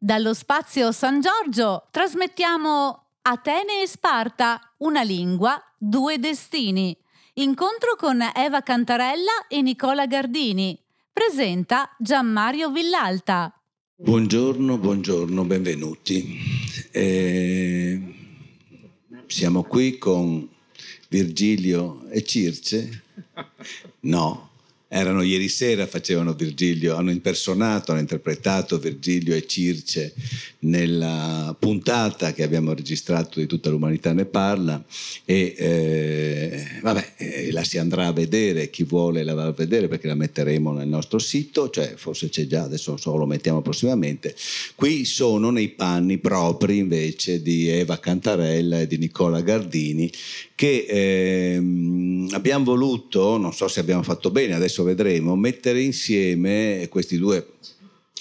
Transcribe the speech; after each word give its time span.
Dallo 0.00 0.32
spazio 0.32 0.92
San 0.92 1.20
Giorgio 1.20 1.88
trasmettiamo 1.90 3.06
Atene 3.22 3.82
e 3.82 3.88
Sparta, 3.88 4.60
una 4.78 5.02
lingua, 5.02 5.60
due 5.76 6.20
destini. 6.20 6.96
Incontro 7.34 7.96
con 7.96 8.20
Eva 8.32 8.62
Cantarella 8.62 9.48
e 9.48 9.60
Nicola 9.60 10.06
Gardini. 10.06 10.80
Presenta 11.12 11.96
Gianmario 11.98 12.70
Villalta. 12.70 13.52
Buongiorno, 13.96 14.78
buongiorno, 14.78 15.44
benvenuti. 15.44 16.38
Eh, 16.92 18.14
siamo 19.26 19.64
qui 19.64 19.98
con 19.98 20.48
Virgilio 21.08 22.06
e 22.08 22.22
Circe? 22.22 23.02
No, 24.02 24.47
erano 24.88 25.20
ieri 25.22 25.48
sera, 25.48 25.86
facevano 25.86 26.32
Virgilio, 26.32 26.96
hanno 26.96 27.10
impersonato, 27.10 27.92
hanno 27.92 28.00
interpretato 28.00 28.78
Virgilio 28.78 29.34
e 29.34 29.46
Circe 29.46 30.14
nella 30.60 31.54
puntata 31.58 32.32
che 32.32 32.42
abbiamo 32.42 32.72
registrato 32.72 33.38
di 33.38 33.46
Tutta 33.46 33.68
l'umanità 33.68 34.12
ne 34.12 34.24
parla 34.24 34.82
e 35.24 35.54
eh, 35.56 36.66
vabbè, 36.80 37.12
eh, 37.16 37.52
la 37.52 37.64
si 37.64 37.76
andrà 37.76 38.06
a 38.06 38.12
vedere, 38.12 38.70
chi 38.70 38.82
vuole 38.84 39.22
la 39.24 39.34
va 39.34 39.44
a 39.44 39.52
vedere 39.52 39.88
perché 39.88 40.06
la 40.06 40.14
metteremo 40.14 40.72
nel 40.72 40.88
nostro 40.88 41.18
sito, 41.18 41.68
cioè 41.68 41.94
forse 41.96 42.30
c'è 42.30 42.46
già, 42.46 42.62
adesso 42.62 42.96
solo 42.96 43.18
lo 43.18 43.26
mettiamo 43.26 43.60
prossimamente. 43.60 44.34
Qui 44.74 45.04
sono 45.04 45.50
nei 45.50 45.68
panni 45.68 46.18
propri 46.18 46.78
invece 46.78 47.42
di 47.42 47.68
Eva 47.68 47.98
Cantarella 47.98 48.80
e 48.80 48.86
di 48.86 48.96
Nicola 48.96 49.42
Gardini 49.42 50.10
che 50.58 50.86
ehm, 50.88 52.30
abbiamo 52.32 52.64
voluto, 52.64 53.36
non 53.36 53.54
so 53.54 53.68
se 53.68 53.78
abbiamo 53.78 54.02
fatto 54.02 54.32
bene, 54.32 54.54
adesso 54.54 54.82
vedremo, 54.82 55.36
mettere 55.36 55.80
insieme 55.80 56.88
questi 56.90 57.16
due 57.16 57.46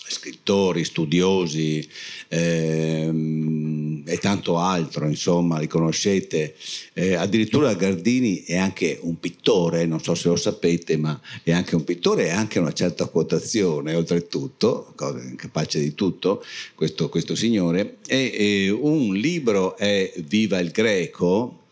scrittori, 0.08 0.86
studiosi 0.86 1.90
ehm, 2.28 4.04
e 4.06 4.18
tanto 4.20 4.60
altro, 4.60 5.08
insomma, 5.08 5.58
li 5.58 5.66
conoscete. 5.66 6.54
Eh, 6.94 7.16
addirittura 7.16 7.74
Gardini 7.74 8.44
è 8.44 8.56
anche 8.56 9.00
un 9.02 9.20
pittore, 9.20 9.88
non 9.88 10.00
so 10.00 10.14
se 10.14 10.28
lo 10.28 10.36
sapete, 10.36 10.96
ma 10.96 11.20
è 11.42 11.52
anche 11.52 11.74
un 11.74 11.84
pittore 11.84 12.28
e 12.28 12.30
anche 12.30 12.60
una 12.60 12.72
certa 12.72 13.08
quotazione, 13.08 13.96
oltretutto, 13.96 14.94
capace 15.36 15.80
di 15.80 15.96
tutto, 15.96 16.46
questo, 16.76 17.10
questo 17.10 17.34
signore. 17.34 17.98
E, 18.06 18.32
e 18.32 18.70
un 18.70 19.16
libro 19.16 19.76
è 19.76 20.14
Viva 20.18 20.60
il 20.60 20.70
Greco, 20.70 21.66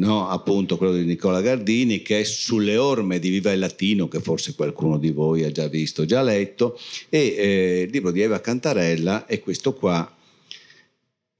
no? 0.00 0.28
appunto 0.28 0.76
quello 0.76 0.94
di 0.94 1.04
Nicola 1.04 1.40
Gardini, 1.40 2.02
che 2.02 2.20
è 2.20 2.24
sulle 2.24 2.76
orme 2.76 3.18
di 3.18 3.28
Viva 3.28 3.52
il 3.52 3.58
Latino, 3.58 4.08
che 4.08 4.20
forse 4.20 4.54
qualcuno 4.54 4.98
di 4.98 5.10
voi 5.10 5.44
ha 5.44 5.52
già 5.52 5.68
visto, 5.68 6.04
già 6.04 6.22
letto, 6.22 6.78
e 7.08 7.34
eh, 7.36 7.80
il 7.86 7.90
libro 7.90 8.10
di 8.10 8.22
Eva 8.22 8.40
Cantarella 8.40 9.26
è 9.26 9.40
questo 9.40 9.74
qua, 9.74 10.16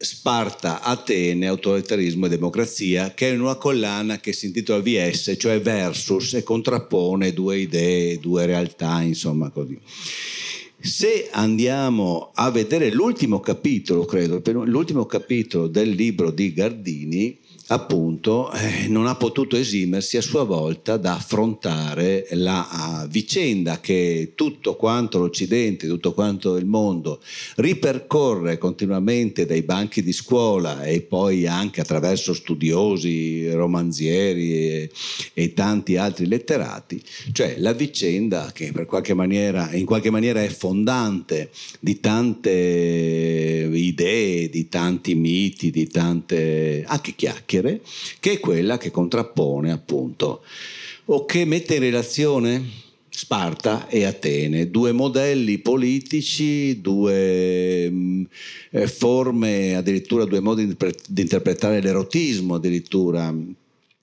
Sparta, 0.03 0.83
Atene, 0.83 1.47
autoritarismo 1.47 2.27
e 2.27 2.31
democrazia, 2.31 3.13
che 3.13 3.31
è 3.31 3.37
una 3.37 3.57
collana 3.57 4.19
che 4.19 4.33
si 4.33 4.47
intitola 4.47 4.81
VS, 4.81 5.35
cioè 5.39 5.61
versus, 5.61 6.35
e 6.35 6.43
contrappone 6.43 7.35
due 7.35 7.59
idee, 7.59 8.19
due 8.19 8.47
realtà, 8.47 9.03
insomma 9.03 9.51
così. 9.51 9.79
Se 10.83 11.29
andiamo 11.31 12.31
a 12.35 12.51
vedere 12.51 12.91
l'ultimo 12.91 13.41
capitolo, 13.41 14.07
credo, 14.07 14.41
l'ultimo 14.65 15.05
capitolo 15.05 15.67
del 15.67 15.91
libro 15.91 16.31
di 16.31 16.55
Gardini, 16.55 17.39
appunto 17.73 18.51
eh, 18.53 18.89
non 18.89 19.07
ha 19.07 19.15
potuto 19.15 19.57
esimersi 19.57 20.17
a 20.17 20.23
sua 20.23 20.43
volta 20.43 20.97
da 20.97 21.15
affrontare 21.15 22.27
la 22.33 23.05
uh, 23.05 23.09
vicenda 23.09 23.79
che 23.79 24.33
tutto 24.35 24.75
quanto 24.75 25.19
l'Occidente, 25.19 25.87
tutto 25.87 26.13
quanto 26.13 26.57
il 26.57 26.67
mondo 26.67 27.21
ripercorre 27.57 28.59
continuamente 28.59 29.47
dai 29.47 29.63
banchi 29.63 30.03
di 30.03 30.13
scuola 30.13 30.83
e 30.83 31.03
poi 31.03 31.47
anche 31.47 31.81
attraverso 31.81 32.35
studiosi, 32.35 33.49
romanzieri 33.53 34.53
e, 34.53 34.91
e 35.33 35.55
tanti 35.55 35.97
altri 35.97 36.27
letterati, 36.27 37.01
cioè 37.33 37.55
la 37.59 37.73
vicenda 37.73 38.51
che 38.53 38.73
qualche 38.85 39.15
maniera, 39.15 39.73
in 39.73 39.85
qualche 39.85 40.11
maniera 40.11 40.43
è 40.43 40.49
fondante 40.49 41.51
di 41.79 42.01
tante 42.01 42.51
idee, 43.73 44.49
di 44.49 44.69
tanti 44.69 45.15
miti, 45.15 45.71
di 45.71 45.87
tante 45.87 46.83
anche 46.85 47.15
chiacchiere 47.15 47.60
chiacchiere, 47.61 47.81
che 48.19 48.33
è 48.33 48.41
quella 48.41 48.79
che 48.79 48.91
contrappone 48.91 49.71
appunto 49.71 50.43
o 51.07 51.25
che 51.25 51.45
mette 51.45 51.75
in 51.75 51.81
relazione 51.81 52.89
Sparta 53.09 53.89
e 53.89 54.05
Atene, 54.05 54.71
due 54.71 54.93
modelli 54.93 55.59
politici, 55.59 56.81
due 56.81 57.91
mh, 57.91 58.27
eh, 58.71 58.87
forme, 58.87 59.75
addirittura 59.75 60.25
due 60.25 60.41
modi 60.41 60.67
di 60.67 61.21
interpretare 61.21 61.83
l'erotismo, 61.83 62.55
addirittura 62.55 63.35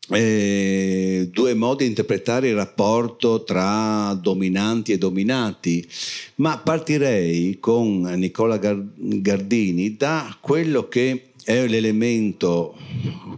eh, 0.09 1.29
due 1.31 1.53
modi 1.53 1.83
di 1.83 1.89
interpretare 1.89 2.49
il 2.49 2.55
rapporto 2.55 3.43
tra 3.43 4.13
dominanti 4.21 4.91
e 4.91 4.97
dominati, 4.97 5.87
ma 6.35 6.57
partirei 6.57 7.59
con 7.59 8.01
Nicola 8.01 8.57
Gardini 8.59 9.95
da 9.95 10.37
quello 10.41 10.89
che 10.89 11.26
è 11.47 11.65
l'elemento 11.65 12.75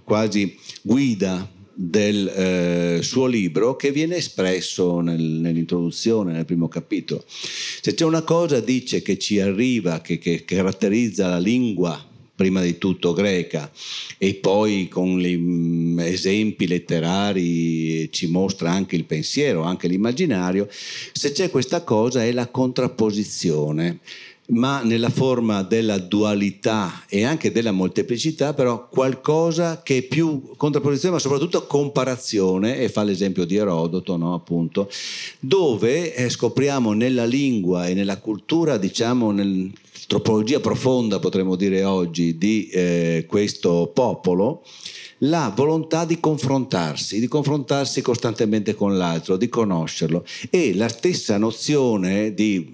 quasi 0.04 0.58
guida 0.82 1.48
del 1.72 2.28
eh, 2.28 3.04
suo 3.04 3.28
libro 3.28 3.76
che 3.76 3.92
viene 3.92 4.16
espresso 4.16 5.00
nel, 5.02 5.22
nell'introduzione, 5.22 6.32
nel 6.32 6.46
primo 6.46 6.68
capitolo. 6.68 7.24
Se 7.28 7.94
c'è 7.94 8.06
una 8.06 8.24
cosa, 8.24 8.62
dice, 8.62 9.04
che 9.04 9.20
ci 9.20 9.40
arriva, 9.40 10.02
che, 10.02 10.18
che 10.18 10.44
caratterizza 10.44 11.28
la 11.28 11.38
lingua 11.38 12.04
prima 12.40 12.62
di 12.62 12.80
tutto 12.80 13.14
greca 13.14 13.70
e 14.18 14.34
poi 14.36 14.88
con 14.88 15.20
gli 15.20 15.38
mm, 15.38 16.00
esempi 16.00 16.66
letterari 16.66 18.10
ci 18.12 18.28
mostra 18.28 18.72
anche 18.72 18.96
il 18.96 19.04
pensiero, 19.04 19.62
anche 19.62 19.88
l'immaginario, 19.88 20.68
se 21.12 21.32
c'è 21.32 21.52
questa 21.52 21.84
cosa 21.84 22.24
è 22.24 22.32
la 22.32 22.48
contrapposizione 22.48 24.00
ma 24.50 24.82
nella 24.82 25.10
forma 25.10 25.62
della 25.64 25.98
dualità 25.98 27.04
e 27.08 27.24
anche 27.24 27.52
della 27.52 27.72
molteplicità, 27.72 28.54
però 28.54 28.88
qualcosa 28.88 29.82
che 29.84 29.98
è 29.98 30.02
più 30.02 30.54
contrapposizione, 30.56 31.16
ma 31.16 31.20
soprattutto 31.20 31.68
comparazione, 31.68 32.78
e 32.80 32.90
fa 32.90 33.04
l'esempio 33.04 33.46
di 33.46 33.56
Erodoto, 33.56 34.18
no, 34.18 34.34
appunto, 34.34 34.90
dove 35.40 36.16
eh, 36.16 36.30
scopriamo 36.30 36.94
nella 36.94 37.26
lingua 37.26 37.88
e 37.88 37.94
nella 37.94 38.18
cultura, 38.18 38.78
diciamo, 38.78 39.32
nell'antropologia 39.32 40.60
profonda, 40.60 41.20
potremmo 41.20 41.56
dire 41.56 41.84
oggi, 41.84 42.38
di 42.38 42.68
eh, 42.70 43.26
questo 43.28 43.92
popolo, 43.94 44.64
la 45.24 45.52
volontà 45.54 46.06
di 46.06 46.20
confrontarsi, 46.20 47.20
di 47.20 47.28
confrontarsi 47.28 48.02
costantemente 48.02 48.74
con 48.74 48.98
l'altro, 48.98 49.38
di 49.38 49.50
conoscerlo. 49.50 50.26
E 50.50 50.74
la 50.74 50.88
stessa 50.88 51.38
nozione 51.38 52.34
di 52.34 52.66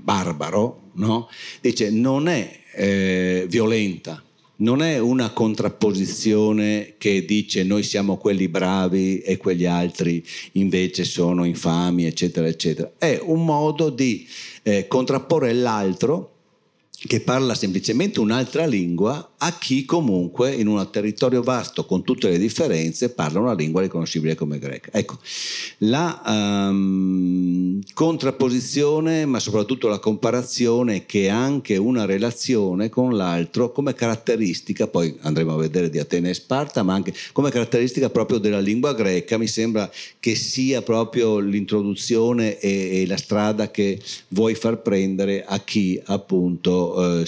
barbaro, 0.00 0.86
no? 0.98 1.28
dice 1.60 1.90
non 1.90 2.28
è 2.28 2.60
eh, 2.74 3.46
violenta, 3.48 4.22
non 4.56 4.82
è 4.82 4.98
una 4.98 5.30
contrapposizione 5.30 6.94
che 6.98 7.24
dice 7.24 7.64
noi 7.64 7.82
siamo 7.82 8.16
quelli 8.16 8.48
bravi 8.48 9.20
e 9.20 9.36
quegli 9.36 9.66
altri 9.66 10.24
invece 10.52 11.04
sono 11.04 11.44
infami, 11.44 12.06
eccetera, 12.06 12.46
eccetera. 12.46 12.92
È 12.98 13.20
un 13.22 13.44
modo 13.44 13.90
di 13.90 14.26
eh, 14.62 14.86
contrapporre 14.86 15.52
l'altro 15.52 16.37
che 17.06 17.20
parla 17.20 17.54
semplicemente 17.54 18.18
un'altra 18.18 18.66
lingua 18.66 19.34
a 19.36 19.56
chi 19.56 19.84
comunque 19.84 20.52
in 20.52 20.66
un 20.66 20.84
territorio 20.90 21.42
vasto 21.42 21.84
con 21.84 22.02
tutte 22.02 22.28
le 22.28 22.38
differenze 22.38 23.10
parla 23.10 23.38
una 23.38 23.54
lingua 23.54 23.82
riconoscibile 23.82 24.34
come 24.34 24.58
greca. 24.58 24.90
Ecco, 24.92 25.18
la 25.78 26.20
um, 26.26 27.80
contrapposizione, 27.94 29.26
ma 29.26 29.38
soprattutto 29.38 29.86
la 29.86 30.00
comparazione 30.00 31.06
che 31.06 31.30
ha 31.30 31.40
anche 31.40 31.76
una 31.76 32.04
relazione 32.04 32.88
con 32.88 33.16
l'altro 33.16 33.70
come 33.70 33.94
caratteristica, 33.94 34.88
poi 34.88 35.16
andremo 35.20 35.54
a 35.54 35.58
vedere 35.58 35.90
di 35.90 36.00
Atene 36.00 36.30
e 36.30 36.34
Sparta, 36.34 36.82
ma 36.82 36.94
anche 36.94 37.14
come 37.30 37.50
caratteristica 37.50 38.10
proprio 38.10 38.38
della 38.38 38.58
lingua 38.58 38.92
greca, 38.94 39.38
mi 39.38 39.46
sembra 39.46 39.88
che 40.18 40.34
sia 40.34 40.82
proprio 40.82 41.38
l'introduzione 41.38 42.58
e, 42.58 43.02
e 43.02 43.06
la 43.06 43.16
strada 43.16 43.70
che 43.70 44.00
vuoi 44.28 44.56
far 44.56 44.82
prendere 44.82 45.44
a 45.44 45.60
chi 45.60 46.00
appunto 46.06 46.87
eh, 46.96 47.24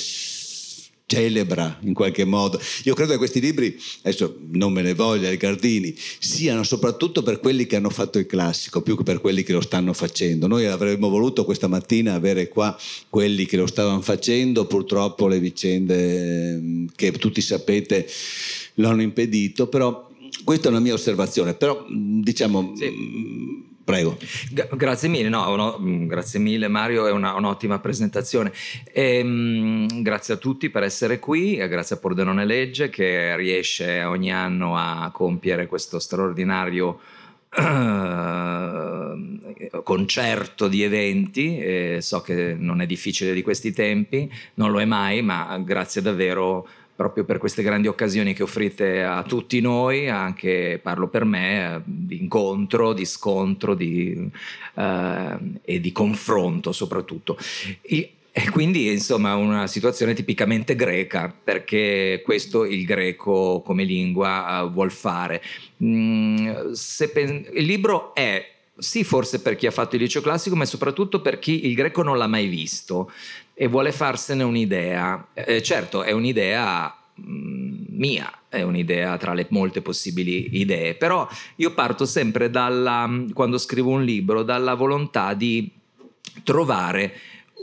celebra 1.10 1.76
in 1.82 1.92
qualche 1.92 2.24
modo. 2.24 2.60
Io 2.84 2.94
credo 2.94 3.10
che 3.10 3.18
questi 3.18 3.40
libri, 3.40 3.76
adesso 4.02 4.38
non 4.52 4.72
me 4.72 4.80
ne 4.80 4.94
voglia 4.94 5.28
i 5.28 5.36
Gardini, 5.36 5.92
siano 6.20 6.62
soprattutto 6.62 7.24
per 7.24 7.40
quelli 7.40 7.66
che 7.66 7.74
hanno 7.74 7.90
fatto 7.90 8.20
il 8.20 8.26
classico, 8.26 8.80
più 8.80 8.96
che 8.96 9.02
per 9.02 9.20
quelli 9.20 9.42
che 9.42 9.52
lo 9.52 9.60
stanno 9.60 9.92
facendo. 9.92 10.46
Noi 10.46 10.66
avremmo 10.66 11.08
voluto 11.08 11.44
questa 11.44 11.66
mattina 11.66 12.14
avere 12.14 12.46
qua 12.46 12.78
quelli 13.08 13.44
che 13.44 13.56
lo 13.56 13.66
stavano 13.66 14.00
facendo, 14.02 14.66
purtroppo 14.66 15.26
le 15.26 15.40
vicende 15.40 16.86
che 16.94 17.10
tutti 17.10 17.40
sapete 17.40 18.06
l'hanno 18.74 19.02
impedito, 19.02 19.66
però 19.66 20.08
questa 20.44 20.68
è 20.68 20.70
una 20.70 20.78
mia 20.78 20.94
osservazione, 20.94 21.54
però 21.54 21.84
diciamo... 21.88 22.72
Sì 22.76 23.29
Prego. 23.90 24.16
grazie 24.76 25.08
mille, 25.08 25.28
no, 25.28 25.54
no, 25.56 25.78
mm, 25.78 26.06
grazie 26.06 26.38
mille 26.38 26.68
Mario, 26.68 27.06
è 27.06 27.10
una, 27.10 27.34
un'ottima 27.34 27.78
presentazione. 27.78 28.52
E, 28.92 29.20
um, 29.20 30.02
grazie 30.02 30.34
a 30.34 30.36
tutti 30.36 30.70
per 30.70 30.82
essere 30.82 31.18
qui, 31.18 31.56
grazie 31.56 31.96
a 31.96 31.98
Pordenone 31.98 32.44
Legge 32.44 32.90
che 32.90 33.36
riesce 33.36 34.02
ogni 34.04 34.32
anno 34.32 34.76
a 34.76 35.10
compiere 35.12 35.66
questo 35.66 35.98
straordinario 35.98 37.00
uh, 37.56 37.62
concerto 39.82 40.68
di 40.68 40.82
eventi. 40.82 41.58
E 41.58 41.98
so 42.00 42.20
che 42.20 42.54
non 42.58 42.80
è 42.80 42.86
difficile 42.86 43.32
di 43.32 43.42
questi 43.42 43.72
tempi, 43.72 44.30
non 44.54 44.70
lo 44.70 44.80
è 44.80 44.84
mai, 44.84 45.22
ma 45.22 45.60
grazie 45.64 46.02
davvero 46.02 46.66
proprio 47.00 47.24
per 47.24 47.38
queste 47.38 47.62
grandi 47.62 47.88
occasioni 47.88 48.34
che 48.34 48.42
offrite 48.42 49.02
a 49.02 49.22
tutti 49.22 49.58
noi, 49.62 50.10
anche 50.10 50.78
parlo 50.82 51.08
per 51.08 51.24
me, 51.24 51.80
di 51.82 52.20
incontro, 52.20 52.92
di 52.92 53.06
scontro 53.06 53.74
di, 53.74 54.30
eh, 54.74 55.38
e 55.62 55.80
di 55.80 55.92
confronto 55.92 56.72
soprattutto. 56.72 57.38
E, 57.80 58.12
e 58.30 58.50
quindi 58.50 58.90
insomma 58.90 59.34
una 59.34 59.66
situazione 59.66 60.12
tipicamente 60.12 60.76
greca, 60.76 61.34
perché 61.42 62.20
questo 62.22 62.66
il 62.66 62.84
greco 62.84 63.62
come 63.64 63.84
lingua 63.84 64.60
uh, 64.60 64.70
vuol 64.70 64.92
fare. 64.92 65.42
Mm, 65.82 66.50
pen- 67.14 67.46
il 67.54 67.64
libro 67.64 68.14
è 68.14 68.46
sì, 68.80 69.04
forse 69.04 69.40
per 69.40 69.56
chi 69.56 69.66
ha 69.66 69.70
fatto 69.70 69.96
il 69.96 70.02
liceo 70.02 70.22
classico, 70.22 70.56
ma 70.56 70.64
soprattutto 70.64 71.20
per 71.20 71.38
chi 71.38 71.66
il 71.66 71.74
greco 71.74 72.02
non 72.02 72.16
l'ha 72.16 72.26
mai 72.26 72.46
visto 72.46 73.10
e 73.62 73.66
vuole 73.66 73.92
farsene 73.92 74.42
un'idea. 74.42 75.26
Eh, 75.34 75.60
certo, 75.60 76.02
è 76.02 76.12
un'idea 76.12 76.96
mm, 77.20 77.84
mia, 77.90 78.32
è 78.48 78.62
un'idea 78.62 79.18
tra 79.18 79.34
le 79.34 79.48
molte 79.50 79.82
possibili 79.82 80.58
idee, 80.58 80.94
però 80.94 81.28
io 81.56 81.74
parto 81.74 82.06
sempre 82.06 82.48
dalla, 82.48 83.06
quando 83.34 83.58
scrivo 83.58 83.90
un 83.90 84.02
libro, 84.02 84.44
dalla 84.44 84.72
volontà 84.72 85.34
di 85.34 85.70
trovare 86.42 87.12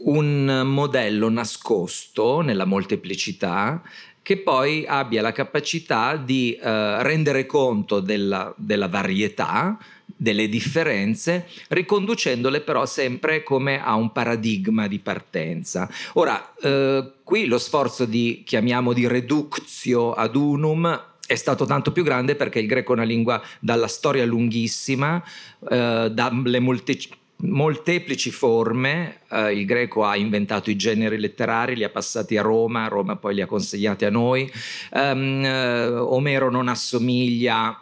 un 0.04 0.62
modello 0.66 1.32
nascosto 1.32 2.42
nella 2.42 2.66
molteplicità 2.66 3.82
che 4.22 4.38
poi 4.38 4.86
abbia 4.86 5.24
la 5.24 5.32
capacità 5.32 6.16
di 6.16 6.54
eh, 6.54 7.02
rendere 7.02 7.48
conto 7.48 8.02
della, 8.02 8.54
della 8.56 8.88
varietà, 8.88 9.80
delle 10.18 10.50
differenze, 10.50 11.48
riconducendole 11.70 12.62
però 12.62 12.86
sempre 12.86 13.44
come 13.44 13.82
a 13.82 13.96
un 13.96 14.12
paradigma 14.12 14.88
di 14.88 15.00
partenza. 15.00 15.90
Ora, 16.14 16.54
eh, 16.62 17.12
qui 17.24 17.46
lo 17.46 17.60
sforzo 17.60 18.06
di, 18.06 18.44
chiamiamo 18.46 18.94
di 18.94 19.08
reductio 19.08 20.14
ad 20.14 20.36
unum, 20.36 21.16
è 21.26 21.36
stato 21.36 21.66
tanto 21.66 21.92
più 21.92 22.04
grande 22.04 22.36
perché 22.36 22.60
il 22.60 22.68
greco 22.68 22.94
è 22.94 22.96
una 22.96 23.06
lingua 23.06 23.42
dalla 23.60 23.88
storia 23.88 24.26
lunghissima, 24.26 25.24
eh, 25.70 26.10
dalle 26.12 26.60
molteplici 26.60 27.26
molteplici 27.40 28.32
forme, 28.32 29.20
eh, 29.30 29.54
il 29.54 29.66
greco 29.66 30.04
ha 30.04 30.16
inventato 30.16 30.72
i 30.72 30.76
generi 30.76 31.20
letterari, 31.20 31.76
li 31.76 31.84
ha 31.84 31.90
passati 31.90 32.36
a 32.36 32.42
Roma, 32.42 32.88
Roma 32.88 33.16
poi 33.16 33.36
li 33.36 33.42
ha 33.42 33.46
consegnati 33.46 34.06
a 34.06 34.10
noi, 34.10 34.52
um, 34.94 35.44
uh, 35.44 36.14
Omero 36.14 36.50
non 36.50 36.68
assomiglia 36.68 37.80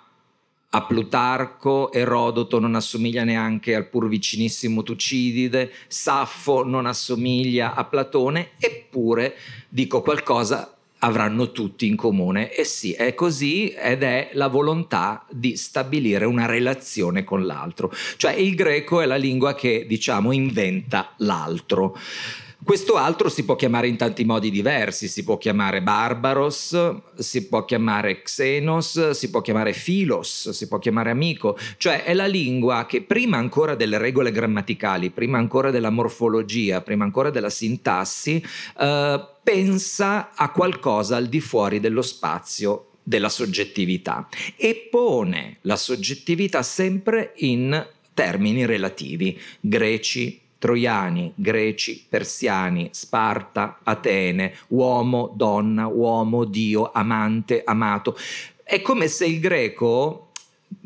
a 0.75 0.81
Plutarco, 0.81 1.89
Erodoto 1.93 2.59
non 2.59 2.75
assomiglia 2.75 3.23
neanche 3.23 3.75
al 3.75 3.87
pur 3.87 4.09
vicinissimo 4.09 4.83
Tucidide, 4.83 5.71
Saffo 5.87 6.65
non 6.65 6.85
assomiglia 6.85 7.75
a 7.75 7.85
Platone, 7.85 8.49
eppure 8.59 9.37
dico 9.69 10.01
qualcosa 10.01 10.75
avranno 10.99 11.51
tutti 11.51 11.87
in 11.87 11.95
comune. 11.95 12.53
E 12.53 12.65
sì, 12.65 12.91
è 12.91 13.13
così 13.13 13.69
ed 13.69 14.03
è 14.03 14.31
la 14.33 14.47
volontà 14.47 15.25
di 15.29 15.55
stabilire 15.55 16.25
una 16.25 16.45
relazione 16.45 17.23
con 17.23 17.45
l'altro. 17.45 17.93
Cioè 18.17 18.33
il 18.33 18.53
greco 18.55 18.99
è 18.99 19.05
la 19.05 19.15
lingua 19.15 19.55
che, 19.55 19.85
diciamo, 19.87 20.33
inventa 20.33 21.13
l'altro. 21.17 21.97
Questo 22.65 22.95
altro 22.95 23.29
si 23.29 23.45
può 23.45 23.55
chiamare 23.55 23.87
in 23.87 23.95
tanti 23.95 24.25
modi 24.25 24.49
diversi, 24.49 25.07
si 25.07 25.23
può 25.23 25.37
chiamare 25.37 25.83
Barbaros, 25.83 26.95
si 27.13 27.47
può 27.47 27.63
chiamare 27.63 28.23
Xenos, 28.23 29.11
si 29.11 29.29
può 29.29 29.41
chiamare 29.41 29.71
Philos, 29.71 30.49
si 30.49 30.67
può 30.67 30.79
chiamare 30.79 31.11
amico, 31.11 31.55
cioè 31.77 32.03
è 32.03 32.15
la 32.15 32.25
lingua 32.25 32.87
che 32.87 33.03
prima 33.03 33.37
ancora 33.37 33.75
delle 33.75 33.99
regole 33.99 34.31
grammaticali, 34.31 35.11
prima 35.11 35.37
ancora 35.37 35.69
della 35.69 35.91
morfologia, 35.91 36.81
prima 36.81 37.03
ancora 37.03 37.29
della 37.29 37.51
sintassi, 37.51 38.43
eh, 38.79 39.27
pensa 39.43 40.33
a 40.33 40.49
qualcosa 40.49 41.17
al 41.17 41.27
di 41.27 41.41
fuori 41.41 41.79
dello 41.79 42.01
spazio 42.01 42.93
della 43.03 43.29
soggettività 43.29 44.27
e 44.55 44.87
pone 44.89 45.57
la 45.61 45.75
soggettività 45.75 46.63
sempre 46.63 47.33
in 47.35 47.93
termini 48.15 48.65
relativi, 48.65 49.39
greci, 49.59 50.41
troiani, 50.57 51.31
greci, 51.35 52.05
persiani, 52.07 52.89
Sparta, 52.91 53.79
Atene, 53.83 54.55
uomo, 54.69 55.33
donna, 55.35 55.87
uomo, 55.87 56.45
dio, 56.45 56.91
amante, 56.91 57.61
amato. 57.63 58.17
È 58.63 58.81
come 58.81 59.07
se 59.07 59.25
il 59.25 59.39
greco, 59.39 60.31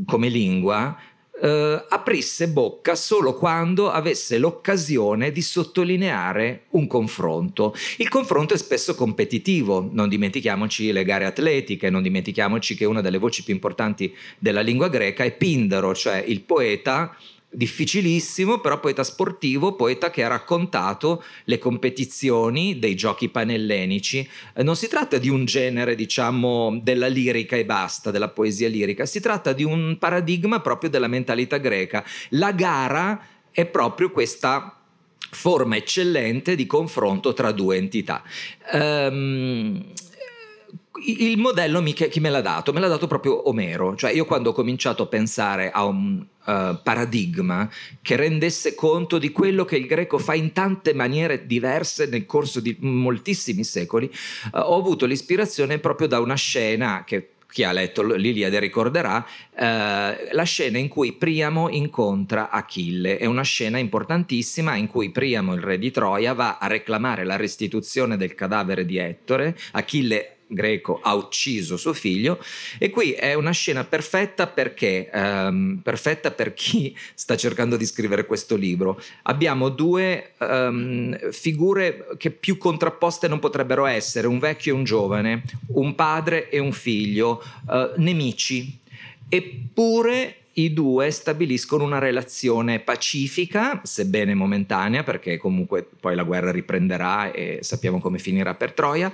come 0.05 0.27
lingua, 0.27 0.97
eh, 1.41 1.85
aprisse 1.87 2.49
bocca 2.49 2.95
solo 2.95 3.33
quando 3.33 3.89
avesse 3.89 4.37
l'occasione 4.37 5.31
di 5.31 5.41
sottolineare 5.41 6.63
un 6.71 6.87
confronto. 6.87 7.73
Il 7.97 8.09
confronto 8.09 8.53
è 8.53 8.57
spesso 8.57 8.95
competitivo, 8.95 9.87
non 9.91 10.09
dimentichiamoci 10.09 10.91
le 10.91 11.03
gare 11.03 11.25
atletiche, 11.25 11.89
non 11.89 12.01
dimentichiamoci 12.01 12.75
che 12.75 12.85
una 12.85 13.01
delle 13.01 13.17
voci 13.17 13.43
più 13.43 13.53
importanti 13.53 14.13
della 14.37 14.61
lingua 14.61 14.89
greca 14.89 15.23
è 15.23 15.35
Pindaro, 15.35 15.95
cioè 15.95 16.17
il 16.17 16.41
poeta 16.41 17.15
difficilissimo, 17.51 18.59
però 18.59 18.79
poeta 18.79 19.03
sportivo, 19.03 19.75
poeta 19.75 20.11
che 20.11 20.23
ha 20.23 20.27
raccontato 20.27 21.23
le 21.45 21.57
competizioni 21.57 22.77
dei 22.77 22.95
giochi 22.95 23.29
panellenici. 23.29 24.27
Eh, 24.53 24.63
non 24.63 24.75
si 24.75 24.87
tratta 24.87 25.17
di 25.17 25.29
un 25.29 25.45
genere, 25.45 25.95
diciamo, 25.95 26.79
della 26.81 27.07
lirica 27.07 27.55
e 27.55 27.65
basta, 27.65 28.11
della 28.11 28.29
poesia 28.29 28.69
lirica, 28.69 29.05
si 29.05 29.19
tratta 29.19 29.53
di 29.53 29.63
un 29.63 29.97
paradigma 29.99 30.61
proprio 30.61 30.89
della 30.89 31.07
mentalità 31.07 31.57
greca. 31.57 32.05
La 32.29 32.51
gara 32.51 33.19
è 33.51 33.65
proprio 33.65 34.11
questa 34.11 34.75
forma 35.31 35.75
eccellente 35.75 36.55
di 36.55 36.65
confronto 36.65 37.33
tra 37.33 37.51
due 37.51 37.77
entità. 37.77 38.23
Um, 38.71 39.83
il 41.05 41.37
modello 41.37 41.81
chi 41.81 42.19
me 42.19 42.29
l'ha 42.29 42.41
dato? 42.41 42.73
Me 42.73 42.79
l'ha 42.79 42.87
dato 42.87 43.07
proprio 43.07 43.47
Omero, 43.47 43.95
cioè 43.95 44.11
io 44.11 44.25
quando 44.25 44.49
ho 44.49 44.53
cominciato 44.53 45.03
a 45.03 45.07
pensare 45.07 45.71
a 45.71 45.85
un 45.85 46.19
uh, 46.19 46.81
paradigma 46.83 47.69
che 48.01 48.15
rendesse 48.15 48.75
conto 48.75 49.17
di 49.17 49.31
quello 49.31 49.65
che 49.65 49.77
il 49.77 49.85
greco 49.85 50.17
fa 50.17 50.33
in 50.33 50.51
tante 50.51 50.93
maniere 50.93 51.45
diverse 51.45 52.07
nel 52.07 52.25
corso 52.25 52.59
di 52.59 52.75
moltissimi 52.79 53.63
secoli, 53.63 54.11
uh, 54.53 54.59
ho 54.59 54.77
avuto 54.77 55.05
l'ispirazione 55.05 55.79
proprio 55.79 56.07
da 56.07 56.19
una 56.19 56.35
scena 56.35 57.03
che 57.05 57.29
chi 57.51 57.63
ha 57.63 57.71
letto 57.71 58.03
l'Iliade 58.03 58.59
ricorderà, 58.59 59.25
eh, 59.55 60.29
la 60.31 60.43
scena 60.43 60.77
in 60.77 60.87
cui 60.87 61.13
Priamo 61.13 61.67
incontra 61.69 62.51
Achille. 62.51 63.17
È 63.17 63.25
una 63.25 63.41
scena 63.41 63.79
importantissima 63.79 64.75
in 64.75 64.85
cui 64.85 65.09
Priamo, 65.09 65.55
il 65.55 65.61
re 65.61 65.79
di 65.79 65.89
Troia, 65.89 66.33
va 66.33 66.59
a 66.59 66.67
reclamare 66.67 67.23
la 67.23 67.37
restituzione 67.37 68.17
del 68.17 68.35
cadavere 68.35 68.85
di 68.85 68.97
Ettore. 68.97 69.57
Achille 69.71 70.38
greco 70.49 70.99
ha 71.01 71.13
ucciso 71.13 71.77
suo 71.77 71.93
figlio. 71.93 72.43
E 72.77 72.89
qui 72.89 73.11
è 73.11 73.33
una 73.35 73.51
scena 73.51 73.83
perfetta 73.83 74.47
perché 74.47 75.09
um, 75.13 75.79
perfetta 75.81 76.31
per 76.31 76.53
chi 76.53 76.95
sta 77.13 77.37
cercando 77.37 77.77
di 77.77 77.85
scrivere 77.85 78.25
questo 78.25 78.55
libro. 78.55 79.01
Abbiamo 79.23 79.69
due 79.69 80.31
um, 80.39 81.31
figure 81.31 82.07
che 82.17 82.31
più 82.31 82.57
contrapposte 82.57 83.27
non 83.27 83.39
potrebbero 83.39 83.85
essere 83.85 84.27
un 84.27 84.39
vecchio 84.39 84.73
e 84.73 84.77
un 84.77 84.83
giovane 84.83 85.43
un 85.67 85.95
padre 85.95 86.49
e 86.49 86.59
un 86.59 86.71
figlio 86.71 87.43
uh, 87.67 87.91
nemici. 87.97 88.77
Eppure 89.27 90.38
i 90.53 90.73
due 90.73 91.11
stabiliscono 91.11 91.83
una 91.83 91.99
relazione 91.99 92.79
pacifica, 92.79 93.81
sebbene 93.83 94.33
momentanea, 94.33 95.03
perché 95.03 95.37
comunque 95.37 95.87
poi 95.99 96.15
la 96.15 96.23
guerra 96.23 96.51
riprenderà 96.51 97.31
e 97.31 97.59
sappiamo 97.61 97.99
come 97.99 98.19
finirà 98.19 98.55
per 98.55 98.73
Troia, 98.73 99.11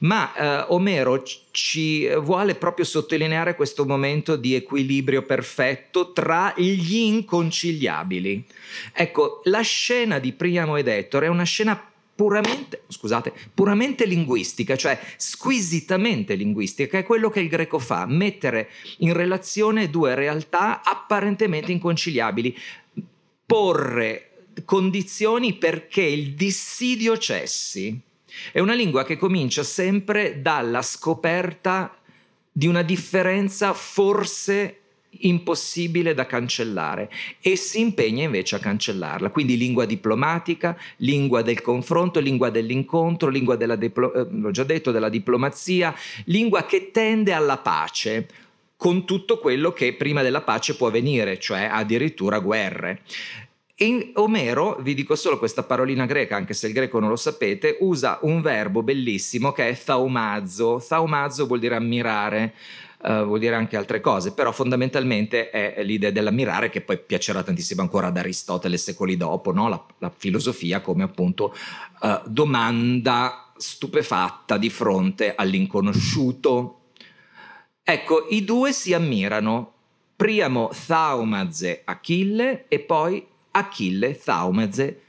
ma 0.00 0.34
eh, 0.34 0.64
Omero 0.68 1.22
ci 1.50 2.06
vuole 2.16 2.54
proprio 2.54 2.84
sottolineare 2.84 3.56
questo 3.56 3.84
momento 3.84 4.36
di 4.36 4.54
equilibrio 4.54 5.22
perfetto 5.22 6.12
tra 6.12 6.54
gli 6.56 6.96
inconciliabili. 6.96 8.44
Ecco, 8.92 9.40
la 9.44 9.62
scena 9.62 10.18
di 10.18 10.32
Priamo 10.32 10.76
ed 10.76 10.88
Ettore 10.88 11.26
è 11.26 11.30
una 11.30 11.44
scena 11.44 11.90
puramente, 12.16 12.82
scusate, 12.88 13.32
puramente 13.54 14.06
linguistica, 14.06 14.74
cioè 14.74 14.98
squisitamente 15.16 16.34
linguistica, 16.34 16.98
è 16.98 17.04
quello 17.04 17.28
che 17.28 17.40
il 17.40 17.48
greco 17.48 17.78
fa, 17.78 18.06
mettere 18.06 18.70
in 18.98 19.12
relazione 19.12 19.90
due 19.90 20.14
realtà 20.14 20.82
apparentemente 20.82 21.70
inconciliabili, 21.70 22.56
porre 23.44 24.30
condizioni 24.64 25.54
perché 25.54 26.02
il 26.02 26.32
dissidio 26.32 27.18
cessi. 27.18 28.00
È 28.50 28.58
una 28.58 28.74
lingua 28.74 29.04
che 29.04 29.18
comincia 29.18 29.62
sempre 29.62 30.40
dalla 30.40 30.82
scoperta 30.82 31.94
di 32.50 32.66
una 32.66 32.82
differenza 32.82 33.74
forse 33.74 34.80
impossibile 35.22 36.14
da 36.14 36.26
cancellare 36.26 37.10
e 37.40 37.56
si 37.56 37.80
impegna 37.80 38.24
invece 38.24 38.56
a 38.56 38.58
cancellarla. 38.58 39.30
Quindi 39.30 39.56
lingua 39.56 39.84
diplomatica, 39.84 40.76
lingua 40.98 41.42
del 41.42 41.60
confronto, 41.60 42.20
lingua 42.20 42.50
dell'incontro, 42.50 43.28
lingua 43.28 43.56
della, 43.56 43.76
diplo- 43.76 44.12
eh, 44.12 44.50
già 44.50 44.64
detto, 44.64 44.90
della 44.90 45.08
diplomazia, 45.08 45.94
lingua 46.24 46.64
che 46.64 46.90
tende 46.90 47.32
alla 47.32 47.58
pace 47.58 48.28
con 48.76 49.06
tutto 49.06 49.38
quello 49.38 49.72
che 49.72 49.94
prima 49.94 50.22
della 50.22 50.42
pace 50.42 50.76
può 50.76 50.88
avvenire, 50.88 51.38
cioè 51.38 51.68
addirittura 51.70 52.38
guerre. 52.38 53.00
In 53.80 54.12
Omero, 54.14 54.78
vi 54.80 54.94
dico 54.94 55.14
solo 55.14 55.38
questa 55.38 55.62
parolina 55.62 56.06
greca, 56.06 56.34
anche 56.34 56.54
se 56.54 56.68
il 56.68 56.72
greco 56.72 56.98
non 56.98 57.10
lo 57.10 57.16
sapete, 57.16 57.76
usa 57.80 58.18
un 58.22 58.40
verbo 58.40 58.82
bellissimo 58.82 59.52
che 59.52 59.68
è 59.68 59.78
thaumazo. 59.78 60.82
Thaumazo 60.86 61.46
vuol 61.46 61.58
dire 61.58 61.74
ammirare, 61.74 62.54
uh, 63.02 63.24
vuol 63.24 63.38
dire 63.38 63.54
anche 63.54 63.76
altre 63.76 64.00
cose, 64.00 64.32
però 64.32 64.52
fondamentalmente 64.52 65.50
è 65.50 65.82
l'idea 65.82 66.10
dell'ammirare 66.10 66.70
che 66.70 66.80
poi 66.80 66.98
piacerà 66.98 67.42
tantissimo 67.42 67.82
ancora 67.82 68.08
ad 68.08 68.16
Aristotele 68.16 68.76
secoli 68.76 69.16
dopo, 69.16 69.52
no? 69.52 69.68
la, 69.68 69.84
la, 69.98 70.12
filosofia 70.14 70.80
come 70.80 71.02
appunto 71.02 71.54
uh, 72.00 72.20
domanda 72.24 73.52
stupefatta 73.56 74.56
di 74.56 74.70
fronte 74.70 75.34
all'inconosciuto. 75.34 76.80
Ecco, 77.82 78.26
i 78.30 78.44
due 78.44 78.72
si 78.72 78.92
ammirano. 78.92 79.72
Priamo 80.16 80.70
Thaumaze 80.86 81.82
Achille 81.84 82.64
e 82.68 82.78
poi 82.78 83.24
Achille 83.50 84.18
Thaumaze 84.18 85.00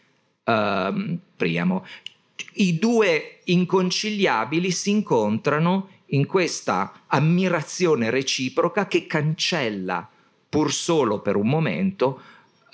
uh, 0.44 1.18
Priamo. 1.36 1.86
I 2.54 2.78
due 2.78 3.40
inconciliabili 3.46 4.70
si 4.72 4.90
incontrano 4.90 5.90
in 6.08 6.26
questa 6.26 7.04
ammirazione 7.08 8.10
reciproca 8.10 8.88
che 8.88 9.08
cancella 9.08 10.08
pur 10.50 10.72
solo 10.72 11.20
per 11.22 11.36
un 11.36 11.48
momento 11.48 12.22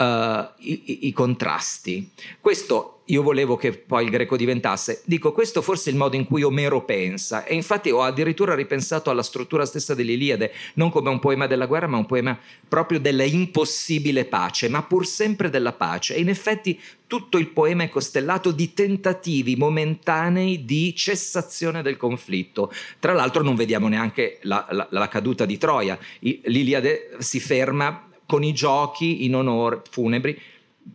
uh, 0.03 0.51
i, 0.57 1.07
i, 1.07 1.13
contrasti. 1.13 2.12
Questo 2.39 3.01
io 3.07 3.22
volevo 3.22 3.57
che 3.57 3.74
poi 3.74 4.05
il 4.05 4.10
greco 4.10 4.38
diventasse. 4.38 5.01
Dico, 5.05 5.33
questo 5.33 5.62
forse 5.62 5.89
è 5.89 5.93
il 5.93 6.00
modo 6.00 6.15
in 6.15 6.25
cui 6.25 6.43
Omero 6.43 6.83
pensa 6.86 7.43
e 7.43 7.53
infatti 7.53 7.89
ho 7.89 8.01
addirittura 8.01 8.55
ripensato 8.55 9.10
alla 9.10 9.24
struttura 9.24 9.65
stessa 9.65 9.93
dell'Iliade, 9.93 10.53
non 10.75 10.89
come 10.89 11.10
un 11.10 11.19
poema 11.19 11.48
della 11.48 11.65
guerra, 11.65 11.88
ma 11.88 11.98
un 11.98 12.05
poema 12.05 12.38
proprio 12.67 13.00
della 13.00 13.24
impossibile 13.24 14.25
pace, 14.25 14.69
ma 14.69 14.83
pur 14.83 15.05
sempre 15.05 15.50
della 15.50 15.74
pace. 15.74 16.15
E 16.15 16.22
in 16.22 16.29
effetti 16.29 16.79
tutto 17.05 17.38
il 17.38 17.50
poema 17.50 17.83
è 17.83 17.89
costellato 17.89 18.51
di 18.51 18.74
tentativi 18.74 19.55
momentanei 19.55 20.63
di 20.63 20.95
cessazione 20.95 21.81
del 21.81 21.98
conflitto. 21.98 22.72
Tra 23.00 23.13
l'altro 23.13 23.43
non 23.43 23.55
vediamo 23.55 23.89
neanche 23.89 24.39
la, 24.43 24.65
la, 24.72 24.88
la 24.89 25.07
caduta 25.10 25.45
di 25.45 25.57
Troia. 25.57 26.00
L'Iliade 26.19 27.17
si 27.19 27.39
ferma 27.39 28.07
con 28.25 28.44
i 28.44 28.53
giochi 28.53 29.25
in 29.25 29.36
onore 29.36 29.82
funebri 29.89 30.39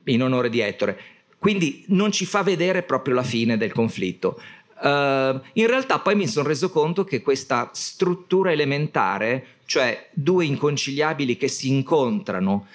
in 0.05 0.23
onore 0.23 0.51
di 0.51 0.61
Ettore 0.61 0.99
quindi 1.39 1.85
non 1.89 2.11
ci 2.11 2.27
fa 2.27 2.43
vedere 2.43 2.83
proprio 2.83 3.15
la 3.15 3.23
fine 3.23 3.57
del 3.57 3.73
conflitto. 3.73 4.41
Uh, 4.81 5.41
in 5.55 5.67
realtà 5.67 5.99
poi 5.99 6.15
mi 6.15 6.27
sono 6.27 6.49
reso 6.49 6.71
conto 6.71 7.05
che 7.05 7.23
questa 7.23 7.71
struttura 7.73 8.53
elementare, 8.53 9.59
cioè 9.65 10.09
due 10.13 10.45
inconciliabili 10.45 11.37
che 11.37 11.49
si 11.49 11.69
incontrano, 11.69 12.67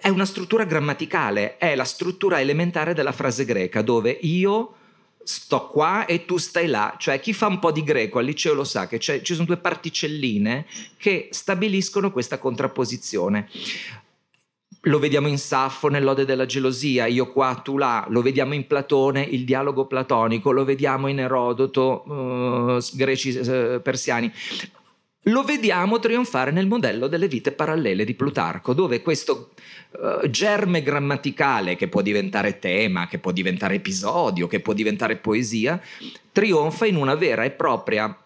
è 0.00 0.08
una 0.08 0.24
struttura 0.24 0.64
grammaticale, 0.64 1.56
è 1.58 1.74
la 1.74 1.84
struttura 1.84 2.40
elementare 2.40 2.94
della 2.94 3.12
frase 3.12 3.44
greca, 3.44 3.82
dove 3.82 4.10
io 4.10 4.74
sto 5.24 5.68
qua 5.68 6.06
e 6.06 6.24
tu 6.24 6.36
stai 6.36 6.66
là, 6.66 6.94
cioè 6.98 7.20
chi 7.20 7.32
fa 7.32 7.46
un 7.46 7.58
po' 7.58 7.72
di 7.72 7.82
greco 7.82 8.18
al 8.18 8.24
liceo 8.24 8.54
lo 8.54 8.64
sa 8.64 8.86
che 8.86 8.98
ci 8.98 9.22
sono 9.22 9.46
due 9.46 9.56
particelline 9.56 10.66
che 10.96 11.28
stabiliscono 11.30 12.10
questa 12.10 12.38
contrapposizione. 12.38 13.48
Lo 14.86 14.98
vediamo 14.98 15.28
in 15.28 15.38
Saffo 15.38 15.86
nell'Ode 15.86 16.24
della 16.24 16.44
gelosia, 16.44 17.06
io 17.06 17.30
qua, 17.30 17.60
tu 17.62 17.78
là, 17.78 18.04
lo 18.08 18.20
vediamo 18.20 18.54
in 18.54 18.66
Platone, 18.66 19.22
il 19.22 19.44
dialogo 19.44 19.86
platonico, 19.86 20.50
lo 20.50 20.64
vediamo 20.64 21.06
in 21.06 21.20
Erodoto, 21.20 22.02
uh, 22.04 22.78
greci 22.96 23.30
uh, 23.30 23.80
persiani. 23.80 24.32
Lo 25.26 25.44
vediamo 25.44 26.00
trionfare 26.00 26.50
nel 26.50 26.66
modello 26.66 27.06
delle 27.06 27.28
vite 27.28 27.52
parallele 27.52 28.04
di 28.04 28.14
Plutarco, 28.14 28.72
dove 28.72 29.02
questo 29.02 29.50
uh, 29.90 30.28
germe 30.28 30.82
grammaticale, 30.82 31.76
che 31.76 31.86
può 31.86 32.02
diventare 32.02 32.58
tema, 32.58 33.06
che 33.06 33.18
può 33.18 33.30
diventare 33.30 33.76
episodio, 33.76 34.48
che 34.48 34.58
può 34.58 34.72
diventare 34.72 35.16
poesia, 35.16 35.80
trionfa 36.32 36.86
in 36.86 36.96
una 36.96 37.14
vera 37.14 37.44
e 37.44 37.50
propria 37.52 38.16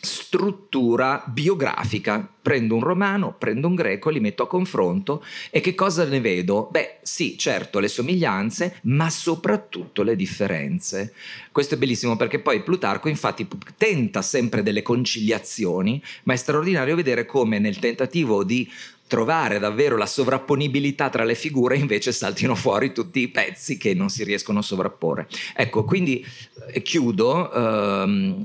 struttura 0.00 1.22
biografica. 1.26 2.32
Prendo 2.48 2.76
un 2.76 2.82
romano, 2.82 3.34
prendo 3.36 3.66
un 3.66 3.74
greco, 3.74 4.08
li 4.08 4.20
metto 4.20 4.44
a 4.44 4.48
confronto 4.48 5.22
e 5.50 5.60
che 5.60 5.74
cosa 5.74 6.04
ne 6.04 6.20
vedo? 6.20 6.68
Beh, 6.70 6.98
sì, 7.02 7.36
certo, 7.36 7.78
le 7.78 7.88
somiglianze, 7.88 8.78
ma 8.84 9.10
soprattutto 9.10 10.02
le 10.02 10.16
differenze. 10.16 11.12
Questo 11.52 11.74
è 11.74 11.78
bellissimo 11.78 12.16
perché 12.16 12.38
poi 12.38 12.62
Plutarco 12.62 13.08
infatti 13.08 13.46
tenta 13.76 14.22
sempre 14.22 14.62
delle 14.62 14.82
conciliazioni, 14.82 16.02
ma 16.24 16.32
è 16.32 16.36
straordinario 16.36 16.96
vedere 16.96 17.26
come 17.26 17.58
nel 17.58 17.78
tentativo 17.78 18.44
di 18.44 18.70
trovare 19.08 19.58
davvero 19.58 19.96
la 19.96 20.06
sovrapponibilità 20.06 21.08
tra 21.08 21.24
le 21.24 21.34
figure 21.34 21.76
invece 21.76 22.12
saltino 22.12 22.54
fuori 22.54 22.92
tutti 22.92 23.20
i 23.20 23.28
pezzi 23.28 23.76
che 23.76 23.94
non 23.94 24.10
si 24.10 24.22
riescono 24.22 24.60
a 24.60 24.62
sovrapporre. 24.62 25.26
Ecco, 25.56 25.84
quindi 25.84 26.24
eh, 26.70 26.82
chiudo. 26.82 27.52
Ehm, 27.52 28.42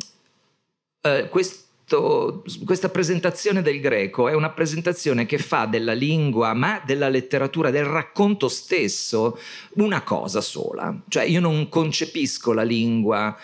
eh, 1.06 1.28
questo, 1.30 2.44
questa 2.66 2.88
presentazione 2.88 3.62
del 3.62 3.82
greco 3.82 4.30
è 4.30 4.34
una 4.34 4.52
presentazione 4.52 5.26
che 5.26 5.38
fa 5.38 5.66
della 5.66 5.92
lingua, 5.92 6.54
ma 6.54 6.82
della 6.86 7.10
letteratura, 7.10 7.70
del 7.72 7.84
racconto 7.84 8.48
stesso, 8.48 9.38
una 9.74 10.02
cosa 10.02 10.40
sola. 10.40 10.98
Cioè 11.10 11.24
io 11.24 11.42
non 11.42 11.68
concepisco 11.68 12.54
la 12.54 12.64
lingua 12.64 13.38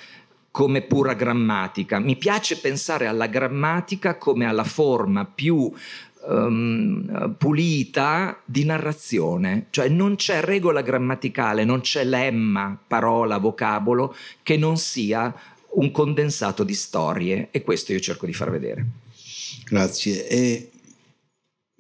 come 0.52 0.82
pura 0.82 1.14
grammatica, 1.14 2.00
mi 2.00 2.16
piace 2.16 2.58
pensare 2.58 3.08
alla 3.08 3.28
grammatica 3.28 4.18
come 4.18 4.46
alla 4.46 4.64
forma 4.64 5.26
più 5.26 5.72
Um, 6.22 7.34
pulita 7.38 8.42
di 8.44 8.66
narrazione, 8.66 9.68
cioè 9.70 9.88
non 9.88 10.18
c'è 10.18 10.42
regola 10.42 10.82
grammaticale, 10.82 11.64
non 11.64 11.80
c'è 11.80 12.04
lemma, 12.04 12.78
parola, 12.86 13.38
vocabolo 13.38 14.14
che 14.44 14.58
non 14.58 14.76
sia 14.76 15.34
un 15.72 15.92
condensato 15.92 16.64
di 16.64 16.74
storie 16.74 17.50
e 17.52 17.62
questo 17.62 17.94
io 17.94 18.00
cerco 18.00 18.26
di 18.26 18.34
far 18.34 18.52
vedere. 18.52 18.86
Grazie. 19.66 20.28
E 20.28 20.70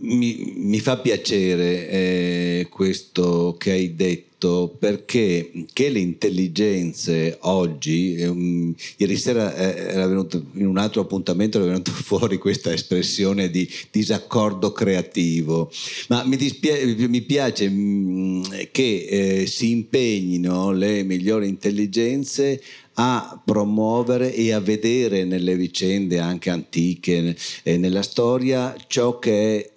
mi, 0.01 0.53
mi 0.55 0.79
fa 0.79 0.97
piacere 0.97 1.89
eh, 1.89 2.67
questo 2.69 3.55
che 3.57 3.71
hai 3.71 3.95
detto 3.95 4.73
perché 4.79 5.51
che 5.73 5.89
le 5.89 5.99
intelligenze 5.99 7.37
oggi, 7.41 8.15
eh, 8.15 8.73
ieri 8.95 9.17
sera 9.17 9.53
eh, 9.53 9.93
era 9.93 10.07
venuto 10.07 10.45
in 10.53 10.65
un 10.65 10.77
altro 10.77 11.01
appuntamento 11.01 11.57
era 11.57 11.67
venuta 11.67 11.91
fuori 11.91 12.37
questa 12.37 12.71
espressione 12.71 13.49
di 13.49 13.69
disaccordo 13.91 14.71
creativo, 14.71 15.69
ma 16.07 16.23
mi, 16.23 16.37
dispia- 16.37 16.77
mi 16.85 17.21
piace 17.21 17.67
mh, 17.67 17.73
mm, 17.73 18.43
che 18.71 19.41
eh, 19.41 19.45
si 19.45 19.71
impegnino 19.71 20.71
le 20.71 21.03
migliori 21.03 21.49
intelligenze 21.49 22.61
a 23.01 23.41
promuovere 23.43 24.33
e 24.33 24.51
a 24.51 24.59
vedere 24.59 25.23
nelle 25.23 25.55
vicende 25.55 26.19
anche 26.19 26.49
antiche 26.49 27.35
e 27.63 27.77
nella 27.77 28.01
storia 28.01 28.75
ciò 28.87 29.19
che 29.19 29.57
è 29.57 29.71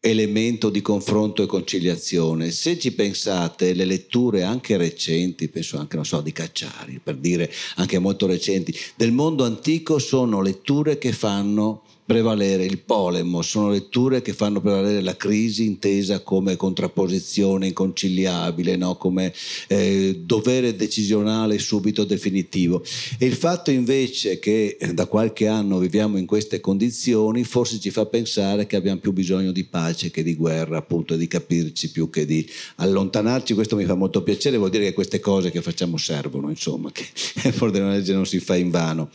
elemento 0.00 0.70
di 0.70 0.80
confronto 0.80 1.42
e 1.42 1.46
conciliazione. 1.46 2.52
Se 2.52 2.78
ci 2.78 2.92
pensate, 2.92 3.74
le 3.74 3.84
letture 3.84 4.44
anche 4.44 4.76
recenti, 4.76 5.48
penso 5.48 5.78
anche, 5.78 5.96
non 5.96 6.04
so, 6.04 6.20
di 6.20 6.30
Cacciari, 6.30 7.00
per 7.02 7.16
dire 7.16 7.52
anche 7.74 7.98
molto 7.98 8.28
recenti, 8.28 8.72
del 8.94 9.10
mondo 9.10 9.44
antico 9.44 9.98
sono 9.98 10.40
letture 10.40 10.96
che 10.96 11.10
fanno 11.10 11.82
prevalere 12.08 12.64
il 12.64 12.78
polemo, 12.78 13.42
sono 13.42 13.68
letture 13.68 14.22
che 14.22 14.32
fanno 14.32 14.62
prevalere 14.62 15.02
la 15.02 15.14
crisi 15.14 15.66
intesa 15.66 16.20
come 16.20 16.56
contrapposizione 16.56 17.66
inconciliabile, 17.66 18.76
no? 18.76 18.96
come 18.96 19.30
eh, 19.66 20.18
dovere 20.24 20.74
decisionale 20.74 21.58
subito 21.58 22.04
definitivo. 22.04 22.82
E 23.18 23.26
il 23.26 23.34
fatto 23.34 23.70
invece 23.70 24.38
che 24.38 24.78
da 24.94 25.04
qualche 25.04 25.48
anno 25.48 25.76
viviamo 25.76 26.16
in 26.16 26.24
queste 26.24 26.60
condizioni 26.60 27.44
forse 27.44 27.78
ci 27.78 27.90
fa 27.90 28.06
pensare 28.06 28.66
che 28.66 28.76
abbiamo 28.76 29.00
più 29.00 29.12
bisogno 29.12 29.52
di 29.52 29.64
pace 29.64 30.10
che 30.10 30.22
di 30.22 30.34
guerra, 30.34 30.78
appunto, 30.78 31.14
di 31.14 31.28
capirci 31.28 31.90
più 31.90 32.08
che 32.08 32.24
di 32.24 32.48
allontanarci. 32.76 33.52
Questo 33.52 33.76
mi 33.76 33.84
fa 33.84 33.96
molto 33.96 34.22
piacere, 34.22 34.56
vuol 34.56 34.70
dire 34.70 34.84
che 34.84 34.94
queste 34.94 35.20
cose 35.20 35.50
che 35.50 35.60
facciamo 35.60 35.98
servono, 35.98 36.48
insomma, 36.48 36.90
che 36.90 37.04
fuori 37.52 37.74
della 37.74 37.90
legge 37.90 38.14
non 38.14 38.24
si 38.24 38.40
fa 38.40 38.56
in 38.56 38.70
vano. 38.70 39.10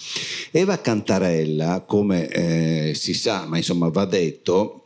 Eva 0.52 0.80
Cantarella, 0.80 1.84
come 1.88 2.30
eh, 2.30 2.82
si 2.92 3.14
sa, 3.14 3.46
ma 3.46 3.58
insomma 3.58 3.88
va 3.90 4.06
detto, 4.06 4.84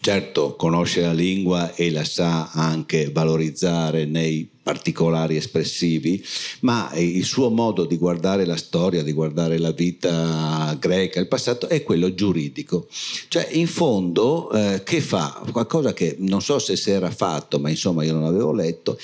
certo 0.00 0.56
conosce 0.56 1.02
la 1.02 1.12
lingua 1.12 1.74
e 1.74 1.90
la 1.90 2.04
sa 2.04 2.50
anche 2.52 3.10
valorizzare 3.10 4.04
nei 4.04 4.48
particolari 4.64 5.36
espressivi, 5.36 6.24
ma 6.60 6.90
il 6.94 7.24
suo 7.24 7.50
modo 7.50 7.84
di 7.84 7.98
guardare 7.98 8.46
la 8.46 8.56
storia, 8.56 9.02
di 9.02 9.12
guardare 9.12 9.58
la 9.58 9.72
vita 9.72 10.74
greca, 10.80 11.20
il 11.20 11.28
passato, 11.28 11.68
è 11.68 11.82
quello 11.82 12.14
giuridico. 12.14 12.88
Cioè, 13.28 13.46
in 13.52 13.66
fondo, 13.66 14.50
eh, 14.50 14.82
che 14.82 15.02
fa? 15.02 15.44
Qualcosa 15.52 15.92
che 15.92 16.16
non 16.20 16.40
so 16.40 16.58
se 16.58 16.76
si 16.76 16.90
era 16.90 17.10
fatto, 17.10 17.58
ma 17.58 17.68
insomma 17.68 18.04
io 18.04 18.14
non 18.14 18.24
avevo 18.24 18.52
letto. 18.52 18.98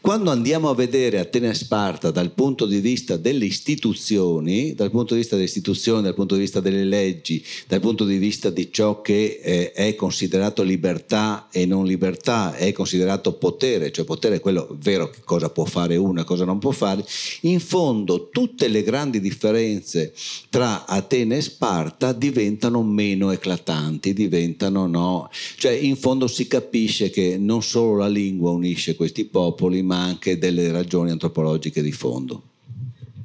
Quando 0.00 0.32
andiamo 0.32 0.68
a 0.68 0.74
vedere 0.74 1.20
Atene 1.20 1.50
e 1.50 1.54
Sparta 1.54 2.10
dal 2.10 2.32
punto 2.32 2.66
di 2.66 2.80
vista 2.80 3.16
delle 3.16 3.44
istituzioni, 3.44 4.74
dal 4.74 4.90
punto 4.90 5.14
di 5.14 5.20
vista 5.20 5.36
delle 5.36 5.46
istituzioni, 5.46 6.02
dal 6.02 6.14
punto 6.14 6.34
di 6.34 6.40
vista 6.40 6.58
delle 6.58 6.84
leggi, 6.84 7.44
dal 7.68 7.78
punto 7.80 8.04
di 8.04 8.16
vista 8.16 8.50
di 8.50 8.72
ciò 8.72 9.00
che 9.00 9.38
eh, 9.40 9.70
è 9.70 9.94
considerato 9.94 10.64
libertà 10.64 11.46
e 11.52 11.66
non 11.66 11.86
libertà, 11.86 12.56
è 12.56 12.72
considerato 12.72 13.34
potere, 13.34 13.92
cioè 13.92 14.04
potere 14.04 14.36
è 14.36 14.40
quello 14.40 14.76
vero 14.80 15.02
chiaro 15.04 15.10
che 15.10 15.20
cosa 15.24 15.50
può 15.50 15.64
fare 15.64 15.96
una 15.96 16.24
cosa 16.24 16.44
non 16.44 16.58
può 16.58 16.70
fare, 16.70 17.04
in 17.42 17.60
fondo 17.60 18.28
tutte 18.30 18.68
le 18.68 18.82
grandi 18.82 19.20
differenze 19.20 20.12
tra 20.48 20.86
Atene 20.86 21.36
e 21.36 21.40
Sparta 21.42 22.12
diventano 22.12 22.82
meno 22.82 23.30
eclatanti, 23.30 24.12
diventano 24.12 24.86
no, 24.86 25.30
cioè 25.56 25.72
in 25.72 25.96
fondo 25.96 26.26
si 26.26 26.46
capisce 26.46 27.10
che 27.10 27.36
non 27.38 27.62
solo 27.62 27.96
la 27.98 28.08
lingua 28.08 28.50
unisce 28.50 28.96
questi 28.96 29.24
popoli, 29.24 29.82
ma 29.82 30.02
anche 30.02 30.38
delle 30.38 30.70
ragioni 30.70 31.10
antropologiche 31.10 31.82
di 31.82 31.92
fondo. 31.92 32.42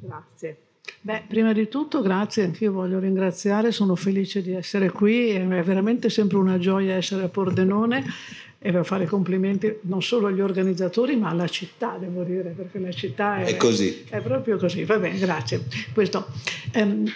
Grazie. 0.00 0.56
Beh, 1.02 1.22
prima 1.28 1.52
di 1.52 1.68
tutto 1.68 2.02
grazie, 2.02 2.44
anch'io 2.44 2.72
voglio 2.72 2.98
ringraziare, 2.98 3.72
sono 3.72 3.96
felice 3.96 4.42
di 4.42 4.52
essere 4.52 4.90
qui, 4.90 5.30
è 5.30 5.46
veramente 5.46 6.10
sempre 6.10 6.36
una 6.36 6.58
gioia 6.58 6.94
essere 6.94 7.24
a 7.24 7.28
Pordenone 7.28 8.04
e 8.62 8.72
per 8.72 8.84
fare 8.84 9.06
complimenti 9.06 9.78
non 9.82 10.02
solo 10.02 10.26
agli 10.26 10.40
organizzatori 10.40 11.16
ma 11.16 11.30
alla 11.30 11.48
città, 11.48 11.96
devo 11.98 12.22
dire, 12.24 12.50
perché 12.50 12.78
la 12.78 12.92
città 12.92 13.38
è, 13.38 13.46
è 13.46 13.56
così. 13.56 14.04
È 14.06 14.20
proprio 14.20 14.58
così. 14.58 14.84
Va 14.84 14.98
bene, 14.98 15.18
grazie. 15.18 15.64
Questo, 15.94 16.26
ehm, 16.72 17.10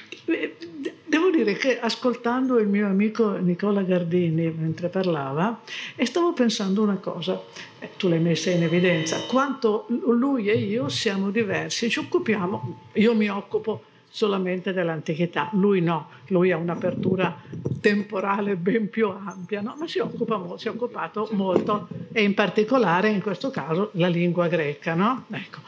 devo 1.05 1.31
dire 1.31 1.53
che 1.53 1.79
ascoltando 1.79 2.59
il 2.59 2.67
mio 2.67 2.87
amico 2.87 3.37
Nicola 3.37 3.83
Gardini 3.83 4.51
mentre 4.57 4.89
parlava, 4.89 5.61
e 5.95 6.07
stavo 6.07 6.33
pensando 6.33 6.83
una 6.83 6.97
cosa, 6.97 7.39
eh, 7.79 7.91
tu 7.99 8.09
l'hai 8.09 8.21
messa 8.21 8.49
in 8.49 8.63
evidenza, 8.63 9.19
quanto 9.29 9.87
lui 9.89 10.49
e 10.49 10.57
io 10.57 10.89
siamo 10.89 11.31
diversi, 11.31 11.91
ci 11.91 11.99
occupiamo, 11.99 12.79
io 12.95 13.15
mi 13.15 13.29
occupo 13.29 13.83
solamente 14.15 14.73
dell'antichità. 14.73 15.49
Lui 15.55 15.81
no, 15.81 16.09
lui 16.29 16.53
ha 16.53 16.57
un'apertura 16.57 17.37
temporale 17.81 18.55
ben 18.55 18.89
più 18.89 19.09
ampia, 19.09 19.61
no? 19.61 19.75
ma 19.77 19.89
si, 19.89 19.99
occupa, 19.99 20.41
si, 20.57 20.69
è 20.69 20.71
occupato 20.71 21.29
molto 21.33 21.89
e 22.13 22.23
in 22.23 22.33
particolare 22.33 23.09
in 23.09 23.21
questo 23.21 23.51
caso 23.51 23.91
la 23.95 24.07
lingua 24.07 24.47
greca. 24.47 24.95
No? 24.95 25.25
Ecco. 25.33 25.59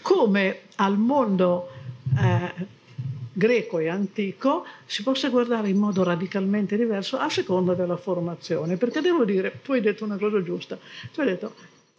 Come 0.00 0.60
al 0.76 0.96
mondo 0.96 1.70
eh, 2.16 2.66
greco 3.32 3.80
e 3.80 3.88
antico 3.88 4.64
si 4.86 5.02
possa 5.02 5.28
guardare 5.28 5.68
in 5.68 5.78
modo 5.78 6.04
radicalmente 6.04 6.76
diverso 6.76 7.18
a 7.18 7.28
seconda 7.28 7.74
della 7.74 7.96
formazione, 7.96 8.76
perché 8.76 9.00
devo 9.00 9.24
dire, 9.24 9.58
tu 9.60 9.72
hai 9.72 9.80
detto 9.80 10.04
una 10.04 10.18
cosa 10.18 10.40
giusta, 10.40 10.78
tu 11.12 11.20
hai 11.20 11.26
detto, 11.26 11.52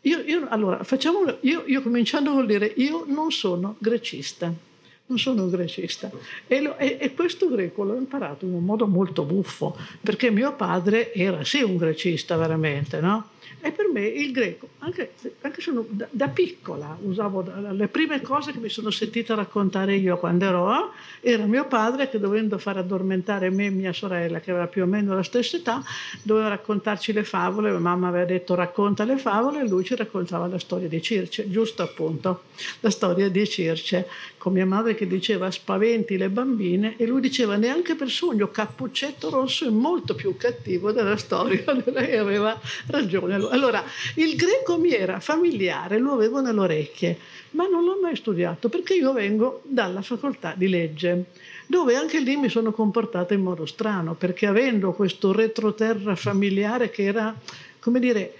io, 0.03 0.19
io 0.19 0.47
allora 0.47 0.81
facciamo, 0.85 1.25
io, 1.41 1.63
io 1.65 1.81
cominciando 1.81 2.31
vuol 2.31 2.45
dire, 2.45 2.71
io 2.77 3.03
non 3.05 3.31
sono 3.31 3.75
grecista 3.79 4.71
non 5.05 5.19
sono 5.19 5.43
un 5.43 5.49
grecista. 5.49 6.09
E, 6.47 6.61
lo, 6.61 6.77
e, 6.77 6.97
e, 6.99 7.13
questo 7.13 7.49
greco 7.49 7.83
l'ho 7.83 7.95
imparato 7.95 8.45
in 8.45 8.53
un 8.53 8.63
modo 8.63 8.87
molto 8.87 9.23
buffo, 9.23 9.77
perché 10.01 10.31
mio 10.31 10.53
padre 10.55 11.13
era 11.13 11.43
sì 11.43 11.61
un 11.61 11.77
grecista 11.77 12.37
veramente, 12.37 12.99
no? 12.99 13.31
E 13.65 13.71
per 13.71 13.87
me 13.87 14.05
il 14.05 14.33
greco, 14.33 14.67
anche, 14.79 15.13
anche 15.39 15.61
se 15.61 15.71
da, 15.87 16.05
da, 16.11 16.27
piccola 16.27 16.97
usavo 17.01 17.45
le 17.71 17.87
prime 17.87 18.19
cose 18.21 18.51
che 18.51 18.57
mi 18.57 18.67
sono 18.67 18.89
sentita 18.89 19.35
raccontare 19.35 19.95
io 19.95 20.17
quando 20.17 20.43
ero, 20.43 20.91
era 21.21 21.45
mio 21.45 21.65
padre 21.67 22.09
che 22.09 22.19
dovendo 22.19 22.57
far 22.57 22.77
addormentare 22.77 23.49
me 23.49 23.67
e 23.67 23.69
mia 23.69 23.93
sorella, 23.93 24.41
che 24.41 24.51
aveva 24.51 24.67
più 24.67 24.83
o 24.83 24.85
meno 24.85 25.15
la 25.15 25.23
stessa 25.23 25.55
età, 25.55 25.81
doveva 26.23 26.49
raccontarci 26.49 27.13
le 27.13 27.23
favole, 27.23 27.71
mamma 27.71 28.09
aveva 28.09 28.25
detto 28.25 28.53
racconta 28.53 29.05
le 29.05 29.17
favole 29.17 29.61
e 29.61 29.67
lui 29.67 29.85
ci 29.85 29.95
raccontava 29.95 30.47
la 30.47 30.59
storia 30.59 30.89
di 30.89 31.01
Circe, 31.01 31.49
giusto 31.49 31.83
appunto, 31.83 32.43
la 32.81 32.89
storia 32.89 33.29
di 33.29 33.47
Circe, 33.47 34.07
con 34.37 34.51
mia 34.51 34.65
madre 34.65 34.92
che 34.95 35.07
diceva 35.07 35.51
spaventi 35.51 36.17
le 36.17 36.29
bambine 36.29 36.95
e 36.97 37.05
lui 37.05 37.21
diceva 37.21 37.55
neanche 37.55 37.95
per 37.95 38.09
sogno 38.09 38.49
Cappuccetto 38.49 39.29
Rosso 39.29 39.65
è 39.65 39.69
molto 39.69 40.15
più 40.15 40.35
cattivo 40.37 40.91
della 40.91 41.17
storia, 41.17 41.63
lei 41.85 42.17
aveva 42.17 42.59
ragione. 42.87 43.35
Allora, 43.35 43.83
il 44.15 44.35
greco 44.35 44.77
mi 44.77 44.93
era 44.93 45.19
familiare, 45.19 45.97
lo 45.97 46.13
avevo 46.13 46.41
nelle 46.41 46.59
orecchie, 46.59 47.17
ma 47.51 47.67
non 47.67 47.83
l'ho 47.83 47.99
mai 48.01 48.15
studiato 48.15 48.69
perché 48.69 48.93
io 48.95 49.13
vengo 49.13 49.61
dalla 49.65 50.01
facoltà 50.01 50.53
di 50.55 50.67
legge, 50.67 51.25
dove 51.67 51.95
anche 51.95 52.19
lì 52.19 52.35
mi 52.35 52.49
sono 52.49 52.71
comportata 52.71 53.33
in 53.33 53.41
modo 53.41 53.65
strano, 53.65 54.15
perché 54.15 54.45
avendo 54.45 54.93
questo 54.93 55.31
retroterra 55.31 56.15
familiare 56.15 56.89
che 56.89 57.03
era, 57.03 57.35
come 57.79 57.99
dire, 57.99 58.33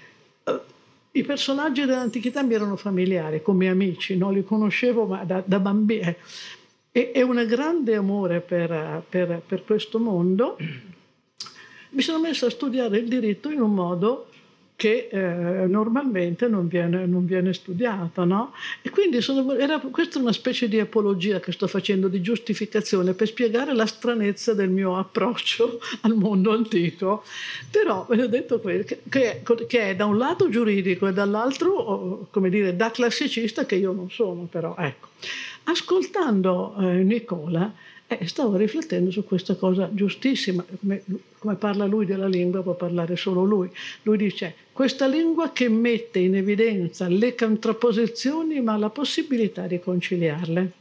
eh, 0.43 0.59
i 1.15 1.23
personaggi 1.23 1.85
dell'antichità 1.85 2.41
mi 2.41 2.55
erano 2.55 2.75
familiari, 2.75 3.41
come 3.41 3.69
amici, 3.69 4.17
non 4.17 4.33
li 4.33 4.43
conoscevo 4.43 5.05
ma 5.05 5.23
da, 5.23 5.43
da 5.45 5.59
bambina. 5.59 6.13
E, 6.91 7.11
e 7.13 7.21
un 7.21 7.43
grande 7.47 7.95
amore 7.95 8.39
per, 8.41 9.03
per, 9.07 9.41
per 9.45 9.63
questo 9.63 9.99
mondo. 9.99 10.57
Mi 11.89 12.01
sono 12.01 12.19
messa 12.19 12.47
a 12.47 12.49
studiare 12.49 12.97
il 12.97 13.07
diritto 13.07 13.51
in 13.51 13.61
un 13.61 13.73
modo 13.73 14.29
che 14.75 15.07
eh, 15.11 15.67
normalmente 15.67 16.47
non 16.47 16.67
viene, 16.67 17.05
non 17.05 17.25
viene 17.25 17.53
studiata. 17.53 18.23
No? 18.23 18.53
E 18.81 18.89
quindi 18.89 19.21
sono, 19.21 19.53
era, 19.53 19.79
questa 19.79 20.19
è 20.19 20.21
una 20.21 20.31
specie 20.31 20.67
di 20.67 20.79
apologia 20.79 21.39
che 21.39 21.51
sto 21.51 21.67
facendo, 21.67 22.07
di 22.07 22.21
giustificazione 22.21 23.13
per 23.13 23.27
spiegare 23.27 23.73
la 23.73 23.85
stranezza 23.85 24.53
del 24.53 24.69
mio 24.69 24.97
approccio 24.97 25.79
al 26.01 26.15
mondo 26.15 26.51
antico. 26.51 27.23
Però 27.69 28.05
vi 28.09 28.21
ho 28.21 28.27
detto 28.27 28.59
che, 28.59 29.01
che, 29.09 29.41
che, 29.67 29.89
è 29.89 29.95
da 29.95 30.05
un 30.05 30.17
lato 30.17 30.49
giuridico 30.49 31.07
e 31.07 31.13
dall'altro, 31.13 32.27
come 32.31 32.49
dire, 32.49 32.75
da 32.75 32.91
classicista 32.91 33.65
che 33.65 33.75
io 33.75 33.91
non 33.91 34.09
sono, 34.09 34.47
però 34.49 34.75
ecco. 34.77 35.09
Ascoltando 35.65 36.75
eh, 36.79 37.03
Nicola, 37.03 37.73
eh, 38.19 38.27
stavo 38.27 38.55
riflettendo 38.55 39.11
su 39.11 39.23
questa 39.23 39.55
cosa 39.55 39.89
giustissima, 39.91 40.63
come, 40.79 41.03
come, 41.37 41.55
parla 41.55 41.85
lui 41.85 42.05
della 42.05 42.27
lingua 42.27 42.63
può 42.63 42.75
parlare 42.75 43.15
solo 43.15 43.43
lui. 43.43 43.69
Lui 44.03 44.17
dice, 44.17 44.55
questa 44.71 45.07
lingua 45.07 45.51
che 45.51 45.69
mette 45.69 46.19
in 46.19 46.35
evidenza 46.35 47.07
le 47.07 47.35
contrapposizioni 47.35 48.61
ma 48.61 48.77
la 48.77 48.89
possibilità 48.89 49.67
di 49.67 49.79
conciliarle. 49.79 50.71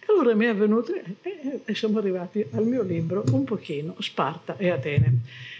E 0.00 0.04
allora 0.08 0.34
mi 0.34 0.46
è 0.46 0.54
venuto, 0.54 0.92
e, 0.94 1.60
e 1.64 1.74
siamo 1.74 1.98
arrivati 1.98 2.44
al 2.52 2.66
mio 2.66 2.82
libro, 2.82 3.24
un 3.32 3.44
pochino, 3.44 3.94
Sparta 3.98 4.56
e 4.56 4.70
Atene. 4.70 5.18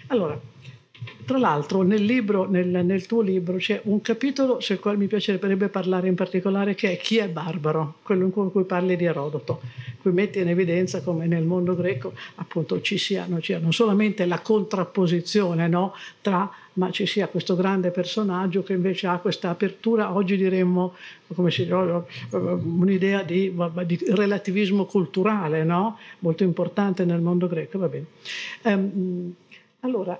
Allora, 0.09 0.39
tra 1.25 1.39
l'altro 1.39 1.83
nel, 1.83 2.05
libro, 2.05 2.49
nel, 2.49 2.67
nel, 2.67 3.07
tuo 3.07 3.21
libro 3.21 3.57
c'è 3.57 3.81
un 3.85 4.01
capitolo 4.01 4.61
sul 4.61 4.81
quale 4.81 4.97
mi 4.97 5.07
piacerebbe 5.07 5.69
parlare 5.69 6.09
in 6.09 6.15
particolare 6.15 6.75
che 6.75 6.93
è 6.93 6.97
Chi 6.97 7.19
è 7.19 7.29
barbaro, 7.29 7.97
quello 8.03 8.25
in 8.25 8.31
cui 8.31 8.65
parli 8.65 8.97
di 8.97 9.05
Erodoto, 9.05 9.61
cui 10.01 10.13
metti 10.13 10.41
in 10.41 10.49
evidenza 10.49 11.03
come 11.03 11.27
nel 11.27 11.45
mondo 11.45 11.75
greco 11.77 12.13
appunto 12.37 12.81
ci 12.81 12.99
sia, 12.99 13.27
non, 13.27 13.43
sia 13.43 13.59
non 13.59 13.73
solamente 13.73 14.27
la 14.27 14.41
contrapposizione 14.41 15.69
no, 15.69 15.95
tra, 16.21 16.51
ma 16.75 16.91
ci 16.91 17.07
sia 17.07 17.29
questo 17.29 17.55
grande 17.55 17.91
personaggio 17.91 18.63
che 18.63 18.73
invece 18.73 19.07
ha 19.07 19.19
questa 19.19 19.51
apertura, 19.51 20.15
oggi 20.15 20.37
diremmo 20.37 20.95
dice, 21.27 21.71
un'idea 22.31 23.23
di, 23.23 23.55
di 23.87 23.99
relativismo 24.09 24.85
culturale 24.85 25.65
no? 25.65 25.99
molto 26.21 26.43
importante 26.43 27.05
nel 27.05 27.21
mondo 27.21 27.47
greco. 27.47 27.79
Va 27.79 27.89
bene. 27.89 28.07
Um, 28.63 29.35
allora, 29.81 30.19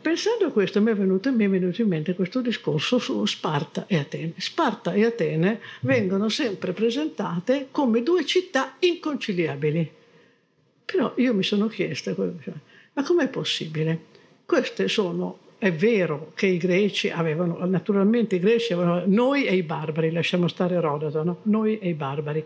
Pensando 0.00 0.46
a 0.46 0.50
questo 0.50 0.80
mi 0.80 0.90
è, 0.90 0.94
venuto, 0.94 1.30
mi 1.32 1.44
è 1.44 1.48
venuto 1.48 1.82
in 1.82 1.88
mente 1.88 2.14
questo 2.14 2.40
discorso 2.40 2.98
su 2.98 3.24
Sparta 3.26 3.84
e 3.86 3.98
Atene. 3.98 4.32
Sparta 4.38 4.92
e 4.92 5.04
Atene 5.04 5.60
vengono 5.80 6.28
sempre 6.28 6.72
presentate 6.72 7.68
come 7.70 8.02
due 8.02 8.24
città 8.24 8.76
inconciliabili. 8.78 9.90
Però 10.84 11.12
io 11.16 11.34
mi 11.34 11.42
sono 11.42 11.66
chiesta, 11.68 12.14
ma 12.16 13.02
com'è 13.02 13.28
possibile? 13.28 14.12
Queste 14.44 14.88
sono, 14.88 15.38
è 15.58 15.72
vero 15.72 16.32
che 16.34 16.46
i 16.46 16.58
greci 16.58 17.10
avevano, 17.10 17.64
naturalmente 17.64 18.36
i 18.36 18.40
greci 18.40 18.72
avevano 18.72 19.02
noi 19.06 19.46
e 19.46 19.54
i 19.54 19.62
barbari, 19.62 20.12
lasciamo 20.12 20.48
stare 20.48 20.76
Erodoto, 20.76 21.22
no? 21.22 21.38
noi 21.44 21.78
e 21.78 21.88
i 21.88 21.94
barbari, 21.94 22.44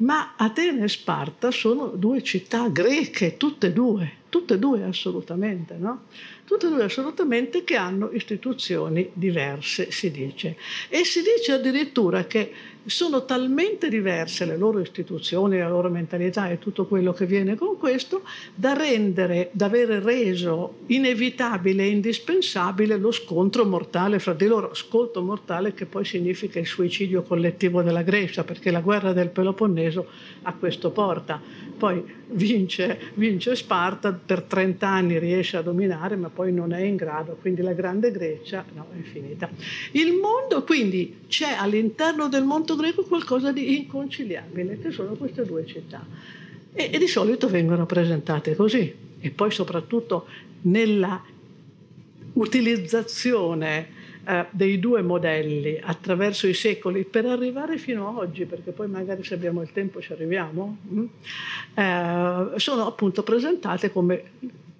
ma 0.00 0.34
Atene 0.36 0.84
e 0.84 0.88
Sparta 0.88 1.50
sono 1.50 1.86
due 1.88 2.22
città 2.22 2.68
greche, 2.68 3.36
tutte 3.36 3.68
e 3.68 3.72
due, 3.72 4.12
tutte 4.28 4.54
e 4.54 4.58
due 4.58 4.84
assolutamente, 4.84 5.76
no? 5.76 6.04
Tutte 6.44 6.66
e 6.66 6.70
due 6.70 6.84
assolutamente 6.84 7.64
che 7.64 7.76
hanno 7.76 8.10
istituzioni 8.12 9.10
diverse, 9.12 9.90
si 9.90 10.10
dice. 10.10 10.56
E 10.88 11.04
si 11.04 11.20
dice 11.22 11.52
addirittura 11.52 12.24
che 12.24 12.52
sono 12.86 13.24
talmente 13.24 13.88
diverse 13.88 14.44
le 14.44 14.56
loro 14.56 14.80
istituzioni, 14.80 15.58
la 15.58 15.68
loro 15.68 15.90
mentalità 15.90 16.48
e 16.48 16.58
tutto 16.58 16.86
quello 16.86 17.12
che 17.12 17.26
viene 17.26 17.56
con 17.56 17.76
questo, 17.76 18.22
da 18.54 18.72
rendere, 18.72 19.50
da 19.52 19.66
avere 19.66 20.00
reso 20.00 20.78
inevitabile 20.86 21.84
e 21.84 21.88
indispensabile 21.88 22.96
lo 22.96 23.12
scontro 23.12 23.64
mortale 23.64 24.18
fra 24.18 24.32
di 24.32 24.46
loro, 24.46 24.74
scontro 24.74 25.22
mortale 25.22 25.74
che 25.74 25.86
poi 25.86 26.04
significa 26.04 26.58
il 26.58 26.66
suicidio 26.66 27.22
collettivo 27.22 27.82
della 27.82 28.02
Grecia, 28.02 28.44
perché 28.44 28.70
la 28.70 28.80
guerra 28.80 29.12
del 29.12 29.28
Peloponneso 29.28 30.06
a 30.42 30.54
questo 30.54 30.90
porta. 30.90 31.40
Poi 31.80 32.04
vince, 32.32 33.00
vince 33.14 33.56
Sparta, 33.56 34.12
per 34.12 34.42
30 34.42 34.86
anni 34.86 35.18
riesce 35.18 35.56
a 35.56 35.62
dominare, 35.62 36.14
ma 36.14 36.28
poi 36.28 36.52
non 36.52 36.74
è 36.74 36.82
in 36.82 36.94
grado, 36.94 37.38
quindi 37.40 37.62
la 37.62 37.72
grande 37.72 38.10
Grecia 38.10 38.62
no, 38.74 38.88
è 38.92 39.00
finita. 39.00 39.48
Il 39.92 40.12
mondo, 40.12 40.62
quindi 40.62 41.20
c'è 41.26 41.54
all'interno 41.58 42.28
del 42.28 42.44
mondo 42.44 42.76
greco 42.76 43.02
qualcosa 43.04 43.50
di 43.50 43.78
inconciliabile, 43.78 44.78
che 44.78 44.90
sono 44.90 45.14
queste 45.14 45.46
due 45.46 45.64
città. 45.64 46.04
E, 46.74 46.90
e 46.92 46.98
di 46.98 47.06
solito 47.06 47.48
vengono 47.48 47.86
presentate 47.86 48.54
così. 48.54 48.94
E 49.18 49.30
poi 49.30 49.50
soprattutto 49.50 50.26
nella 50.62 51.24
utilizzazione 52.34 53.88
dei 54.50 54.78
due 54.78 55.02
modelli 55.02 55.80
attraverso 55.82 56.46
i 56.46 56.54
secoli 56.54 57.04
per 57.04 57.26
arrivare 57.26 57.78
fino 57.78 58.06
a 58.08 58.18
oggi, 58.18 58.44
perché 58.44 58.70
poi 58.70 58.88
magari 58.88 59.24
se 59.24 59.34
abbiamo 59.34 59.62
il 59.62 59.72
tempo 59.72 60.00
ci 60.00 60.12
arriviamo, 60.12 60.76
mm, 60.92 61.04
eh, 61.74 62.52
sono 62.56 62.86
appunto 62.86 63.22
presentate 63.22 63.92
come 63.92 64.22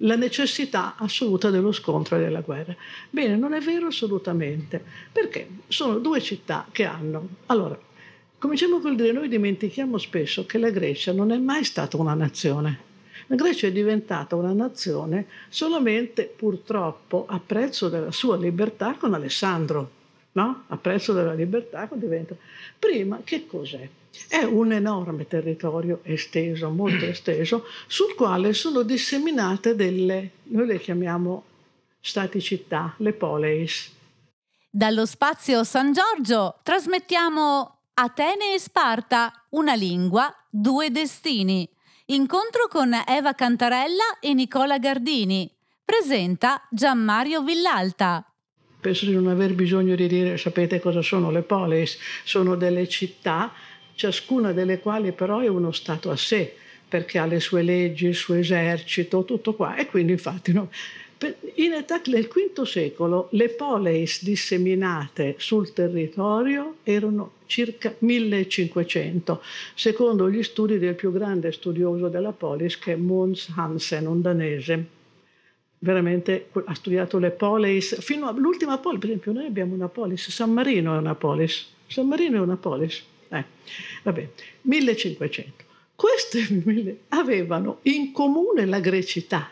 la 0.02 0.16
necessità 0.16 0.94
assoluta 0.96 1.50
dello 1.50 1.72
scontro 1.72 2.16
e 2.16 2.20
della 2.20 2.40
guerra. 2.40 2.74
Bene, 3.10 3.36
non 3.36 3.52
è 3.52 3.60
vero 3.60 3.86
assolutamente, 3.86 4.82
perché 5.12 5.48
sono 5.68 5.98
due 5.98 6.20
città 6.20 6.66
che 6.70 6.84
hanno... 6.84 7.28
Allora, 7.46 7.78
cominciamo 8.38 8.80
col 8.80 8.96
dire, 8.96 9.12
noi 9.12 9.28
dimentichiamo 9.28 9.98
spesso 9.98 10.46
che 10.46 10.58
la 10.58 10.70
Grecia 10.70 11.12
non 11.12 11.32
è 11.32 11.38
mai 11.38 11.64
stata 11.64 11.96
una 11.96 12.14
nazione. 12.14 12.88
La 13.30 13.36
Grecia 13.36 13.68
è 13.68 13.72
diventata 13.72 14.34
una 14.34 14.52
nazione 14.52 15.26
solamente 15.50 16.24
purtroppo 16.24 17.26
a 17.28 17.38
prezzo 17.38 17.88
della 17.88 18.10
sua 18.10 18.36
libertà 18.36 18.96
con 18.98 19.14
Alessandro, 19.14 19.90
no? 20.32 20.64
A 20.66 20.76
prezzo 20.76 21.12
della 21.12 21.32
libertà 21.32 21.88
diventa... 21.92 22.34
Prima 22.76 23.20
che 23.22 23.46
cos'è? 23.46 23.88
È 24.26 24.42
un 24.42 24.72
enorme 24.72 25.28
territorio 25.28 26.00
esteso, 26.02 26.70
molto 26.70 27.04
esteso, 27.06 27.66
sul 27.86 28.16
quale 28.16 28.52
sono 28.52 28.82
disseminate 28.82 29.76
delle, 29.76 30.30
noi 30.44 30.66
le 30.66 30.80
chiamiamo 30.80 31.44
stati-città, 32.00 32.94
le 32.96 33.12
poleis. 33.12 33.92
Dallo 34.68 35.06
spazio 35.06 35.62
San 35.62 35.92
Giorgio 35.92 36.58
trasmettiamo 36.64 37.76
Atene 37.94 38.54
e 38.54 38.58
Sparta, 38.58 39.32
una 39.50 39.74
lingua, 39.74 40.34
due 40.50 40.90
destini. 40.90 41.68
Incontro 42.12 42.66
con 42.68 42.90
Eva 43.06 43.34
Cantarella 43.34 44.18
e 44.18 44.34
Nicola 44.34 44.78
Gardini. 44.78 45.48
Presenta 45.84 46.66
Gianmario 46.68 47.44
Villalta. 47.44 48.28
Penso 48.80 49.06
di 49.06 49.12
non 49.12 49.28
aver 49.28 49.54
bisogno 49.54 49.94
di 49.94 50.08
dire, 50.08 50.36
sapete 50.36 50.80
cosa 50.80 51.02
sono 51.02 51.30
le 51.30 51.42
poleis? 51.42 51.96
Sono 52.24 52.56
delle 52.56 52.88
città 52.88 53.52
ciascuna 53.94 54.50
delle 54.50 54.80
quali 54.80 55.12
però 55.12 55.38
è 55.38 55.46
uno 55.46 55.70
Stato 55.70 56.10
a 56.10 56.16
sé, 56.16 56.56
perché 56.88 57.20
ha 57.20 57.26
le 57.26 57.38
sue 57.38 57.62
leggi, 57.62 58.06
il 58.06 58.16
suo 58.16 58.34
esercito, 58.34 59.24
tutto 59.24 59.54
qua. 59.54 59.76
E 59.76 59.86
quindi 59.86 60.10
infatti 60.10 60.52
no. 60.52 60.68
In 61.54 61.72
età 61.72 62.00
nel 62.06 62.28
V 62.28 62.62
secolo 62.62 63.28
le 63.32 63.50
poleis 63.50 64.24
disseminate 64.24 65.34
sul 65.38 65.72
territorio 65.72 66.76
erano 66.82 67.32
circa 67.46 67.94
1500, 67.98 69.42
secondo 69.74 70.30
gli 70.30 70.42
studi 70.42 70.78
del 70.78 70.94
più 70.94 71.12
grande 71.12 71.52
studioso 71.52 72.08
della 72.08 72.32
polis 72.32 72.78
che 72.78 72.92
è 72.92 72.96
Mons 72.96 73.52
Hansen, 73.54 74.06
un 74.06 74.22
danese. 74.22 74.98
Veramente 75.80 76.48
ha 76.64 76.74
studiato 76.74 77.18
le 77.18 77.30
polis, 77.30 78.00
fino 78.00 78.28
all'ultima 78.28 78.78
polis, 78.78 79.00
per 79.00 79.08
esempio 79.08 79.32
noi 79.32 79.46
abbiamo 79.46 79.74
una 79.74 79.88
polis, 79.88 80.28
San 80.30 80.52
Marino 80.52 80.94
è 80.94 80.98
una 80.98 81.14
polis, 81.14 81.66
San 81.86 82.06
Marino 82.06 82.36
è 82.36 82.40
una 82.40 82.56
polis, 82.56 83.02
eh, 83.28 83.44
vabbè, 84.02 84.28
1500. 84.62 85.64
Queste 85.94 87.00
avevano 87.08 87.80
in 87.82 88.12
comune 88.12 88.64
la 88.64 88.80
grecità, 88.80 89.50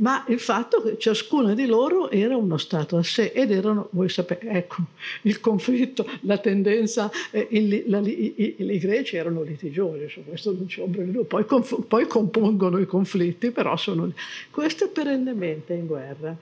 ma 0.00 0.24
il 0.28 0.38
fatto 0.38 0.82
che 0.82 0.98
ciascuna 0.98 1.54
di 1.54 1.66
loro 1.66 2.10
era 2.10 2.36
uno 2.36 2.58
Stato 2.58 2.96
a 2.96 3.02
sé 3.02 3.32
ed 3.34 3.50
erano, 3.50 3.88
voi 3.92 4.08
sapete, 4.08 4.48
ecco, 4.48 4.82
il 5.22 5.40
conflitto, 5.40 6.06
la 6.22 6.38
tendenza, 6.38 7.10
eh, 7.30 7.46
il, 7.50 7.84
la, 7.86 7.98
i, 8.00 8.34
i, 8.36 8.54
i, 8.58 8.78
greci 8.78 9.16
erano 9.16 9.42
litigiosi, 9.42 10.08
su 10.08 10.24
questo 10.24 10.52
non 10.52 10.66
c'è 10.66 10.82
ombra 10.82 11.02
di 11.02 11.18
poi, 11.24 11.44
poi 11.86 12.06
compongono 12.06 12.78
i 12.78 12.86
conflitti, 12.86 13.50
però 13.50 13.76
sono... 13.76 14.12
Questo 14.50 14.84
è 14.84 14.88
perennemente 14.88 15.74
in 15.74 15.86
guerra. 15.86 16.36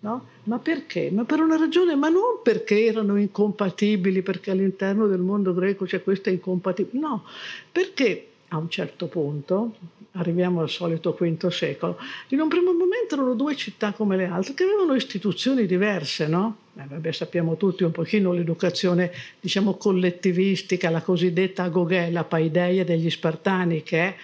No? 0.00 0.26
Ma 0.44 0.58
perché? 0.58 1.10
Ma 1.10 1.24
per 1.24 1.40
una 1.40 1.56
ragione, 1.56 1.94
ma 1.94 2.08
non 2.08 2.40
perché 2.42 2.84
erano 2.84 3.16
incompatibili, 3.16 4.22
perché 4.22 4.50
all'interno 4.50 5.06
del 5.06 5.20
mondo 5.20 5.54
greco 5.54 5.86
c'è 5.86 6.02
questa 6.02 6.30
incompatibilità, 6.30 7.06
no, 7.06 7.24
perché 7.72 8.28
a 8.48 8.58
un 8.58 8.68
certo 8.68 9.06
punto, 9.06 9.74
arriviamo 10.16 10.60
al 10.60 10.70
solito 10.70 11.16
V 11.18 11.48
secolo, 11.48 11.98
in 12.28 12.40
un 12.40 12.48
primo 12.48 12.72
momento 12.72 13.14
erano 13.14 13.34
due 13.34 13.56
città 13.56 13.92
come 13.92 14.16
le 14.16 14.26
altre 14.26 14.54
che 14.54 14.64
avevano 14.64 14.94
istituzioni 14.94 15.66
diverse, 15.66 16.26
no? 16.26 16.56
Eh, 16.76 16.84
vabbè, 16.88 17.12
sappiamo 17.12 17.56
tutti 17.56 17.84
un 17.84 17.90
pochino 17.90 18.32
l'educazione, 18.32 19.12
diciamo, 19.40 19.74
collettivistica, 19.74 20.90
la 20.90 21.02
cosiddetta 21.02 21.64
agogè, 21.64 22.10
la 22.10 22.24
paideia 22.24 22.84
degli 22.84 23.10
Spartani, 23.10 23.82
che 23.82 23.98
è, 23.98 24.14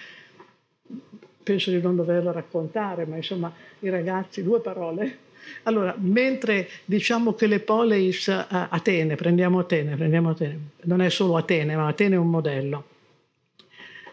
penso 1.43 1.71
di 1.71 1.81
non 1.81 1.95
doverla 1.95 2.31
raccontare, 2.31 3.05
ma 3.05 3.15
insomma, 3.15 3.51
i 3.79 3.89
ragazzi, 3.89 4.43
due 4.43 4.59
parole, 4.59 5.29
allora, 5.63 5.95
mentre 5.97 6.69
diciamo 6.85 7.33
che 7.33 7.47
le 7.47 7.59
poleis 7.59 8.27
uh, 8.27 8.45
Atene, 8.47 9.15
prendiamo 9.15 9.59
Atene, 9.59 9.95
prendiamo 9.95 10.29
Atene, 10.29 10.59
non 10.83 11.01
è 11.01 11.09
solo 11.09 11.35
Atene, 11.35 11.75
ma 11.75 11.87
Atene 11.87 12.15
è 12.15 12.19
un 12.19 12.29
modello. 12.29 12.85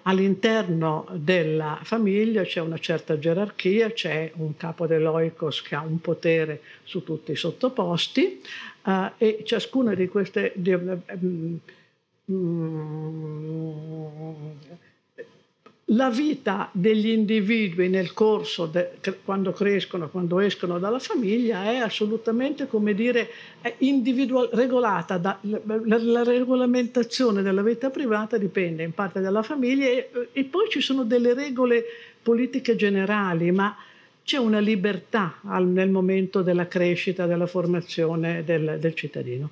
All'interno 0.09 1.07
della 1.13 1.81
famiglia 1.83 2.43
c'è 2.43 2.61
una 2.61 2.79
certa 2.79 3.19
gerarchia, 3.19 3.91
c'è 3.93 4.33
un 4.37 4.57
capo 4.57 4.87
dell'oikos 4.87 5.61
che 5.61 5.75
ha 5.75 5.83
un 5.83 6.01
potere 6.01 6.63
su 6.83 7.05
tutti 7.05 7.33
i 7.33 7.37
sottoposti 7.37 8.41
uh, 8.85 9.11
e 9.19 9.43
ciascuna 9.45 9.93
di 9.95 10.09
queste... 10.09 10.53
Di, 10.55 10.73
um, 10.73 11.61
um, 12.25 13.97
la 15.93 16.11
vita 16.11 16.69
degli 16.73 17.09
individui 17.09 17.89
nel 17.89 18.13
corso, 18.13 18.67
de, 18.67 18.91
quando 19.25 19.53
crescono, 19.53 20.11
quando 20.11 20.39
escono 20.39 20.79
dalla 20.79 20.99
famiglia, 20.99 21.65
è 21.65 21.77
assolutamente, 21.77 22.67
come 22.67 22.93
dire, 22.95 23.31
regolata. 24.53 25.17
Da, 25.17 25.39
la, 25.41 25.99
la, 25.99 26.23
regolamentazione 26.25 27.41
della 27.41 27.63
vita 27.63 27.89
privata 27.89 28.37
dipende 28.37 28.83
in 28.83 28.93
parte 28.93 29.21
dalla 29.21 29.43
famiglia 29.43 29.87
e, 29.87 30.11
e, 30.33 30.45
poi 30.45 30.69
ci 30.69 30.81
sono 30.81 31.05
delle 31.05 31.33
regole 31.33 31.85
politiche 32.23 32.77
generali, 32.77 33.51
ma 33.51 33.75
c'è 34.23 34.37
una 34.37 34.59
libertà 34.59 35.41
al, 35.45 35.67
nel 35.67 35.89
momento 35.89 36.43
della 36.43 36.69
crescita, 36.69 37.25
della 37.25 37.47
formazione 37.47 38.45
del, 38.45 38.77
del 38.79 38.95
cittadino. 38.95 39.51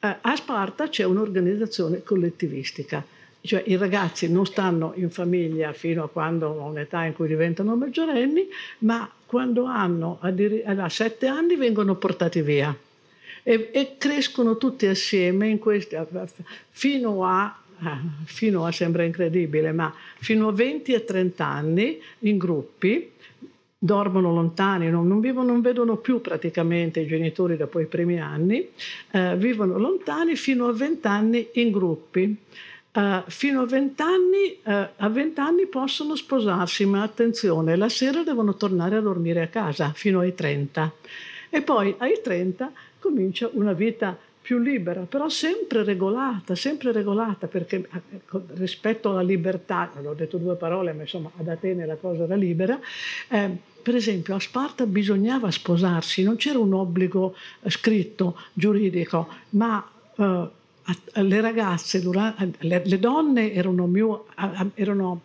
Eh, 0.00 0.16
a 0.20 0.36
Sparta 0.36 0.90
c'è 0.90 1.04
un'organizzazione 1.04 2.02
collettivistica 2.02 3.02
cioè 3.42 3.62
i 3.66 3.76
ragazzi 3.76 4.30
non 4.30 4.46
stanno 4.46 4.92
in 4.96 5.10
famiglia 5.10 5.72
fino 5.72 6.04
a 6.04 6.08
quando 6.08 6.50
hanno 6.50 6.66
un'età 6.66 7.04
in 7.04 7.12
cui 7.12 7.28
diventano 7.28 7.76
maggiorenni, 7.76 8.48
ma 8.78 9.10
quando 9.26 9.64
hanno 9.64 10.18
a 10.20 10.88
sette 10.88 11.26
anni 11.26 11.56
vengono 11.56 11.96
portati 11.96 12.40
via 12.42 12.76
e, 13.42 13.70
e 13.72 13.94
crescono 13.98 14.56
tutti 14.56 14.86
assieme 14.86 15.58
questi, 15.58 15.96
fino 16.70 17.24
a 17.24 17.56
fino 18.26 18.64
a, 18.64 18.70
sembra 18.70 19.02
incredibile, 19.02 19.72
ma 19.72 19.92
fino 20.20 20.48
a 20.48 20.52
20 20.52 20.92
e 20.92 21.04
30 21.04 21.44
anni 21.44 22.00
in 22.20 22.38
gruppi, 22.38 23.10
dormono 23.76 24.32
lontani, 24.32 24.88
non, 24.88 25.08
non, 25.08 25.18
vivono, 25.18 25.50
non 25.50 25.60
vedono 25.60 25.96
più 25.96 26.20
praticamente 26.20 27.00
i 27.00 27.06
genitori 27.06 27.56
dopo 27.56 27.80
i 27.80 27.86
primi 27.86 28.20
anni, 28.20 28.68
eh, 29.10 29.36
vivono 29.36 29.78
lontani 29.78 30.36
fino 30.36 30.68
a 30.68 30.72
20 30.72 31.06
anni 31.08 31.48
in 31.54 31.72
gruppi. 31.72 32.36
Uh, 32.94 33.22
fino 33.28 33.62
a 33.62 33.66
20 33.66 34.02
anni, 34.02 34.58
uh, 34.64 34.88
a 34.96 35.08
20 35.08 35.40
anni 35.40 35.66
possono 35.66 36.14
sposarsi, 36.14 36.84
ma 36.84 37.02
attenzione, 37.02 37.74
la 37.74 37.88
sera 37.88 38.22
devono 38.22 38.54
tornare 38.54 38.96
a 38.96 39.00
dormire 39.00 39.40
a 39.40 39.46
casa 39.46 39.92
fino 39.94 40.20
ai 40.20 40.34
30. 40.34 40.92
E 41.48 41.62
poi 41.62 41.94
ai 41.98 42.20
30 42.22 42.70
comincia 42.98 43.48
una 43.54 43.72
vita 43.72 44.16
più 44.42 44.58
libera, 44.58 45.02
però 45.02 45.28
sempre 45.28 45.84
regolata, 45.84 46.56
sempre 46.56 46.90
regolata, 46.90 47.46
perché 47.46 47.76
eh, 47.76 48.20
rispetto 48.54 49.10
alla 49.10 49.22
libertà, 49.22 49.90
non 49.94 50.06
ho 50.06 50.14
detto 50.14 50.36
due 50.36 50.56
parole, 50.56 50.92
ma 50.92 51.02
insomma 51.02 51.30
ad 51.36 51.46
Atene 51.48 51.86
la 51.86 51.94
cosa 51.94 52.24
era 52.24 52.34
libera, 52.34 52.78
eh, 53.28 53.50
per 53.82 53.94
esempio 53.94 54.34
a 54.34 54.40
Sparta 54.40 54.84
bisognava 54.84 55.50
sposarsi, 55.50 56.24
non 56.24 56.36
c'era 56.36 56.58
un 56.58 56.74
obbligo 56.74 57.36
scritto, 57.66 58.36
giuridico, 58.52 59.28
ma 59.50 59.88
eh, 60.16 60.48
le 61.14 61.40
ragazze, 61.40 62.02
le, 62.58 62.98
donne 62.98 63.52
erano, 63.52 63.86
più, 63.86 64.18
erano 64.74 65.20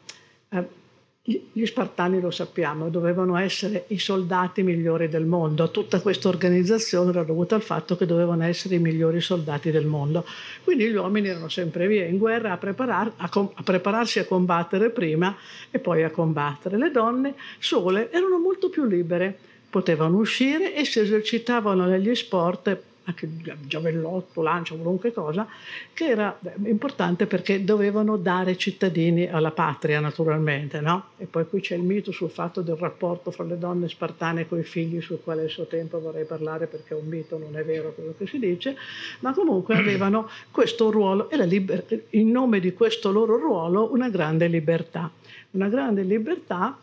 gli 1.29 1.65
spartani 1.65 2.21
lo 2.21 2.31
sappiamo, 2.31 2.87
dovevano 2.87 3.35
essere 3.35 3.83
i 3.87 3.99
soldati 3.99 4.63
migliori 4.63 5.09
del 5.09 5.25
mondo. 5.25 5.69
Tutta 5.71 5.99
questa 5.99 6.29
organizzazione 6.29 7.09
era 7.09 7.23
dovuta 7.23 7.55
al 7.55 7.61
fatto 7.61 7.97
che 7.97 8.05
dovevano 8.05 8.45
essere 8.45 8.75
i 8.75 8.79
migliori 8.79 9.19
soldati 9.19 9.69
del 9.69 9.85
mondo. 9.85 10.25
Quindi 10.63 10.87
gli 10.87 10.95
uomini 10.95 11.27
erano 11.27 11.49
sempre 11.49 11.85
via 11.87 12.05
in 12.05 12.17
guerra 12.17 12.53
a, 12.53 12.57
preparar, 12.57 13.11
a, 13.17 13.29
a 13.29 13.63
prepararsi 13.63 14.19
a 14.19 14.25
combattere 14.25 14.89
prima 14.89 15.35
e 15.69 15.79
poi 15.79 16.03
a 16.03 16.11
combattere. 16.11 16.77
Le 16.77 16.91
donne 16.91 17.33
sole 17.59 18.09
erano 18.09 18.39
molto 18.39 18.69
più 18.69 18.85
libere, 18.85 19.37
potevano 19.69 20.19
uscire 20.19 20.73
e 20.73 20.85
si 20.85 21.01
esercitavano 21.01 21.87
negli 21.87 22.15
sport 22.15 22.81
anche 23.07 23.29
giavellotto, 23.61 24.41
lancia, 24.41 24.75
qualunque 24.75 25.13
cosa, 25.13 25.47
che 25.93 26.07
era 26.07 26.37
importante 26.65 27.25
perché 27.25 27.63
dovevano 27.63 28.17
dare 28.17 28.57
cittadini 28.57 29.27
alla 29.27 29.51
patria 29.51 30.01
naturalmente. 30.01 30.81
No? 30.81 31.11
E 31.17 31.25
poi 31.25 31.47
qui 31.47 31.61
c'è 31.61 31.75
il 31.75 31.83
mito 31.83 32.11
sul 32.11 32.29
fatto 32.29 32.61
del 32.61 32.75
rapporto 32.75 33.31
fra 33.31 33.45
le 33.45 33.57
donne 33.57 33.87
spartane 33.87 34.47
con 34.47 34.59
i 34.59 34.63
figli, 34.63 34.99
sul 35.01 35.21
quale 35.23 35.45
a 35.45 35.47
suo 35.47 35.67
tempo 35.67 35.99
vorrei 36.01 36.25
parlare 36.25 36.67
perché 36.67 36.93
è 36.93 36.97
un 36.97 37.07
mito, 37.07 37.37
non 37.37 37.57
è 37.57 37.63
vero 37.63 37.93
quello 37.93 38.13
che 38.17 38.27
si 38.27 38.39
dice, 38.39 38.75
ma 39.21 39.33
comunque 39.33 39.75
avevano 39.79 40.29
questo 40.51 40.91
ruolo 40.91 41.29
e 41.29 41.45
liber- 41.45 42.03
in 42.11 42.29
nome 42.29 42.59
di 42.59 42.73
questo 42.73 43.11
loro 43.11 43.37
ruolo 43.37 43.93
una 43.93 44.09
grande 44.09 44.47
libertà. 44.47 45.09
Una 45.51 45.69
grande 45.69 46.03
libertà. 46.03 46.77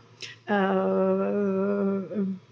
Eh, 0.47 2.43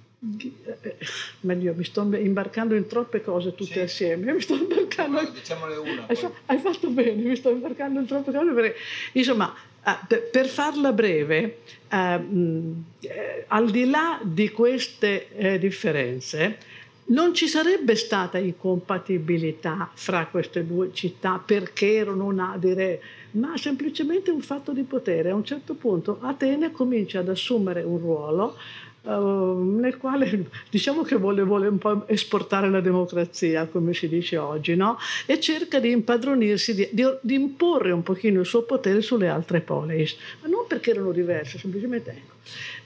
meglio, 1.40 1.74
mi 1.74 1.84
sto 1.84 2.02
imbarcando 2.14 2.74
in 2.74 2.86
troppe 2.86 3.22
cose 3.22 3.54
tutte 3.54 3.72
sì. 3.72 3.80
assieme. 3.80 4.32
Mi 4.32 4.40
sto 4.40 4.54
imbarcando. 4.54 5.30
Diciamone 5.30 5.74
una. 5.76 6.06
Hai, 6.06 6.16
hai, 6.46 6.58
fatto 6.58 6.88
bene, 6.90 7.22
mi 7.22 7.36
sto 7.36 7.50
imbarcando 7.50 7.98
in 7.98 8.06
troppe 8.06 8.30
cose 8.30 8.52
perché, 8.52 8.76
insomma, 9.12 9.52
eh, 9.84 10.16
per 10.18 10.46
farla 10.46 10.92
breve, 10.92 11.58
ehm, 11.88 12.84
eh, 13.00 13.44
al 13.48 13.70
di 13.70 13.90
là 13.90 14.20
di 14.22 14.50
queste 14.50 15.28
eh, 15.30 15.58
differenze, 15.58 16.58
non 17.04 17.34
ci 17.34 17.48
sarebbe 17.48 17.96
stata 17.96 18.38
incompatibilità 18.38 19.90
fra 19.92 20.26
queste 20.26 20.64
due 20.64 20.90
città 20.92 21.42
perché 21.44 21.94
erano 21.94 22.26
un'adire, 22.26 23.02
ma 23.32 23.56
semplicemente 23.56 24.30
un 24.30 24.40
fatto 24.40 24.72
di 24.72 24.84
potere. 24.84 25.30
A 25.30 25.34
un 25.34 25.44
certo 25.44 25.74
punto 25.74 26.18
Atene 26.20 26.70
comincia 26.70 27.18
ad 27.18 27.28
assumere 27.28 27.82
un 27.82 27.98
ruolo 27.98 28.56
Uh, 29.02 29.78
nel 29.80 29.96
quale 29.96 30.46
diciamo 30.70 31.02
che 31.02 31.16
vuole, 31.16 31.42
vuole, 31.42 31.66
un 31.66 31.78
po' 31.78 32.06
esportare 32.06 32.70
la 32.70 32.80
democrazia, 32.80 33.66
come 33.66 33.94
si 33.94 34.08
dice 34.08 34.36
oggi, 34.36 34.76
no? 34.76 34.96
e 35.26 35.40
cerca 35.40 35.80
di 35.80 35.90
impadronirsi, 35.90 36.72
di, 36.72 36.88
di, 36.92 37.04
di, 37.20 37.34
imporre 37.34 37.90
un 37.90 38.04
pochino 38.04 38.38
il 38.38 38.46
suo 38.46 38.62
potere 38.62 39.00
sulle 39.00 39.26
altre 39.26 39.60
poleis, 39.60 40.16
ma 40.40 40.48
non 40.62 40.66
perché 40.68 40.90
erano 40.90 41.12
diverse, 41.12 41.58
semplicemente 41.58 42.10
ecco. 42.10 42.34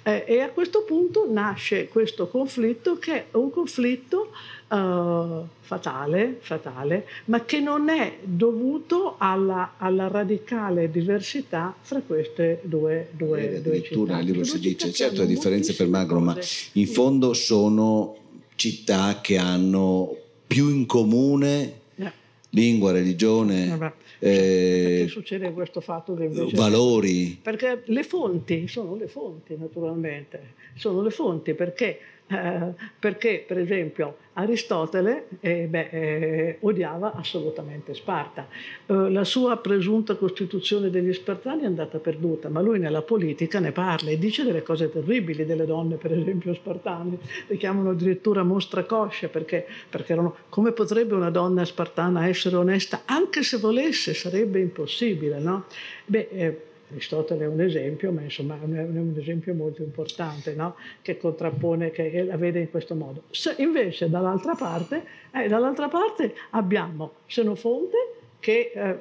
Eh, 0.03 0.25
e 0.27 0.41
a 0.41 0.49
questo 0.51 0.83
punto 0.83 1.27
nasce 1.31 1.89
questo 1.89 2.29
conflitto 2.29 2.99
che 2.99 3.13
è 3.13 3.25
un 3.33 3.51
conflitto 3.51 4.31
uh, 4.69 5.47
fatale, 5.61 6.39
fatale, 6.41 7.07
ma 7.27 7.45
che 7.45 7.61
non 7.61 7.89
è 7.89 8.19
dovuto 8.23 9.17
alla, 9.19 9.75
alla 9.79 10.09
radicale 10.09 10.91
diversità 10.91 11.75
fra 11.81 12.01
queste 12.01 12.61
due, 12.63 13.09
due, 13.13 13.57
eh, 13.57 13.61
due 13.61 13.83
città. 13.83 14.19
Libro 14.21 14.45
si 14.45 14.59
dice, 14.61 14.93
certo 14.93 15.23
le 15.23 15.27
differenze 15.27 15.75
per 15.75 15.89
Magro, 15.89 16.21
ma 16.21 16.37
in 16.73 16.87
fondo 16.87 17.35
sono 17.35 18.17
città 18.55 19.21
che 19.21 19.37
hanno 19.37 20.17
più 20.47 20.69
in 20.69 20.87
comune 20.87 21.81
yeah. 21.97 22.13
lingua, 22.51 22.93
religione. 22.93 23.73
Eh, 23.73 24.06
eh, 24.19 25.07
succede 25.09 25.53
questo 25.53 25.81
fatto 25.81 26.15
che 26.15 26.25
invece 26.25 26.57
valori. 26.57 27.39
Perché 27.41 27.83
le 27.87 28.03
fonti 28.03 28.67
sono 28.69 28.95
le 28.97 29.09
fonti 29.09 29.57
naturalmente. 29.57 30.55
Sono 30.75 31.03
le 31.03 31.11
fonti 31.11 31.55
perché 31.55 31.99
eh, 32.29 32.73
perché 32.99 33.45
per 33.47 33.59
esempio 33.59 34.17
Aristotele 34.33 35.29
eh, 35.41 35.67
beh, 35.67 35.89
eh, 35.91 36.59
odiava 36.61 37.15
assolutamente 37.15 37.95
Sparta. 37.95 38.49
Eh, 38.85 39.11
la 39.11 39.25
sua 39.25 39.57
presunta 39.59 40.17
costituzione 40.17 40.91
degli 40.91 41.13
Spartani 41.13 41.63
è 41.63 41.67
andata 41.67 41.99
perduta, 41.99 42.49
ma 42.49 42.61
lui 42.61 42.79
nella 42.79 43.03
politica 43.03 43.61
ne 43.61 43.73
parla 43.73 44.11
e 44.11 44.19
dice 44.19 44.45
delle 44.45 44.63
cose 44.63 44.91
terribili 44.91 45.47
delle 45.47 45.65
donne, 45.65 45.97
per 45.97 46.13
esempio 46.13 46.53
spartane, 46.53 47.19
le 47.47 47.57
chiamano 47.57 47.91
addirittura 47.91 48.43
mostra 48.43 48.85
coscia 48.85 49.29
perché, 49.29 49.67
perché 49.89 50.13
erano, 50.13 50.37
come 50.49 50.73
potrebbe 50.73 51.15
una 51.15 51.31
donna 51.31 51.65
spartana 51.65 52.27
essere 52.27 52.57
onesta, 52.57 53.03
anche 53.05 53.43
se 53.43 53.57
volesse 53.57 54.13
sarebbe 54.13 54.61
impossibile. 54.61 55.39
No? 55.39 55.65
Beh, 56.05 56.29
eh, 56.31 56.61
Aristotele 56.91 57.45
è 57.45 57.49
un 57.49 57.61
esempio, 57.61 58.13
ma 58.13 58.23
insomma 58.23 58.55
è 58.55 58.65
un 58.65 59.15
esempio 59.19 59.55
molto 59.55 59.83
importante, 59.83 60.55
no? 60.55 60.77
che 61.03 61.17
contrappone, 61.17 61.91
che 61.91 62.23
la 62.23 62.37
vede 62.37 62.61
in 62.61 62.71
questo 62.71 62.95
modo. 62.95 63.25
Se 63.31 63.55
invece 63.59 64.09
dall'altra 64.09 64.55
parte, 64.55 65.05
eh, 65.33 65.49
dall'altra 65.49 65.89
parte 65.89 66.35
abbiamo 66.51 67.13
Xenofonte 67.27 67.97
che 68.39 68.73
eh, 68.75 68.99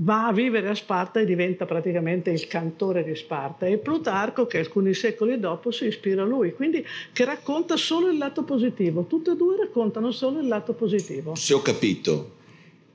va 0.00 0.26
a 0.26 0.32
vivere 0.32 0.68
a 0.68 0.74
Sparta 0.74 1.20
e 1.20 1.24
diventa 1.24 1.64
praticamente 1.64 2.30
il 2.30 2.46
cantore 2.46 3.02
di 3.02 3.14
Sparta 3.14 3.66
e 3.66 3.78
Plutarco 3.78 4.46
che 4.46 4.58
alcuni 4.58 4.92
secoli 4.92 5.40
dopo 5.40 5.70
si 5.70 5.86
ispira 5.86 6.22
a 6.22 6.26
lui, 6.26 6.52
quindi 6.52 6.84
che 7.12 7.24
racconta 7.24 7.76
solo 7.76 8.08
il 8.08 8.18
lato 8.18 8.44
positivo, 8.44 9.04
tutte 9.04 9.32
e 9.32 9.36
due 9.36 9.56
raccontano 9.56 10.10
solo 10.10 10.40
il 10.40 10.48
lato 10.48 10.74
positivo. 10.74 11.34
Se 11.34 11.54
ho 11.54 11.62
capito, 11.62 12.35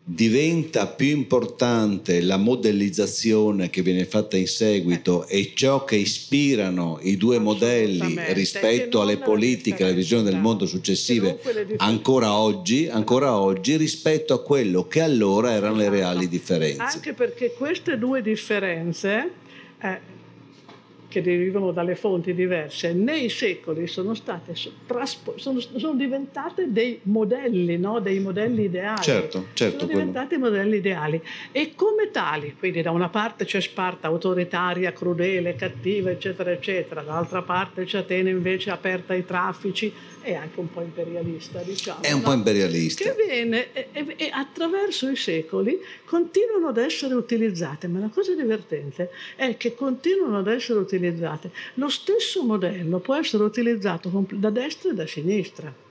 diventa 0.03 0.87
più 0.87 1.07
importante 1.07 2.21
la 2.21 2.37
modellizzazione 2.37 3.69
che 3.69 3.81
viene 3.81 4.05
fatta 4.05 4.35
in 4.35 4.47
seguito 4.47 5.27
eh. 5.27 5.39
e 5.39 5.51
ciò 5.53 5.83
che 5.85 5.95
ispirano 5.95 6.99
i 7.03 7.17
due 7.17 7.37
modelli 7.37 8.17
rispetto 8.29 9.01
alle 9.01 9.17
politiche, 9.17 9.83
alla 9.83 9.93
visione 9.93 10.23
del 10.23 10.39
mondo 10.39 10.65
successive 10.65 11.39
ancora 11.77 12.33
oggi, 12.33 12.87
ancora 12.89 13.37
oggi 13.37 13.77
rispetto 13.77 14.33
a 14.33 14.41
quello 14.41 14.87
che 14.87 15.01
allora 15.01 15.51
erano 15.51 15.75
le 15.75 15.89
reali 15.89 16.27
differenze. 16.27 16.81
Anche 16.81 17.13
perché 17.13 17.53
queste 17.53 17.97
due 17.97 18.21
differenze 18.21 19.31
eh, 19.81 20.10
che 21.11 21.21
derivano 21.21 21.71
dalle 21.71 21.95
fonti 21.95 22.33
diverse, 22.33 22.93
nei 22.93 23.27
secoli 23.27 23.85
sono, 23.85 24.13
state, 24.13 24.55
sono, 24.55 25.59
sono 25.59 25.93
diventate 25.93 26.71
dei 26.71 27.01
modelli, 27.03 27.77
no? 27.77 27.99
dei 27.99 28.21
modelli 28.21 28.63
ideali. 28.63 29.01
Certo, 29.01 29.47
certo. 29.53 29.79
Sono 29.79 29.91
diventati 29.91 30.37
modelli 30.37 30.77
ideali. 30.77 31.21
E 31.51 31.73
come 31.75 32.11
tali, 32.11 32.55
quindi 32.57 32.81
da 32.81 32.91
una 32.91 33.09
parte 33.09 33.43
c'è 33.43 33.59
Sparta 33.59 34.07
autoritaria, 34.07 34.93
crudele, 34.93 35.55
cattiva, 35.55 36.09
eccetera, 36.09 36.49
eccetera, 36.51 37.01
dall'altra 37.01 37.41
parte 37.41 37.83
c'è 37.83 37.99
Atene 37.99 38.29
invece 38.29 38.69
aperta 38.69 39.11
ai 39.11 39.25
traffici 39.25 39.93
e 40.21 40.35
anche 40.35 40.59
un 40.59 40.71
po' 40.71 40.81
imperialista, 40.81 41.59
diciamo. 41.61 42.01
È 42.01 42.11
un 42.11 42.19
no? 42.19 42.25
po' 42.25 42.33
imperialista. 42.33 43.03
Che 43.03 43.25
viene 43.25 43.73
e, 43.73 43.87
e, 43.91 44.15
e 44.17 44.29
attraverso 44.31 45.09
i 45.09 45.15
secoli 45.15 45.79
continuano 46.05 46.67
ad 46.67 46.77
essere 46.77 47.13
utilizzate, 47.13 47.87
ma 47.87 47.99
la 47.99 48.09
cosa 48.09 48.33
divertente 48.33 49.09
è 49.35 49.57
che 49.57 49.75
continuano 49.75 50.39
ad 50.39 50.47
essere 50.47 50.79
utilizzate. 50.79 51.51
Lo 51.75 51.89
stesso 51.89 52.43
modello 52.43 52.99
può 52.99 53.15
essere 53.15 53.43
utilizzato 53.43 54.25
da 54.31 54.49
destra 54.49 54.91
e 54.91 54.93
da 54.93 55.07
sinistra. 55.07 55.89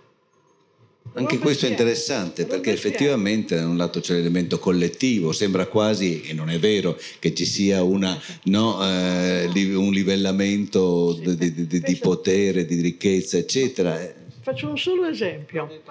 Anche 1.15 1.39
questo 1.39 1.67
è 1.67 1.71
interessante 1.71 2.45
perché 2.45 2.71
effettivamente 2.71 3.57
da 3.57 3.67
un 3.67 3.77
lato 3.77 3.99
c'è 4.01 4.15
l'elemento 4.15 4.61
collettivo, 4.61 5.33
sembra 5.33 5.67
quasi, 5.67 6.23
e 6.23 6.33
non 6.35 6.51
è 6.51 6.59
vero, 6.61 6.97
che 7.19 7.35
ci 7.35 7.45
sia 7.45 7.83
una, 7.83 8.17
no, 8.45 8.79
eh, 8.81 9.47
un 9.75 9.91
livellamento 9.91 11.19
di, 11.21 11.37
di, 11.37 11.67
di, 11.67 11.81
di, 11.81 11.97
potere, 11.97 12.65
di 12.65 12.81
ricchezza, 12.81 13.39
eccetera. 13.39 14.19
Faccio 14.51 14.69
un 14.69 14.79
solo 14.79 15.05
esempio. 15.07 15.83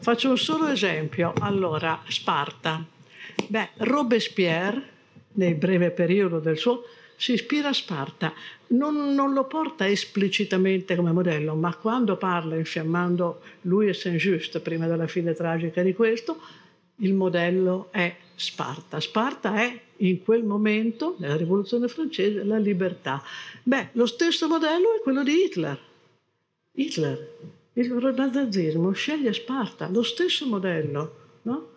Faccio 0.00 0.28
un 0.28 0.36
solo 0.36 0.68
esempio. 0.68 1.32
Allora, 1.40 2.02
Sparta. 2.06 2.84
Beh, 3.48 3.70
Robespierre, 3.76 4.82
nel 5.32 5.54
breve 5.54 5.90
periodo 5.90 6.38
del 6.38 6.58
suo, 6.58 6.84
si 7.16 7.32
ispira 7.32 7.70
a 7.70 7.72
Sparta, 7.72 8.34
non, 8.68 9.14
non, 9.14 9.32
lo 9.32 9.46
porta 9.46 9.88
esplicitamente 9.88 10.96
come 10.96 11.12
modello, 11.12 11.54
ma 11.54 11.74
quando 11.76 12.18
parla 12.18 12.56
infiammando 12.56 13.40
lui 13.62 13.88
e 13.88 13.94
Saint-Just 13.94 14.60
prima 14.60 14.86
della 14.86 15.06
fine 15.06 15.32
tragica 15.32 15.82
di 15.82 15.94
questo, 15.94 16.38
il 16.96 17.14
modello 17.14 17.88
è 17.90 18.14
Sparta. 18.34 19.00
Sparta 19.00 19.54
è 19.54 19.80
in 19.96 20.22
quel 20.22 20.44
momento, 20.44 21.16
nella 21.20 21.36
rivoluzione 21.36 21.88
francese, 21.88 22.44
la 22.44 22.58
libertà. 22.58 23.22
Beh, 23.62 23.88
lo 23.92 24.04
stesso 24.04 24.46
modello 24.46 24.94
è 24.94 25.00
quello 25.00 25.22
di 25.22 25.44
Hitler. 25.44 25.78
Hitler, 26.72 27.62
il 27.74 28.30
nazismo 28.32 28.92
sceglie 28.92 29.32
Sparta, 29.32 29.88
lo 29.88 30.02
stesso 30.02 30.46
modello, 30.46 31.16
no? 31.42 31.68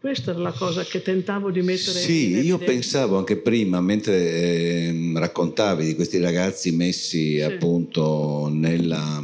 Questa 0.00 0.30
era 0.30 0.40
la 0.40 0.52
cosa 0.52 0.82
che 0.82 1.02
tentavo 1.02 1.50
di 1.50 1.60
mettere 1.60 1.98
sì, 1.98 2.30
in 2.30 2.40
Sì, 2.40 2.46
io 2.46 2.56
pensavo 2.56 3.18
anche 3.18 3.36
prima, 3.36 3.82
mentre 3.82 4.16
eh, 4.16 5.12
raccontavi 5.14 5.84
di 5.84 5.94
questi 5.94 6.18
ragazzi 6.18 6.70
messi 6.70 7.34
sì. 7.34 7.40
appunto 7.42 8.48
nella, 8.50 9.22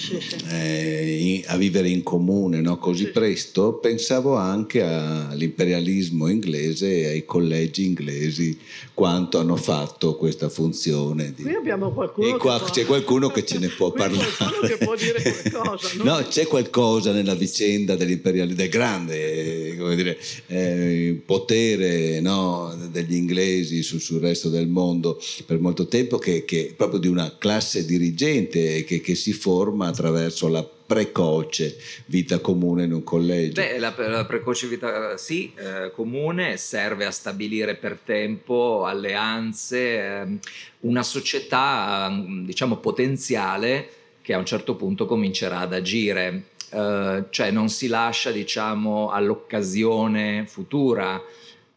Sì, 0.00 0.18
sì. 0.18 0.36
eh, 0.48 1.42
a 1.46 1.56
vivere 1.58 1.88
in 1.88 2.02
comune 2.02 2.60
no? 2.62 2.78
così 2.78 3.04
Sì. 3.04 3.10
presto, 3.10 3.74
pensavo 3.74 4.34
anche 4.36 4.80
all'imperialismo 4.82 6.28
inglese 6.28 7.00
e 7.02 7.06
ai 7.06 7.24
collegi 7.24 7.84
inglesi 7.84 8.56
quanto 8.94 9.38
hanno 9.38 9.56
fatto 9.56 10.16
questa 10.16 10.48
funzione. 10.48 11.32
Di... 11.36 11.42
Qui 11.42 11.54
abbiamo 11.54 11.92
qualcuno 11.92 12.34
E 12.34 12.38
qua 12.38 12.58
può- 12.58 12.68
c'è 12.70 12.84
qualcuno 12.86 13.28
che 13.28 13.44
ce 13.44 13.58
ne 13.58 13.68
può 13.76 13.90
parlare. 13.92 14.26
che 14.66 14.78
può 14.84 14.94
dire 14.96 15.20
qualcosa, 15.50 15.88
no? 16.02 16.26
C'è 16.28 16.46
qualcosa 16.46 17.12
nella 17.12 17.34
vicenda 17.34 17.94
dell'imperialismo, 17.96 18.56
del 18.60 18.68
grande 18.70 19.76
come 19.78 19.96
dire, 19.96 20.18
eh, 20.46 21.20
potere 21.24 22.20
no, 22.20 22.74
degli 22.90 23.14
inglesi 23.14 23.82
su- 23.82 23.98
sul 23.98 24.20
resto 24.20 24.48
del 24.48 24.66
mondo 24.68 25.20
per 25.46 25.58
molto 25.60 25.86
tempo, 25.86 26.18
che, 26.18 26.44
che 26.44 26.72
proprio 26.76 27.00
di 27.00 27.08
una 27.08 27.36
classe 27.38 27.84
dirigente 27.84 28.84
che, 28.84 29.00
che 29.00 29.14
si 29.14 29.32
forma 29.32 29.89
attraverso 29.90 30.48
la 30.48 30.64
precoce 30.64 31.76
vita 32.06 32.40
comune 32.40 32.84
in 32.84 32.92
un 32.92 33.04
collegio. 33.04 33.60
Beh, 33.60 33.78
la, 33.78 33.94
la 33.96 34.24
precoce 34.24 34.66
vita 34.66 35.16
sì, 35.16 35.52
eh, 35.54 35.92
comune 35.92 36.56
serve 36.56 37.04
a 37.04 37.10
stabilire 37.10 37.76
per 37.76 37.98
tempo 38.02 38.86
alleanze, 38.86 39.98
ehm, 39.98 40.38
una 40.80 41.02
società 41.02 42.08
mm, 42.10 42.44
diciamo 42.44 42.78
potenziale 42.78 43.88
che 44.22 44.32
a 44.32 44.38
un 44.38 44.46
certo 44.46 44.74
punto 44.74 45.06
comincerà 45.06 45.58
ad 45.60 45.74
agire, 45.74 46.44
Eh, 46.72 47.24
cioè 47.30 47.50
non 47.50 47.68
si 47.68 47.88
lascia 47.88 48.30
diciamo 48.30 49.10
all'occasione 49.10 50.44
futura 50.46 51.20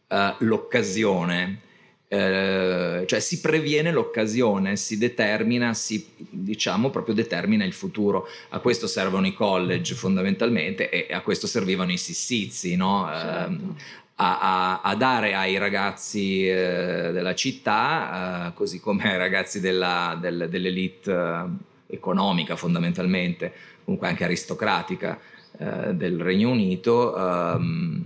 eh, 0.06 0.34
l'occasione. 0.38 1.62
Eh, 2.06 3.04
cioè 3.06 3.18
si 3.20 3.40
previene 3.40 3.90
l'occasione, 3.90 4.76
si 4.76 4.98
determina, 4.98 5.74
si 5.74 6.06
diciamo 6.16 6.90
proprio 6.90 7.14
determina 7.14 7.64
il 7.64 7.72
futuro. 7.72 8.28
A 8.50 8.58
questo 8.60 8.86
servono 8.86 9.26
i 9.26 9.34
college 9.34 9.94
fondamentalmente 9.94 10.90
e 10.90 11.12
a 11.12 11.20
questo 11.22 11.46
servivano 11.46 11.90
i 11.92 11.98
sissizi, 11.98 12.76
no? 12.76 13.08
Certo. 13.10 14.02
A, 14.16 14.38
a- 14.38 14.80
a 14.82 14.94
dare 14.94 15.34
ai 15.34 15.58
ragazzi 15.58 16.48
eh, 16.48 17.10
della 17.12 17.34
città, 17.34 18.46
eh, 18.50 18.54
così 18.54 18.78
come 18.78 19.10
ai 19.10 19.18
ragazzi 19.18 19.58
della- 19.58 20.16
del- 20.20 20.46
dell'elite 20.48 21.10
eh, 21.10 21.94
economica 21.96 22.54
fondamentalmente, 22.54 23.52
comunque 23.82 24.06
anche 24.06 24.22
aristocratica 24.22 25.18
eh, 25.58 25.94
del 25.94 26.20
Regno 26.20 26.50
Unito, 26.50 27.16
ehm, 27.16 28.02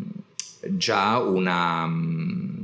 già 0.69 1.19
una, 1.19 1.87
mm, 1.87 2.57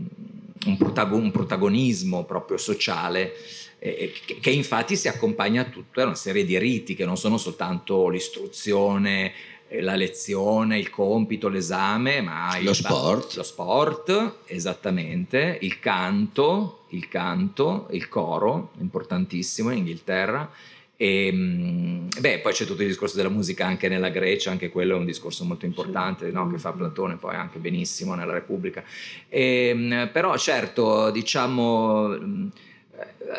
un, 0.67 0.77
protago- 0.77 1.17
un 1.17 1.31
protagonismo 1.31 2.25
proprio 2.25 2.57
sociale 2.57 3.35
eh, 3.79 4.13
che, 4.25 4.39
che 4.41 4.51
infatti 4.51 4.97
si 4.97 5.09
accompagna 5.09 5.63
a 5.63 5.65
tutta 5.65 6.05
una 6.05 6.15
serie 6.15 6.47
di 6.47 6.59
riti 6.59 6.95
che 6.95 7.05
non 7.05 7.19
sono 7.19 7.37
soltanto 7.37 8.09
l'istruzione, 8.09 9.33
eh, 9.69 9.83
la 9.83 9.95
lezione, 9.95 10.79
il 10.79 10.89
compito, 10.89 11.49
l'esame, 11.49 12.23
ma 12.23 12.57
il 12.57 12.65
Lo 12.65 12.73
sport. 12.73 13.35
Lo 13.35 13.43
sport, 13.43 14.37
esattamente, 14.47 15.59
il 15.61 15.81
canto, 15.81 16.85
il 16.89 17.09
canto, 17.09 17.89
il 17.91 18.09
coro, 18.09 18.71
importantissimo 18.79 19.71
in 19.71 19.79
Inghilterra. 19.79 20.51
E, 20.97 21.31
mm, 21.33 22.09
beh, 22.21 22.39
poi 22.41 22.53
c'è 22.53 22.65
tutto 22.65 22.83
il 22.83 22.89
discorso 22.89 23.17
della 23.17 23.29
musica 23.29 23.67
anche 23.67 23.89
nella 23.89 24.11
Grecia, 24.11 24.51
anche 24.51 24.71
quello 24.71 24.95
è 24.95 24.99
un 24.99 25.05
discorso 25.05 25.45
molto 25.45 25.65
importante 25.67 26.31
no? 26.31 26.49
che 26.51 26.59
fa 26.59 26.73
Platone 26.73 27.17
poi 27.17 27.35
anche 27.35 27.59
benissimo 27.59 28.15
nella 28.15 28.33
Repubblica. 28.33 28.85
E, 29.29 29.73
mm, 29.75 30.07
però 30.13 30.37
certo, 30.37 31.11
diciamo, 31.11 32.09
mm, 32.09 32.47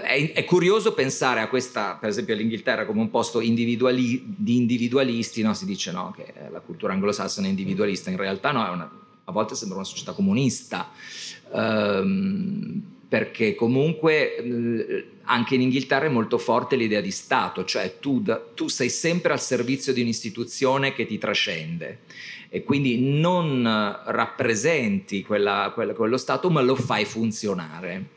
è, 0.04 0.32
è 0.34 0.44
curioso 0.44 0.94
pensare 0.94 1.40
a 1.40 1.48
questa, 1.48 1.98
per 2.00 2.10
esempio 2.10 2.34
all'Inghilterra 2.34 2.86
come 2.86 3.00
un 3.00 3.10
posto 3.10 3.40
individuali- 3.40 4.22
di 4.26 4.58
individualisti, 4.58 5.42
no? 5.42 5.54
si 5.54 5.66
dice 5.66 5.92
no, 5.92 6.14
che 6.16 6.34
la 6.52 6.60
cultura 6.60 6.94
anglosassone 6.94 7.48
è 7.48 7.50
individualista, 7.50 8.10
in 8.10 8.18
realtà 8.18 8.52
no, 8.52 8.66
è 8.66 8.70
una- 8.70 8.92
a 9.28 9.32
volte 9.32 9.56
sembra 9.56 9.78
una 9.78 9.86
società 9.86 10.12
comunista. 10.12 10.92
Ehm, 11.54 12.82
perché 13.08 13.56
comunque 13.56 15.06
anche 15.24 15.56
in 15.56 15.62
Inghilterra 15.62 16.06
è 16.06 16.10
molto 16.10 16.38
forte 16.38 16.76
l'idea 16.76 17.02
di 17.02 17.12
Stato, 17.12 17.64
cioè 17.66 18.00
tu, 18.00 18.24
tu 18.54 18.68
sei 18.68 18.90
sempre 18.90 19.34
al 19.34 19.42
servizio 19.42 19.94
di 19.94 20.02
un'istituzione 20.02 20.94
che 20.94 21.06
ti 21.06 21.18
trascende 21.18 22.00
e 22.50 22.64
quindi 22.64 23.00
non 23.00 23.64
rappresenti 24.06 25.24
quella- 25.24 25.72
quella- 25.74 25.94
quello 25.94 26.18
Stato 26.18 26.50
ma 26.50 26.62
lo 26.62 26.76
fai 26.76 27.06
funzionare. 27.06 28.14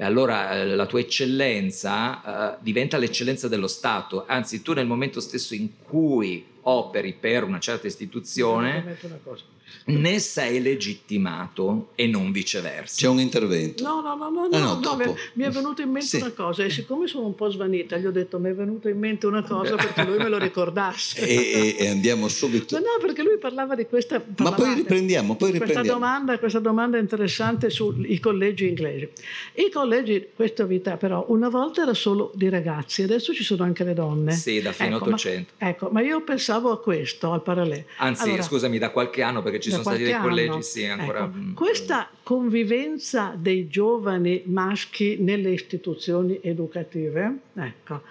E 0.00 0.04
allora 0.04 0.52
eh, 0.52 0.66
la 0.76 0.86
tua 0.86 1.00
eccellenza 1.00 2.54
eh, 2.54 2.58
diventa 2.60 2.98
l'eccellenza 2.98 3.48
dello 3.48 3.66
Stato, 3.66 4.24
anzi 4.28 4.62
tu 4.62 4.72
nel 4.72 4.86
momento 4.86 5.18
stesso 5.20 5.54
in 5.54 5.70
cui 5.82 6.44
operi 6.62 7.14
per 7.18 7.42
una 7.42 7.58
certa 7.58 7.86
istituzione 7.88 8.96
una 9.00 9.18
cosa. 9.24 9.42
Ne 9.86 10.18
sei 10.18 10.60
legittimato 10.62 11.88
e 11.94 12.06
non 12.06 12.30
viceversa. 12.32 12.96
C'è 12.96 13.08
un 13.08 13.20
intervento. 13.20 13.82
No, 13.82 14.00
no, 14.00 14.14
no, 14.14 14.28
no, 14.28 14.48
Ah, 14.52 14.58
no, 14.58 14.80
no, 14.82 14.96
mi, 14.96 15.04
mi 15.34 15.44
è 15.44 15.50
venuta 15.50 15.82
in 15.82 15.90
mente 15.90 16.06
Sì. 16.06 16.16
una 16.16 16.30
cosa 16.30 16.64
e 16.64 16.70
siccome 16.70 17.06
sono 17.06 17.26
un 17.26 17.34
po' 17.34 17.50
svanita 17.50 17.96
gli 17.96 18.06
ho 18.06 18.10
detto 18.10 18.38
mi 18.38 18.50
è 18.50 18.54
venuta 18.54 18.88
in 18.88 18.98
mente 18.98 19.26
una 19.26 19.42
cosa 19.42 19.76
perché 19.76 20.04
lui 20.04 20.18
me 20.18 20.28
lo 20.28 20.38
ricordasse. 20.38 21.20
E, 21.26 21.34
e- 21.34 21.76
e 21.78 21.88
andiamo 21.88 22.28
subito. 22.28 22.76
No, 22.78 22.84
no, 22.84 23.04
perché 23.06 23.22
lui 23.22 23.38
parlava 23.38 23.74
di 23.74 23.86
questa... 23.86 24.22
Ma 24.38 24.52
poi 24.52 24.74
riprendiamo, 24.74 25.36
poi 25.36 25.50
Questa 25.50 25.66
riprendiamo. 25.66 25.98
domanda, 25.98 26.38
questa 26.38 26.58
domanda 26.60 26.98
interessante 26.98 27.70
sui 27.70 28.18
collegi 28.20 28.66
inglesi. 28.68 29.08
I 29.54 29.70
collegi, 29.72 30.28
questa 30.34 30.64
vita 30.64 30.96
però, 30.96 31.24
una 31.28 31.48
volta 31.48 31.82
era 31.82 31.94
solo 31.94 32.30
di 32.34 32.48
ragazzi, 32.48 33.02
adesso 33.02 33.32
ci 33.32 33.44
sono 33.44 33.62
anche 33.64 33.84
le 33.84 33.94
donne. 33.94 34.32
Sì, 34.32 34.60
da 34.60 34.72
fine 34.72 34.88
Ecco, 34.94 35.04
ma- 35.04 35.10
800. 35.14 35.52
ecco, 35.58 35.88
ma 35.90 36.00
io 36.00 36.20
pensavo 36.22 36.70
a 36.70 36.80
questo, 36.80 37.32
al 37.32 37.42
parallelo. 37.42 37.84
Anzi, 37.98 38.22
Allora, 38.28 38.42
scusami, 38.42 38.78
da 38.78 38.90
qualche 38.90 39.22
anno 39.22 39.42
perché 39.42 39.57
ci 39.60 39.70
da 39.70 39.76
sono 39.76 39.88
stati 39.88 40.02
dei 40.02 40.12
qualche 40.12 40.28
collegi, 40.28 40.50
anno. 40.50 40.62
sì, 40.62 40.84
ancora. 40.84 41.24
Ecco, 41.24 41.36
mm, 41.36 41.54
questa 41.54 42.10
convivenza 42.22 43.34
dei 43.36 43.68
giovani 43.68 44.42
maschi 44.46 45.16
nelle 45.18 45.50
istituzioni 45.50 46.38
educative, 46.42 47.38
ecco, 47.54 48.02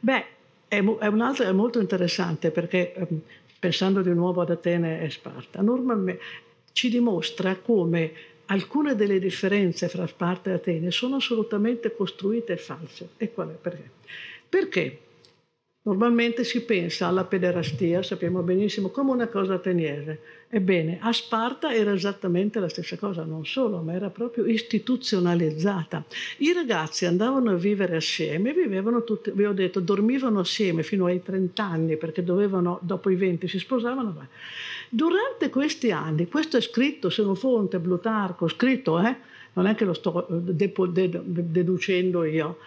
beh, 0.00 0.24
è, 0.68 0.82
è 0.82 1.06
un 1.06 1.20
altro, 1.20 1.44
è 1.44 1.52
molto 1.52 1.80
interessante 1.80 2.50
perché 2.50 2.94
ehm, 2.94 3.20
pensando 3.58 4.02
di 4.02 4.10
nuovo 4.10 4.40
ad 4.40 4.50
Atene 4.50 5.02
e 5.02 5.10
Sparta, 5.10 5.60
normalmente 5.60 6.22
ci 6.72 6.88
dimostra 6.88 7.56
come 7.56 8.12
alcune 8.46 8.96
delle 8.96 9.18
differenze 9.18 9.88
fra 9.88 10.06
Sparta 10.06 10.50
e 10.50 10.54
Atene 10.54 10.90
sono 10.90 11.16
assolutamente 11.16 11.94
costruite 11.94 12.54
e 12.54 12.56
false. 12.56 13.10
E 13.16 13.32
qual 13.32 13.50
è? 13.50 13.52
Perché? 13.52 13.90
Perché 14.48 14.98
normalmente 15.82 16.44
si 16.44 16.62
pensa 16.62 17.08
alla 17.08 17.24
pederastia, 17.24 18.02
sappiamo 18.02 18.42
benissimo, 18.42 18.90
come 18.90 19.10
una 19.10 19.26
cosa 19.26 19.54
ateniese. 19.54 20.20
Ebbene, 20.48 20.98
a 21.00 21.12
Sparta 21.12 21.72
era 21.72 21.92
esattamente 21.92 22.60
la 22.60 22.68
stessa 22.68 22.96
cosa, 22.96 23.24
non 23.24 23.46
solo, 23.46 23.80
ma 23.80 23.94
era 23.94 24.10
proprio 24.10 24.44
istituzionalizzata. 24.44 26.04
I 26.38 26.52
ragazzi 26.52 27.06
andavano 27.06 27.50
a 27.50 27.54
vivere 27.54 27.96
assieme, 27.96 28.52
vivevano 28.52 29.02
tutti, 29.02 29.30
vi 29.34 29.44
ho 29.44 29.52
detto, 29.52 29.80
dormivano 29.80 30.40
assieme 30.40 30.82
fino 30.82 31.06
ai 31.06 31.22
30 31.22 31.64
anni 31.64 31.96
perché 31.96 32.22
dovevano, 32.22 32.78
dopo 32.82 33.10
i 33.10 33.16
20 33.16 33.48
si 33.48 33.58
sposavano. 33.58 34.12
ma- 34.16 34.28
Durante 34.88 35.48
questi 35.48 35.90
anni, 35.90 36.28
questo 36.28 36.58
è 36.58 36.60
scritto, 36.60 37.08
se 37.08 37.22
non 37.22 37.34
fonte, 37.34 37.78
Plutarco, 37.78 38.46
scritto, 38.46 39.00
eh? 39.00 39.16
non 39.54 39.66
è 39.66 39.74
che 39.74 39.84
lo 39.84 39.94
sto 39.94 40.28
eh, 40.28 40.34
deducendo 40.42 42.24
io, 42.24 42.58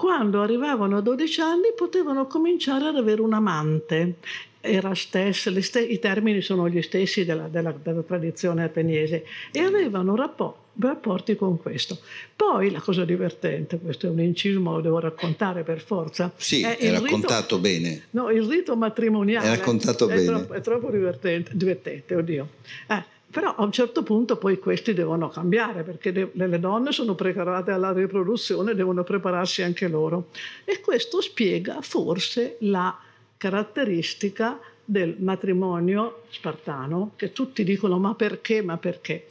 quando 0.00 0.40
arrivavano 0.40 0.96
a 0.96 1.00
12 1.02 1.42
anni 1.42 1.74
potevano 1.76 2.26
cominciare 2.26 2.86
ad 2.86 2.96
avere 2.96 3.20
un 3.20 3.34
amante. 3.34 4.14
Era 4.58 4.94
stessa, 4.94 5.50
le 5.50 5.60
ste- 5.60 5.82
I 5.82 5.98
termini 5.98 6.40
sono 6.40 6.70
gli 6.70 6.80
stessi 6.80 7.26
della, 7.26 7.48
della- 7.48 7.74
della 7.82 8.00
tradizione 8.00 8.64
ateniese 8.64 9.26
e 9.52 9.60
avevano 9.60 10.16
rappo- 10.16 10.56
rapporti 10.80 11.36
con 11.36 11.60
questo. 11.60 11.98
Poi 12.34 12.70
la 12.70 12.80
cosa 12.80 13.04
divertente, 13.04 13.78
questo 13.78 14.06
è 14.06 14.08
un 14.08 14.20
inciso, 14.20 14.58
lo 14.60 14.80
devo 14.80 15.00
raccontare 15.00 15.64
per 15.64 15.82
forza. 15.82 16.32
Sì, 16.34 16.62
è 16.62 16.78
è 16.78 16.92
raccontato 16.92 17.58
bene. 17.58 18.04
No, 18.12 18.30
il 18.30 18.44
rito 18.44 18.76
matrimoniale 18.76 19.48
È 19.48 19.56
raccontato 19.56 20.08
è 20.08 20.14
bene. 20.14 20.24
Troppo, 20.24 20.52
è 20.54 20.60
troppo 20.62 20.90
divertente, 20.90 21.50
divertente, 21.52 22.14
oddio. 22.14 22.48
Eh, 22.88 23.04
però 23.30 23.54
a 23.54 23.62
un 23.62 23.70
certo 23.70 24.02
punto 24.02 24.36
poi 24.36 24.58
questi 24.58 24.92
devono 24.92 25.28
cambiare 25.28 25.82
perché 25.82 26.10
le 26.12 26.30
le 26.32 26.58
donne 26.58 26.90
sono 26.90 27.14
preparate 27.14 27.70
alla 27.70 27.92
riproduzione, 27.92 28.74
devono 28.74 29.04
prepararsi 29.04 29.62
anche 29.62 29.88
loro. 29.88 30.28
E 30.64 30.80
questo 30.80 31.20
spiega 31.20 31.80
forse 31.80 32.56
la 32.60 32.98
caratteristica 33.36 34.58
del 34.84 35.16
matrimonio 35.20 36.22
spartano, 36.30 37.12
che 37.14 37.32
tutti 37.32 37.62
dicono 37.62 37.98
ma 37.98 38.14
perché, 38.14 38.60
ma 38.62 38.76
perché? 38.76 39.28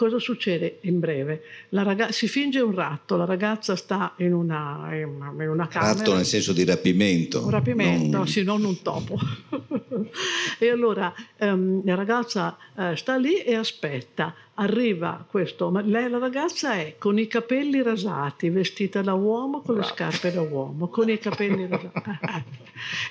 Cosa 0.00 0.18
succede 0.18 0.78
in 0.84 0.98
breve? 0.98 1.42
La 1.68 1.82
raga- 1.82 2.10
si 2.10 2.26
finge 2.26 2.58
un 2.60 2.74
ratto, 2.74 3.18
la 3.18 3.26
ragazza 3.26 3.76
sta 3.76 4.14
in 4.16 4.32
una, 4.32 4.88
in 4.94 5.46
una 5.46 5.68
camera. 5.68 5.92
Ratto 5.92 6.14
nel 6.14 6.24
senso 6.24 6.54
di 6.54 6.64
rapimento. 6.64 7.44
Un 7.44 7.50
rapimento, 7.50 8.16
Non- 8.16 8.26
sì, 8.26 8.42
non 8.42 8.64
un 8.64 8.80
topo. 8.80 9.18
e 10.58 10.70
allora 10.70 11.12
ehm, 11.36 11.84
la 11.84 11.94
ragazza 11.96 12.56
eh, 12.78 12.96
sta 12.96 13.16
lì 13.16 13.42
e 13.42 13.56
aspetta. 13.56 14.34
Arriva 14.54 15.24
questo, 15.26 15.70
ma 15.70 15.80
lei 15.80 16.10
la 16.10 16.18
ragazza 16.18 16.74
è 16.74 16.96
con 16.98 17.18
i 17.18 17.26
capelli 17.26 17.82
rasati, 17.82 18.50
vestita 18.50 19.00
da 19.00 19.14
uomo, 19.14 19.60
con 19.60 19.76
le 19.76 19.84
scarpe 19.84 20.32
da 20.32 20.42
uomo, 20.42 20.88
con 20.88 21.08
i 21.08 21.18
capelli 21.18 21.66
rasati. 21.66 22.58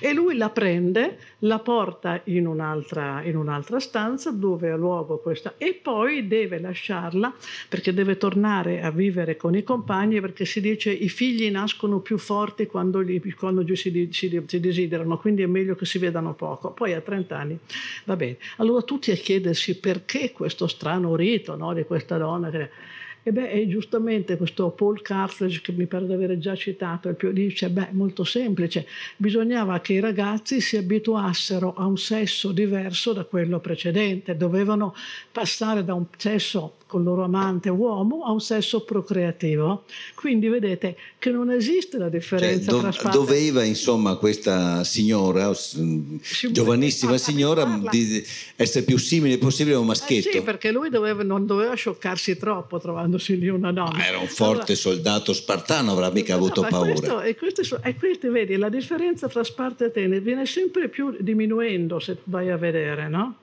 e 0.00 0.12
lui 0.12 0.36
la 0.36 0.50
prende, 0.50 1.18
la 1.40 1.58
porta 1.58 2.20
in 2.24 2.46
un'altra, 2.46 3.22
in 3.24 3.36
un'altra 3.36 3.80
stanza 3.80 4.30
dove 4.30 4.70
ha 4.70 4.76
luogo 4.76 5.18
questa 5.18 5.54
e 5.56 5.74
poi 5.74 6.28
deve 6.28 6.60
lasciarla 6.60 7.34
perché 7.68 7.92
deve 7.92 8.16
tornare 8.16 8.82
a 8.82 8.90
vivere 8.90 9.36
con 9.36 9.56
i 9.56 9.62
compagni 9.62 10.20
perché 10.20 10.44
si 10.44 10.60
dice 10.60 10.90
i 10.92 11.08
figli 11.08 11.50
nascono 11.50 11.98
più 11.98 12.18
forti 12.18 12.66
quando, 12.66 13.02
gli, 13.02 13.20
quando 13.34 13.64
si, 13.74 14.08
si, 14.12 14.42
si 14.46 14.60
desiderano, 14.60 15.18
quindi 15.18 15.42
è 15.42 15.46
meglio 15.46 15.74
che 15.74 15.84
si 15.84 15.98
vedano 15.98 16.34
poco. 16.34 16.70
Poi 16.72 16.92
a 16.92 17.00
30 17.00 17.36
anni 17.36 17.58
va 18.04 18.14
bene. 18.14 18.36
Allora 18.58 18.82
tutti 18.82 19.10
a 19.10 19.16
chiedersi 19.16 19.78
perché 19.78 20.30
questo 20.32 20.68
strano 20.68 21.16
rito 21.16 21.29
marito 21.30 21.56
no, 21.56 21.72
di 21.72 21.84
questa 21.84 22.18
donna. 22.18 22.50
Che... 22.50 22.70
E 23.22 23.32
beh, 23.32 23.66
giustamente 23.68 24.36
questo 24.36 24.70
Paul 24.70 25.02
Cartledge, 25.02 25.60
che 25.60 25.72
mi 25.72 25.86
pare 25.86 26.06
di 26.06 26.12
aver 26.12 26.38
già 26.38 26.54
citato, 26.54 27.14
dice, 27.32 27.68
beh, 27.68 27.88
molto 27.92 28.24
semplice, 28.24 28.86
bisognava 29.16 29.80
che 29.80 29.92
i 29.94 30.00
ragazzi 30.00 30.60
si 30.60 30.76
abituassero 30.76 31.74
a 31.74 31.84
un 31.84 31.98
sesso 31.98 32.50
diverso 32.52 33.12
da 33.12 33.24
quello 33.24 33.60
precedente, 33.60 34.36
dovevano 34.36 34.94
passare 35.30 35.84
da 35.84 35.94
un 35.94 36.06
sesso 36.16 36.76
con 36.90 37.00
il 37.02 37.06
loro 37.06 37.22
amante 37.22 37.68
uomo 37.68 38.24
a 38.24 38.32
un 38.32 38.40
sesso 38.40 38.82
procreativo. 38.82 39.84
Quindi 40.14 40.48
vedete 40.48 40.96
che 41.18 41.30
non 41.30 41.50
esiste 41.52 41.96
la 41.98 42.08
differenza 42.08 42.72
cioè, 42.72 42.80
do, 42.82 42.88
tra 42.90 43.10
Doveva 43.10 43.62
insomma 43.62 44.16
questa 44.16 44.82
signora, 44.82 45.52
giovanissima 46.50 47.16
signora, 47.16 47.80
essere 48.56 48.84
più 48.84 48.98
simile 48.98 49.38
possibile 49.38 49.76
a 49.76 49.78
un 49.78 49.86
maschietto. 49.86 50.28
Eh 50.28 50.32
sì, 50.32 50.42
perché 50.42 50.72
lui 50.72 50.90
doveva, 50.90 51.22
non 51.22 51.46
doveva 51.46 51.74
scioccarsi 51.74 52.36
troppo 52.36 52.80
trovandosi 52.80 53.38
lì 53.38 53.48
una 53.48 53.72
donna. 53.72 53.96
Ma 53.96 54.06
era 54.06 54.18
un 54.18 54.26
forte 54.26 54.72
allora, 54.72 54.74
soldato 54.74 55.32
spartano, 55.32 55.92
avrà 55.92 56.10
mica 56.10 56.34
no, 56.34 56.44
avuto 56.44 56.66
paura. 56.68 56.92
Questo, 56.92 57.20
e 57.20 57.36
questo, 57.36 57.82
e 57.82 57.94
questo, 57.94 58.30
vedi, 58.32 58.56
la 58.56 58.68
differenza 58.68 59.28
tra 59.28 59.44
Sparta 59.44 59.84
e 59.84 59.88
Atene 59.88 60.20
viene 60.20 60.44
sempre 60.44 60.88
più 60.88 61.14
diminuendo 61.20 62.00
se 62.00 62.16
vai 62.24 62.50
a 62.50 62.56
vedere, 62.56 63.08
no? 63.08 63.34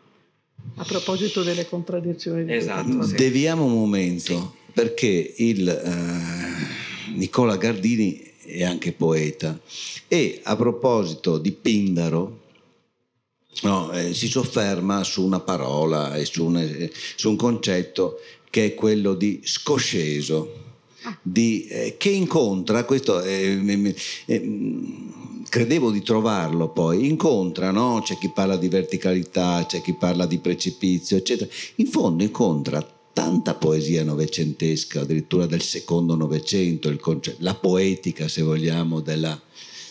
A 0.76 0.84
proposito 0.84 1.44
delle 1.44 1.68
contraddizioni. 1.68 2.46
Di 2.46 2.54
esatto. 2.54 3.04
Sì. 3.04 3.16
Deviamo 3.16 3.66
un 3.66 3.74
momento, 3.74 4.56
sì. 4.66 4.72
perché 4.74 5.34
il 5.38 5.68
eh, 5.68 7.14
Nicola 7.16 7.58
Gardini 7.58 8.34
è 8.46 8.64
anche 8.64 8.94
poeta 8.94 9.60
e 10.08 10.40
a 10.44 10.56
proposito 10.56 11.38
di 11.38 11.52
Pindaro, 11.52 12.40
no, 13.64 13.92
eh, 13.92 14.14
si 14.14 14.28
sofferma 14.28 15.04
su 15.04 15.26
una 15.26 15.40
parola 15.40 16.16
e 16.16 16.26
su 16.26 16.46
un, 16.46 16.58
eh, 16.58 16.92
su 17.16 17.30
un 17.30 17.36
concetto 17.36 18.20
che 18.50 18.66
è 18.66 18.74
quello 18.74 19.14
di 19.14 19.42
scosceso. 19.44 20.66
Ah. 21.04 21.18
Di, 21.22 21.68
eh, 21.68 21.96
che 21.98 22.10
incontra 22.10 22.84
questo 22.84 23.22
eh, 23.22 23.94
credevo 25.50 25.92
di 25.92 26.02
trovarlo 26.02 26.70
poi, 26.70 27.08
incontra, 27.08 27.72
no? 27.72 28.02
c'è 28.04 28.18
chi 28.18 28.30
parla 28.30 28.58
di 28.58 28.70
verticalità, 28.70 29.66
c'è 29.68 29.82
chi 29.82 29.94
parla 29.94 30.26
di 30.26 30.40
precipizio, 30.40 31.18
eccetera. 31.18 31.50
In 31.76 31.88
fondo 31.88 32.24
incontra 32.24 32.86
tanta 33.14 33.56
poesia 33.56 34.04
novecentesca, 34.04 35.02
addirittura 35.02 35.46
del 35.46 35.62
secondo 35.62 36.16
novecento, 36.16 36.96
la 37.40 37.56
poetica, 37.56 38.28
se 38.28 38.42
vogliamo, 38.44 39.00
della, 39.00 39.40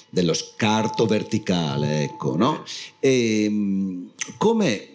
dello 0.09 0.35
scarto 0.35 1.07
verticale, 1.07 2.03
ecco, 2.03 2.37
no? 2.37 2.65
E 2.99 3.45
ehm, 3.45 4.11
come, 4.39 4.89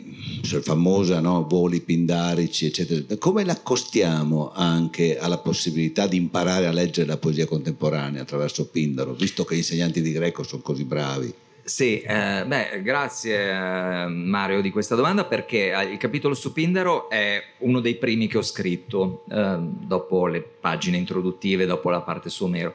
famosa, 0.61 1.19
no? 1.19 1.45
Voli 1.47 1.81
pindarici, 1.81 2.65
eccetera, 2.65 3.17
come 3.17 3.43
l'accostiamo 3.43 4.51
anche 4.53 5.17
alla 5.17 5.37
possibilità 5.37 6.07
di 6.07 6.17
imparare 6.17 6.67
a 6.67 6.71
leggere 6.71 7.07
la 7.07 7.17
poesia 7.17 7.45
contemporanea 7.45 8.21
attraverso 8.21 8.67
Pindaro, 8.67 9.13
visto 9.13 9.43
che 9.43 9.55
gli 9.55 9.59
insegnanti 9.59 10.01
di 10.01 10.11
greco 10.11 10.43
sono 10.43 10.61
così 10.61 10.83
bravi? 10.83 11.33
Sì, 11.63 12.01
eh, 12.01 12.43
beh, 12.45 12.81
grazie 12.81 13.51
eh, 13.51 14.07
Mario 14.07 14.61
di 14.61 14.71
questa 14.71 14.95
domanda 14.95 15.25
perché 15.25 15.71
eh, 15.71 15.91
il 15.91 15.97
capitolo 15.97 16.33
su 16.33 16.53
Pindaro 16.53 17.07
è 17.07 17.41
uno 17.59 17.79
dei 17.79 17.95
primi 17.95 18.27
che 18.27 18.39
ho 18.39 18.41
scritto 18.41 19.23
eh, 19.31 19.57
dopo 19.59 20.25
le 20.25 20.41
pagine 20.41 20.97
introduttive, 20.97 21.65
dopo 21.65 21.89
la 21.89 22.01
parte 22.01 22.29
su 22.29 22.45
Omero. 22.45 22.73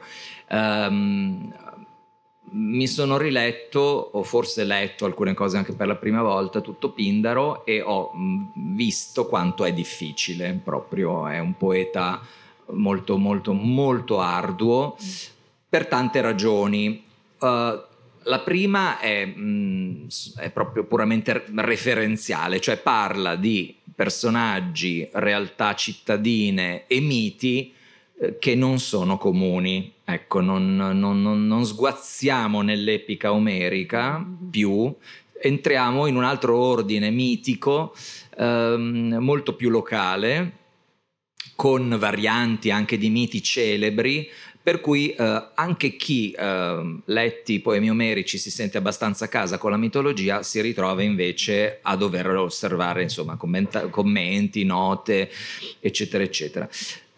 Um, 0.49 1.53
mi 2.51 2.87
sono 2.87 3.17
riletto, 3.17 3.79
o 3.79 4.23
forse 4.23 4.63
letto 4.63 5.05
alcune 5.05 5.33
cose 5.33 5.57
anche 5.57 5.73
per 5.73 5.87
la 5.87 5.95
prima 5.95 6.21
volta, 6.21 6.61
tutto 6.61 6.91
Pindaro 6.91 7.65
e 7.65 7.81
ho 7.81 8.11
mm, 8.15 8.75
visto 8.75 9.25
quanto 9.25 9.65
è 9.65 9.73
difficile, 9.73 10.59
proprio 10.63 11.27
è 11.27 11.39
un 11.39 11.57
poeta 11.57 12.21
molto 12.71 13.17
molto 13.17 13.53
molto 13.53 14.19
arduo 14.19 14.97
per 15.67 15.87
tante 15.87 16.21
ragioni. 16.21 17.03
Uh, 17.39 17.85
la 18.23 18.39
prima 18.43 18.99
è, 18.99 19.25
mh, 19.25 19.39
mm, 19.39 20.07
è, 20.37 20.49
proprio 20.51 20.83
puramente 20.85 21.45
referenziale, 21.55 22.59
cioè 22.59 22.77
parla 22.77 23.35
di 23.35 23.75
personaggi, 23.95 25.07
realtà 25.13 25.73
cittadine 25.75 26.87
e 26.87 26.99
miti 26.99 27.73
che 28.39 28.55
non 28.55 28.79
sono 28.79 29.17
comuni. 29.17 29.93
Ecco, 30.03 30.39
non, 30.39 30.75
non, 30.75 31.21
non, 31.21 31.47
non 31.47 31.65
sguazziamo 31.65 32.61
nell'epica 32.61 33.33
omerica 33.33 34.25
più, 34.49 34.93
entriamo 35.39 36.07
in 36.07 36.15
un 36.15 36.23
altro 36.23 36.57
ordine 36.57 37.09
mitico 37.09 37.93
ehm, 38.37 39.17
molto 39.19 39.55
più 39.55 39.69
locale, 39.69 40.53
con 41.55 41.95
varianti 41.99 42.69
anche 42.71 42.97
di 42.97 43.09
miti 43.09 43.41
celebri, 43.41 44.29
per 44.67 44.81
cui 44.81 45.11
eh, 45.11 45.47
anche 45.55 45.95
chi 45.95 46.31
eh, 46.31 46.99
letti 47.05 47.53
i 47.53 47.59
poemi 47.61 47.89
omerici 47.89 48.37
si 48.37 48.51
sente 48.51 48.77
abbastanza 48.77 49.23
a 49.23 49.27
casa 49.29 49.57
con 49.57 49.71
la 49.71 49.77
mitologia 49.77 50.43
si 50.43 50.59
ritrova 50.59 51.01
invece 51.03 51.79
a 51.81 51.95
dover 51.95 52.27
osservare 52.31 53.01
insomma 53.01 53.37
commenta- 53.37 53.87
commenti, 53.87 54.65
note 54.65 55.31
eccetera 55.79 56.21
eccetera 56.21 56.67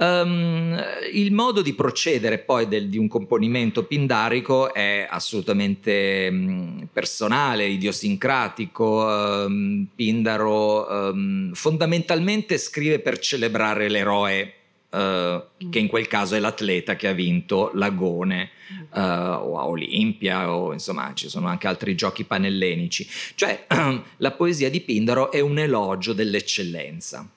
Um, 0.01 0.81
il 1.11 1.33
modo 1.33 1.61
di 1.61 1.73
procedere 1.73 2.37
poi 2.37 2.69
del, 2.69 2.87
di 2.87 2.97
un 2.97 3.09
componimento 3.09 3.83
pindarico 3.83 4.73
è 4.73 5.05
assolutamente 5.09 6.29
um, 6.31 6.87
personale, 6.93 7.65
idiosincratico. 7.65 8.85
Um, 8.85 9.87
Pindaro 9.93 11.11
fondamentalmente 11.51 12.57
scrive 12.57 12.99
per 12.99 13.19
celebrare 13.19 13.89
l'eroe 13.89 14.58
Uh, 14.89 15.69
che 15.69 15.77
in 15.77 15.87
quel 15.87 16.07
caso 16.07 16.33
è 16.33 16.39
l'atleta 16.39 16.95
che 16.95 17.07
ha 17.07 17.11
vinto 17.11 17.69
l'agone 17.75 18.49
uh, 18.91 18.99
o 18.99 19.59
a 19.59 19.67
Olimpia 19.67 20.51
o 20.51 20.73
insomma 20.73 21.11
ci 21.13 21.29
sono 21.29 21.47
anche 21.47 21.67
altri 21.67 21.93
giochi 21.93 22.23
panellenici. 22.23 23.07
Cioè 23.35 23.67
la 24.17 24.31
poesia 24.31 24.69
di 24.71 24.81
Pindaro 24.81 25.31
è 25.31 25.41
un 25.41 25.59
elogio 25.59 26.13
dell'eccellenza 26.13 27.29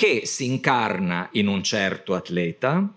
che 0.00 0.24
si 0.24 0.46
incarna 0.46 1.28
in 1.32 1.46
un 1.46 1.62
certo 1.62 2.14
atleta, 2.14 2.90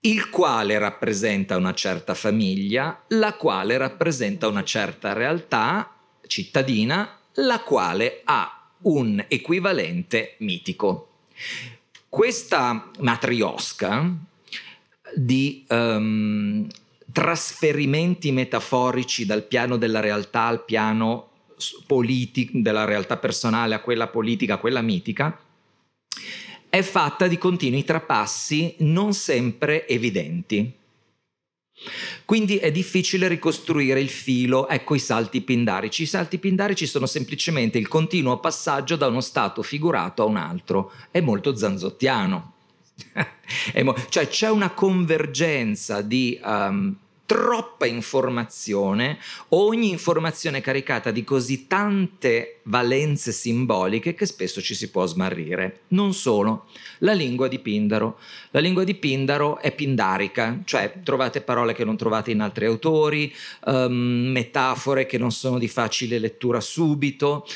il 0.00 0.30
quale 0.30 0.78
rappresenta 0.78 1.56
una 1.56 1.74
certa 1.74 2.14
famiglia, 2.14 3.02
la 3.08 3.34
quale 3.34 3.76
rappresenta 3.76 4.46
una 4.46 4.62
certa 4.62 5.12
realtà 5.12 5.96
cittadina, 6.24 7.18
la 7.34 7.60
quale 7.60 8.20
ha 8.22 8.70
un 8.82 9.24
equivalente 9.26 10.36
mitico. 10.38 11.22
Questa 12.16 12.92
matriosca 13.00 14.10
di 15.14 15.66
um, 15.68 16.66
trasferimenti 17.12 18.32
metaforici 18.32 19.26
dal 19.26 19.42
piano 19.42 19.76
della 19.76 20.00
realtà 20.00 20.44
al 20.44 20.64
piano 20.64 21.28
politico, 21.86 22.52
della 22.54 22.86
realtà 22.86 23.18
personale 23.18 23.74
a 23.74 23.80
quella 23.80 24.06
politica, 24.08 24.54
a 24.54 24.56
quella 24.56 24.80
mitica, 24.80 25.38
è 26.70 26.80
fatta 26.80 27.26
di 27.26 27.36
continui 27.36 27.84
trapassi 27.84 28.76
non 28.78 29.12
sempre 29.12 29.86
evidenti. 29.86 30.72
Quindi 32.24 32.56
è 32.56 32.72
difficile 32.72 33.28
ricostruire 33.28 34.00
il 34.00 34.08
filo, 34.08 34.68
ecco 34.68 34.94
i 34.94 34.98
salti 34.98 35.42
pindarici. 35.42 36.02
I 36.02 36.06
salti 36.06 36.38
pindarici 36.38 36.86
sono 36.86 37.06
semplicemente 37.06 37.78
il 37.78 37.88
continuo 37.88 38.40
passaggio 38.40 38.96
da 38.96 39.06
uno 39.06 39.20
stato 39.20 39.62
figurato 39.62 40.22
a 40.22 40.26
un 40.26 40.36
altro. 40.36 40.92
È 41.10 41.20
molto 41.20 41.54
zanzottiano. 41.54 42.54
cioè 44.08 44.28
c'è 44.28 44.48
una 44.48 44.70
convergenza 44.70 46.00
di 46.00 46.40
um, 46.42 46.96
troppa 47.26 47.86
informazione, 47.86 49.18
ogni 49.48 49.90
informazione 49.90 50.60
caricata 50.60 51.10
di 51.10 51.24
così 51.24 51.66
tante 51.66 52.60
valenze 52.62 53.32
simboliche 53.32 54.14
che 54.14 54.26
spesso 54.26 54.62
ci 54.62 54.74
si 54.74 54.90
può 54.90 55.04
smarrire. 55.06 55.80
Non 55.88 56.14
solo, 56.14 56.66
la 56.98 57.12
lingua 57.12 57.48
di 57.48 57.58
Pindaro. 57.58 58.18
La 58.52 58.60
lingua 58.60 58.84
di 58.84 58.94
Pindaro 58.94 59.58
è 59.58 59.74
pindarica, 59.74 60.60
cioè 60.64 61.00
trovate 61.02 61.40
parole 61.42 61.74
che 61.74 61.84
non 61.84 61.96
trovate 61.96 62.30
in 62.30 62.40
altri 62.40 62.66
autori, 62.66 63.34
um, 63.66 64.30
metafore 64.32 65.04
che 65.06 65.18
non 65.18 65.32
sono 65.32 65.58
di 65.58 65.68
facile 65.68 66.18
lettura 66.18 66.60
subito. 66.60 67.46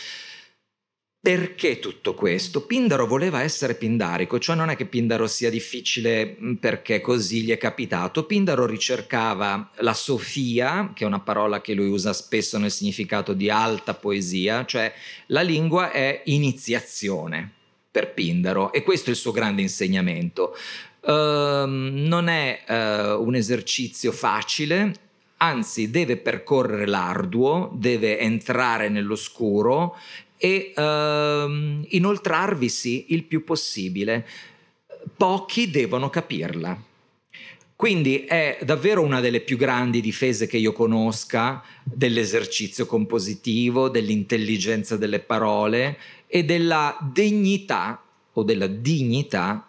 Perché 1.23 1.81
tutto 1.81 2.15
questo? 2.15 2.65
Pindaro 2.65 3.07
voleva 3.07 3.43
essere 3.43 3.75
pindarico, 3.75 4.39
cioè 4.39 4.57
non 4.57 4.71
è 4.71 4.77
che 4.77 4.87
Pindaro 4.87 5.27
sia 5.27 5.51
difficile 5.51 6.39
mm, 6.41 6.55
perché 6.55 7.03
così 7.03 7.43
gli 7.43 7.51
è 7.51 7.59
capitato. 7.59 8.25
Pindaro 8.25 8.65
ricercava 8.65 9.71
la 9.81 9.93
sofia, 9.93 10.93
che 10.95 11.05
è 11.05 11.07
una 11.07 11.21
parola 11.21 11.61
che 11.61 11.75
lui 11.75 11.89
usa 11.89 12.15
spesso 12.15 12.57
nel 12.57 12.71
significato 12.71 13.35
di 13.35 13.51
alta 13.51 13.93
poesia, 13.93 14.65
cioè 14.65 14.91
la 15.27 15.43
lingua 15.43 15.91
è 15.91 16.23
iniziazione 16.25 17.53
per 17.91 18.15
Pindaro 18.15 18.73
e 18.73 18.83
questo 18.83 19.11
è 19.11 19.13
il 19.13 19.19
suo 19.19 19.33
grande 19.33 19.61
insegnamento. 19.61 20.57
Uh, 21.03 21.67
non 21.67 22.29
è 22.29 22.65
uh, 22.67 23.23
un 23.23 23.35
esercizio 23.35 24.11
facile, 24.13 24.95
anzi 25.39 25.91
deve 25.91 26.17
percorrere 26.17 26.87
l'arduo, 26.87 27.71
deve 27.75 28.19
entrare 28.19 28.89
nell'oscuro 28.89 29.97
e 30.43 30.73
uh, 30.75 31.85
inoltrarvisi 31.89 33.07
il 33.09 33.25
più 33.25 33.45
possibile. 33.45 34.27
Pochi 35.15 35.71
devono 35.71 36.09
capirla. 36.09 36.83
Quindi 37.77 38.25
è 38.25 38.59
davvero 38.63 39.03
una 39.03 39.21
delle 39.21 39.41
più 39.41 39.59
grandi 39.59 40.01
difese 40.01 40.47
che 40.47 40.57
io 40.57 40.73
conosca 40.73 41.63
dell'esercizio 41.83 42.87
compositivo, 42.87 43.91
dell'intelligenza 43.91 44.97
delle 44.97 45.21
parole 45.21 45.99
e 46.27 46.45
della 46.45 46.97
degnità 47.13 48.03
o 48.33 48.43
della 48.43 48.67
dignità 48.67 49.67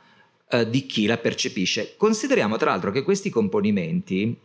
eh, 0.49 0.69
di 0.69 0.85
chi 0.85 1.05
la 1.05 1.17
percepisce. 1.17 1.95
Consideriamo 1.97 2.57
tra 2.57 2.71
l'altro 2.71 2.91
che 2.91 3.03
questi 3.03 3.29
componimenti 3.29 4.37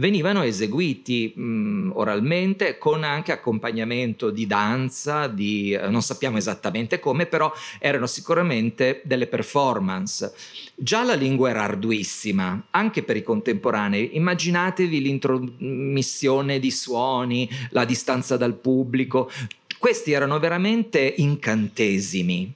venivano 0.00 0.42
eseguiti 0.42 1.32
mh, 1.36 1.90
oralmente 1.94 2.78
con 2.78 3.04
anche 3.04 3.32
accompagnamento 3.32 4.30
di 4.30 4.46
danza, 4.46 5.26
di, 5.26 5.72
eh, 5.72 5.88
non 5.88 6.02
sappiamo 6.02 6.38
esattamente 6.38 6.98
come, 6.98 7.26
però 7.26 7.52
erano 7.78 8.06
sicuramente 8.06 9.02
delle 9.04 9.26
performance. 9.26 10.34
Già 10.74 11.04
la 11.04 11.14
lingua 11.14 11.50
era 11.50 11.64
arduissima, 11.64 12.68
anche 12.70 13.02
per 13.02 13.16
i 13.16 13.22
contemporanei. 13.22 14.16
Immaginatevi 14.16 15.02
l'intromissione 15.02 16.58
di 16.58 16.70
suoni, 16.70 17.48
la 17.70 17.84
distanza 17.84 18.38
dal 18.38 18.54
pubblico. 18.54 19.30
Questi 19.78 20.12
erano 20.12 20.38
veramente 20.38 21.14
incantesimi. 21.18 22.52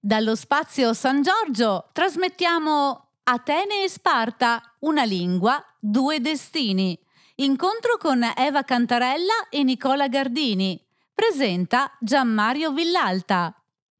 Dallo 0.00 0.34
spazio 0.34 0.94
San 0.94 1.20
Giorgio 1.20 1.88
trasmettiamo 1.92 3.06
Atene 3.24 3.82
e 3.82 3.88
Sparta, 3.88 4.62
una 4.80 5.02
lingua, 5.02 5.62
due 5.88 6.20
destini. 6.20 6.98
Incontro 7.36 7.96
con 7.96 8.20
Eva 8.36 8.64
Cantarella 8.64 9.48
e 9.50 9.62
Nicola 9.62 10.08
Gardini. 10.08 10.82
Presenta 11.14 11.96
Gianmario 12.00 12.72
Villalta. 12.72 13.54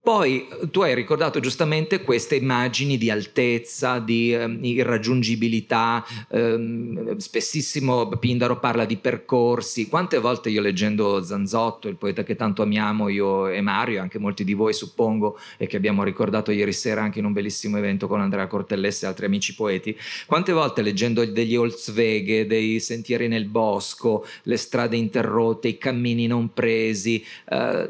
Poi 0.07 0.47
tu 0.71 0.83
hai 0.83 0.95
ricordato 0.95 1.41
giustamente 1.41 2.03
queste 2.03 2.37
immagini 2.37 2.97
di 2.97 3.11
altezza, 3.11 3.99
di 3.99 4.33
eh, 4.33 4.45
irraggiungibilità, 4.61 6.07
ehm, 6.31 7.17
spessissimo 7.17 8.07
Pindaro 8.11 8.61
parla 8.61 8.85
di 8.85 8.99
percorsi, 8.99 9.89
quante 9.89 10.19
volte 10.19 10.49
io 10.49 10.61
leggendo 10.61 11.25
Zanzotto, 11.25 11.89
il 11.89 11.97
poeta 11.97 12.23
che 12.23 12.37
tanto 12.37 12.63
amiamo, 12.63 13.09
io 13.09 13.49
e 13.49 13.61
Mario, 13.61 14.01
anche 14.01 14.21
molti 14.21 14.45
di 14.45 14.55
voi 14.55 14.75
suppongo, 14.75 15.41
e 15.57 15.67
che 15.67 15.77
abbiamo 15.77 16.05
ricordato 16.05 16.53
ieri 16.53 16.73
sera 16.73 17.03
anche 17.03 17.19
in 17.19 17.25
un 17.25 17.33
bellissimo 17.33 17.77
evento 17.77 18.07
con 18.07 18.21
Andrea 18.21 18.47
Cortellesse 18.47 19.07
e 19.07 19.09
altri 19.09 19.27
amici 19.27 19.57
poeti, 19.57 19.99
quante 20.27 20.53
volte 20.53 20.83
leggendo 20.83 21.25
degli 21.25 21.57
Holzwege, 21.57 22.47
dei 22.47 22.79
sentieri 22.79 23.27
nel 23.27 23.47
bosco, 23.47 24.25
le 24.45 24.57
strade 24.57 24.97
interrotte, 24.97 25.67
i 25.67 25.79
cammini 25.79 26.29
non 26.29 26.53
presi, 26.53 27.25
eh, 27.51 27.89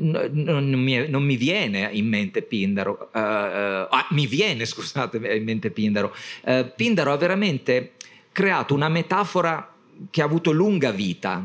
non, 0.00 0.30
non, 0.32 0.82
mi, 0.82 1.06
non 1.10 1.22
mi 1.22 1.36
viene 1.36 1.56
viene 1.58 1.88
in 1.92 2.08
mente 2.08 2.42
Pindaro, 2.42 3.10
uh, 3.12 3.18
uh, 3.18 3.86
ah, 3.90 4.06
mi 4.10 4.26
viene 4.26 4.64
scusate 4.66 5.16
in 5.16 5.44
mente 5.44 5.70
Pindaro, 5.70 6.14
uh, 6.44 6.70
Pindaro 6.74 7.12
ha 7.12 7.16
veramente 7.16 7.92
creato 8.32 8.74
una 8.74 8.88
metafora 8.88 9.72
che 10.10 10.22
ha 10.22 10.24
avuto 10.24 10.52
lunga 10.52 10.92
vita, 10.92 11.44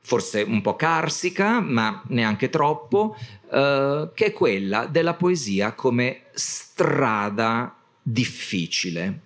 forse 0.00 0.42
un 0.42 0.60
po' 0.60 0.74
carsica, 0.74 1.60
ma 1.60 2.02
neanche 2.08 2.50
troppo, 2.50 3.16
che 3.48 4.24
è 4.24 4.32
quella 4.32 4.86
della 4.86 5.14
poesia 5.14 5.72
come 5.74 6.22
strada 6.32 7.76
difficile. 8.02 9.20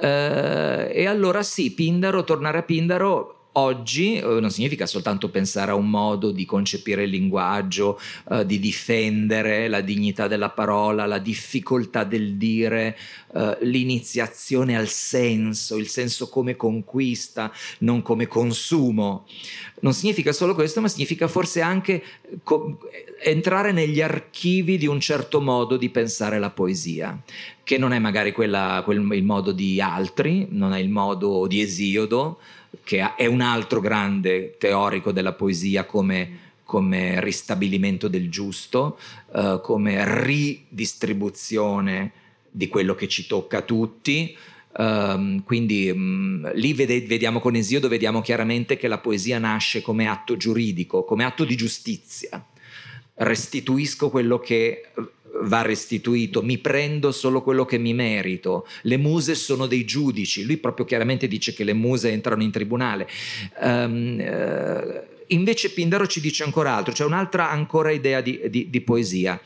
e 0.00 1.04
allora 1.06 1.42
sì, 1.42 1.74
Pindaro, 1.74 2.24
tornare 2.24 2.58
a 2.58 2.62
Pindaro 2.62 3.35
oggi 3.58 4.16
eh, 4.16 4.22
non 4.22 4.50
significa 4.50 4.86
soltanto 4.86 5.28
pensare 5.30 5.70
a 5.70 5.74
un 5.74 5.88
modo 5.88 6.30
di 6.30 6.44
concepire 6.44 7.04
il 7.04 7.10
linguaggio, 7.10 7.98
eh, 8.30 8.44
di 8.46 8.58
difendere 8.58 9.68
la 9.68 9.80
dignità 9.80 10.28
della 10.28 10.50
parola, 10.50 11.06
la 11.06 11.18
difficoltà 11.18 12.04
del 12.04 12.34
dire, 12.36 12.96
eh, 13.34 13.58
l'iniziazione 13.62 14.76
al 14.76 14.88
senso, 14.88 15.76
il 15.76 15.88
senso 15.88 16.28
come 16.28 16.56
conquista, 16.56 17.52
non 17.78 18.02
come 18.02 18.26
consumo. 18.26 19.26
Non 19.80 19.92
significa 19.92 20.32
solo 20.32 20.54
questo, 20.54 20.80
ma 20.80 20.88
significa 20.88 21.28
forse 21.28 21.60
anche 21.60 22.02
co- 22.42 22.78
entrare 23.22 23.72
negli 23.72 24.00
archivi 24.00 24.78
di 24.78 24.86
un 24.86 25.00
certo 25.00 25.40
modo 25.40 25.76
di 25.76 25.88
pensare 25.90 26.38
la 26.38 26.50
poesia, 26.50 27.18
che 27.62 27.78
non 27.78 27.92
è 27.92 27.98
magari 27.98 28.32
quella, 28.32 28.82
quel, 28.84 29.06
il 29.12 29.24
modo 29.24 29.52
di 29.52 29.80
altri, 29.80 30.46
non 30.50 30.72
è 30.72 30.78
il 30.78 30.88
modo 30.88 31.46
di 31.46 31.60
Esiodo, 31.60 32.38
che 32.86 33.16
è 33.16 33.26
un 33.26 33.40
altro 33.40 33.80
grande 33.80 34.54
teorico 34.58 35.10
della 35.10 35.32
poesia 35.32 35.84
come, 35.86 36.38
come 36.62 37.20
ristabilimento 37.20 38.06
del 38.06 38.30
giusto, 38.30 38.96
uh, 39.32 39.60
come 39.60 40.04
ridistribuzione 40.22 42.12
di 42.48 42.68
quello 42.68 42.94
che 42.94 43.08
ci 43.08 43.26
tocca 43.26 43.58
a 43.58 43.62
tutti. 43.62 44.36
Um, 44.78 45.42
quindi 45.42 45.90
um, 45.90 46.48
lì 46.54 46.74
vede, 46.74 47.00
vediamo 47.00 47.40
con 47.40 47.56
Esiodo, 47.56 47.88
vediamo 47.88 48.20
chiaramente 48.20 48.76
che 48.76 48.86
la 48.86 48.98
poesia 48.98 49.40
nasce 49.40 49.82
come 49.82 50.06
atto 50.06 50.36
giuridico, 50.36 51.02
come 51.02 51.24
atto 51.24 51.44
di 51.44 51.56
giustizia. 51.56 52.46
Restituisco 53.16 54.10
quello 54.10 54.38
che 54.38 54.90
va 55.42 55.62
restituito, 55.62 56.42
mi 56.42 56.58
prendo 56.58 57.12
solo 57.12 57.42
quello 57.42 57.64
che 57.64 57.78
mi 57.78 57.94
merito, 57.94 58.66
le 58.82 58.96
muse 58.96 59.34
sono 59.34 59.66
dei 59.66 59.84
giudici, 59.84 60.44
lui 60.44 60.56
proprio 60.56 60.86
chiaramente 60.86 61.28
dice 61.28 61.52
che 61.52 61.64
le 61.64 61.74
muse 61.74 62.10
entrano 62.10 62.42
in 62.42 62.50
tribunale. 62.50 63.08
Um, 63.60 64.18
uh, 64.18 65.02
invece 65.28 65.70
Pindaro 65.70 66.06
ci 66.06 66.20
dice 66.20 66.44
ancora 66.44 66.74
altro, 66.74 66.92
c'è 66.92 67.04
un'altra 67.04 67.50
ancora 67.50 67.90
idea 67.90 68.20
di, 68.20 68.40
di, 68.48 68.70
di 68.70 68.80
poesia. 68.80 69.40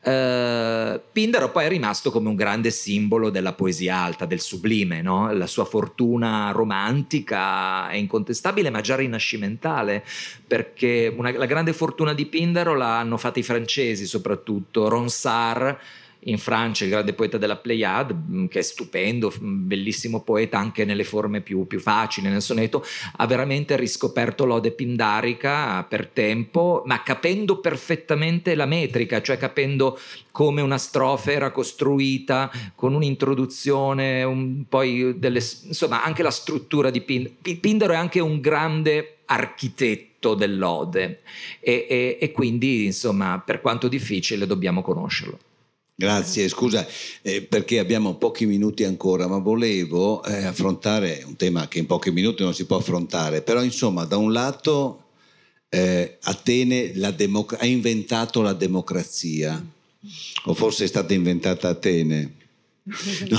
Uh, 0.00 1.00
Pindaro 1.10 1.50
poi 1.50 1.64
è 1.64 1.68
rimasto 1.68 2.10
come 2.10 2.28
un 2.28 2.36
grande 2.36 2.70
simbolo 2.70 3.30
della 3.30 3.52
poesia 3.52 3.96
alta, 3.96 4.26
del 4.26 4.40
sublime, 4.40 5.02
no? 5.02 5.32
la 5.32 5.46
sua 5.46 5.64
fortuna 5.64 6.50
romantica 6.52 7.88
è 7.88 7.96
incontestabile 7.96 8.70
ma 8.70 8.80
già 8.80 8.96
rinascimentale, 8.96 10.04
perché 10.46 11.12
una, 11.14 11.36
la 11.36 11.46
grande 11.46 11.72
fortuna 11.72 12.14
di 12.14 12.26
Pindaro 12.26 12.74
l'hanno 12.74 13.16
fatta 13.16 13.40
i 13.40 13.42
francesi 13.42 14.06
soprattutto, 14.06 14.88
Ronsard 14.88 15.76
in 16.20 16.38
Francia, 16.38 16.84
il 16.84 16.90
grande 16.90 17.12
poeta 17.12 17.38
della 17.38 17.56
Pléiade, 17.56 18.14
mm, 18.14 18.46
che 18.46 18.58
è 18.58 18.62
stupendo, 18.62 19.32
mm, 19.40 19.66
bellissimo 19.66 20.22
poeta 20.22 20.58
anche 20.58 20.84
nelle 20.84 21.04
forme 21.04 21.40
più, 21.40 21.66
più 21.66 21.78
facili, 21.80 22.28
nel 22.28 22.42
sonetto, 22.42 22.84
ha 23.16 23.26
veramente 23.26 23.76
riscoperto 23.76 24.44
l'ode 24.44 24.72
pindarica 24.72 25.84
per 25.84 26.08
tempo, 26.08 26.82
ma 26.86 27.02
capendo 27.02 27.60
perfettamente 27.60 28.54
la 28.54 28.66
metrica, 28.66 29.22
cioè 29.22 29.36
capendo 29.36 29.98
come 30.32 30.60
una 30.60 30.78
strofa 30.78 31.32
era 31.32 31.50
costruita, 31.50 32.50
con 32.74 32.94
un'introduzione, 32.94 34.22
un, 34.22 34.64
poi 34.68 35.18
delle, 35.18 35.38
insomma 35.38 36.04
anche 36.04 36.22
la 36.22 36.30
struttura 36.30 36.90
di 36.90 37.00
Pindaro. 37.00 37.34
Pindaro 37.60 37.92
è 37.92 37.96
anche 37.96 38.20
un 38.20 38.40
grande 38.40 39.18
architetto 39.26 40.34
dell'ode 40.34 41.20
e, 41.60 41.86
e, 41.88 42.18
e 42.20 42.32
quindi 42.32 42.86
insomma 42.86 43.42
per 43.44 43.60
quanto 43.60 43.88
difficile 43.88 44.46
dobbiamo 44.46 44.82
conoscerlo. 44.82 45.38
Grazie, 46.00 46.48
scusa 46.48 46.86
eh, 47.22 47.42
perché 47.42 47.80
abbiamo 47.80 48.14
pochi 48.14 48.46
minuti 48.46 48.84
ancora, 48.84 49.26
ma 49.26 49.38
volevo 49.38 50.22
eh, 50.22 50.44
affrontare 50.44 51.24
un 51.26 51.34
tema 51.34 51.66
che 51.66 51.80
in 51.80 51.86
pochi 51.86 52.12
minuti 52.12 52.44
non 52.44 52.54
si 52.54 52.66
può 52.66 52.76
affrontare, 52.76 53.42
però 53.42 53.64
insomma 53.64 54.04
da 54.04 54.16
un 54.16 54.30
lato 54.30 55.06
eh, 55.68 56.18
Atene 56.22 56.92
democ- 57.16 57.56
ha 57.58 57.66
inventato 57.66 58.42
la 58.42 58.52
democrazia, 58.52 59.60
o 60.44 60.54
forse 60.54 60.84
è 60.84 60.86
stata 60.86 61.14
inventata 61.14 61.66
Atene. 61.66 62.36
No, 63.28 63.38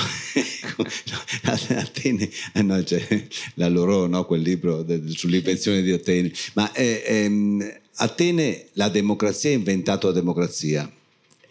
Atene, 1.78 2.30
eh, 2.54 2.62
no, 2.62 2.84
cioè, 2.84 3.28
la 3.56 3.70
loro, 3.70 4.06
no, 4.08 4.26
quel 4.26 4.42
libro 4.42 4.84
de, 4.84 5.02
sull'invenzione 5.08 5.82
di 5.82 5.92
Atene, 5.92 6.32
ma 6.56 6.72
eh, 6.74 7.04
ehm, 7.06 7.80
Atene, 7.96 8.68
la 8.74 8.90
democrazia 8.90 9.50
ha 9.50 9.54
inventato 9.54 10.08
la 10.08 10.14
democrazia 10.14 10.90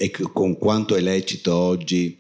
e 0.01 0.11
con 0.11 0.57
quanto 0.57 0.95
è 0.95 1.01
lecito 1.01 1.53
oggi, 1.53 2.17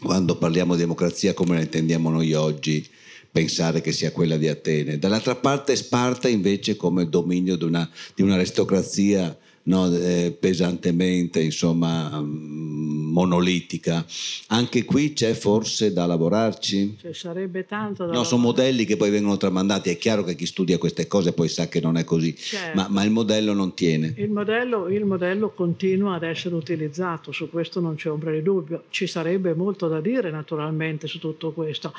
quando 0.00 0.36
parliamo 0.36 0.74
di 0.74 0.80
democrazia 0.80 1.34
come 1.34 1.56
la 1.56 1.62
intendiamo 1.62 2.08
noi 2.08 2.32
oggi, 2.34 2.88
pensare 3.32 3.80
che 3.80 3.90
sia 3.90 4.12
quella 4.12 4.36
di 4.36 4.46
Atene. 4.46 4.96
Dall'altra 4.96 5.34
parte 5.34 5.74
Sparta 5.74 6.28
invece 6.28 6.76
come 6.76 7.08
dominio 7.08 7.56
di, 7.56 7.64
una, 7.64 7.90
di 8.14 8.22
un'aristocrazia 8.22 9.36
no, 9.64 9.92
eh, 9.92 10.36
pesantemente, 10.38 11.40
insomma, 11.40 12.20
mm, 12.20 12.79
monolitica. 13.10 14.04
Anche 14.48 14.84
qui 14.84 15.12
c'è 15.12 15.34
forse 15.34 15.92
da 15.92 16.06
lavorarci? 16.06 16.96
Ci 17.00 17.12
sarebbe 17.12 17.66
tanto 17.66 18.06
da 18.06 18.12
No, 18.12 18.24
sono 18.24 18.42
modelli 18.42 18.84
che 18.84 18.96
poi 18.96 19.10
vengono 19.10 19.36
tramandati, 19.36 19.90
è 19.90 19.98
chiaro 19.98 20.24
che 20.24 20.34
chi 20.34 20.46
studia 20.46 20.78
queste 20.78 21.06
cose 21.06 21.32
poi 21.32 21.48
sa 21.48 21.68
che 21.68 21.80
non 21.80 21.96
è 21.96 22.04
così, 22.04 22.34
Certo. 22.36 22.76
ma, 22.76 22.88
ma 22.88 23.02
il 23.04 23.10
modello 23.10 23.52
non 23.52 23.74
tiene. 23.74 24.14
Il 24.16 24.30
modello, 24.30 24.88
il 24.88 25.04
modello 25.04 25.50
continua 25.50 26.14
ad 26.14 26.22
essere 26.22 26.54
utilizzato, 26.54 27.32
su 27.32 27.50
questo 27.50 27.80
non 27.80 27.96
c'è 27.96 28.10
ombra 28.10 28.30
di 28.30 28.42
dubbio. 28.42 28.84
Ci 28.90 29.06
sarebbe 29.06 29.54
molto 29.54 29.88
da 29.88 30.00
dire 30.00 30.30
naturalmente 30.30 31.06
su 31.06 31.18
tutto 31.18 31.52
questo, 31.52 31.92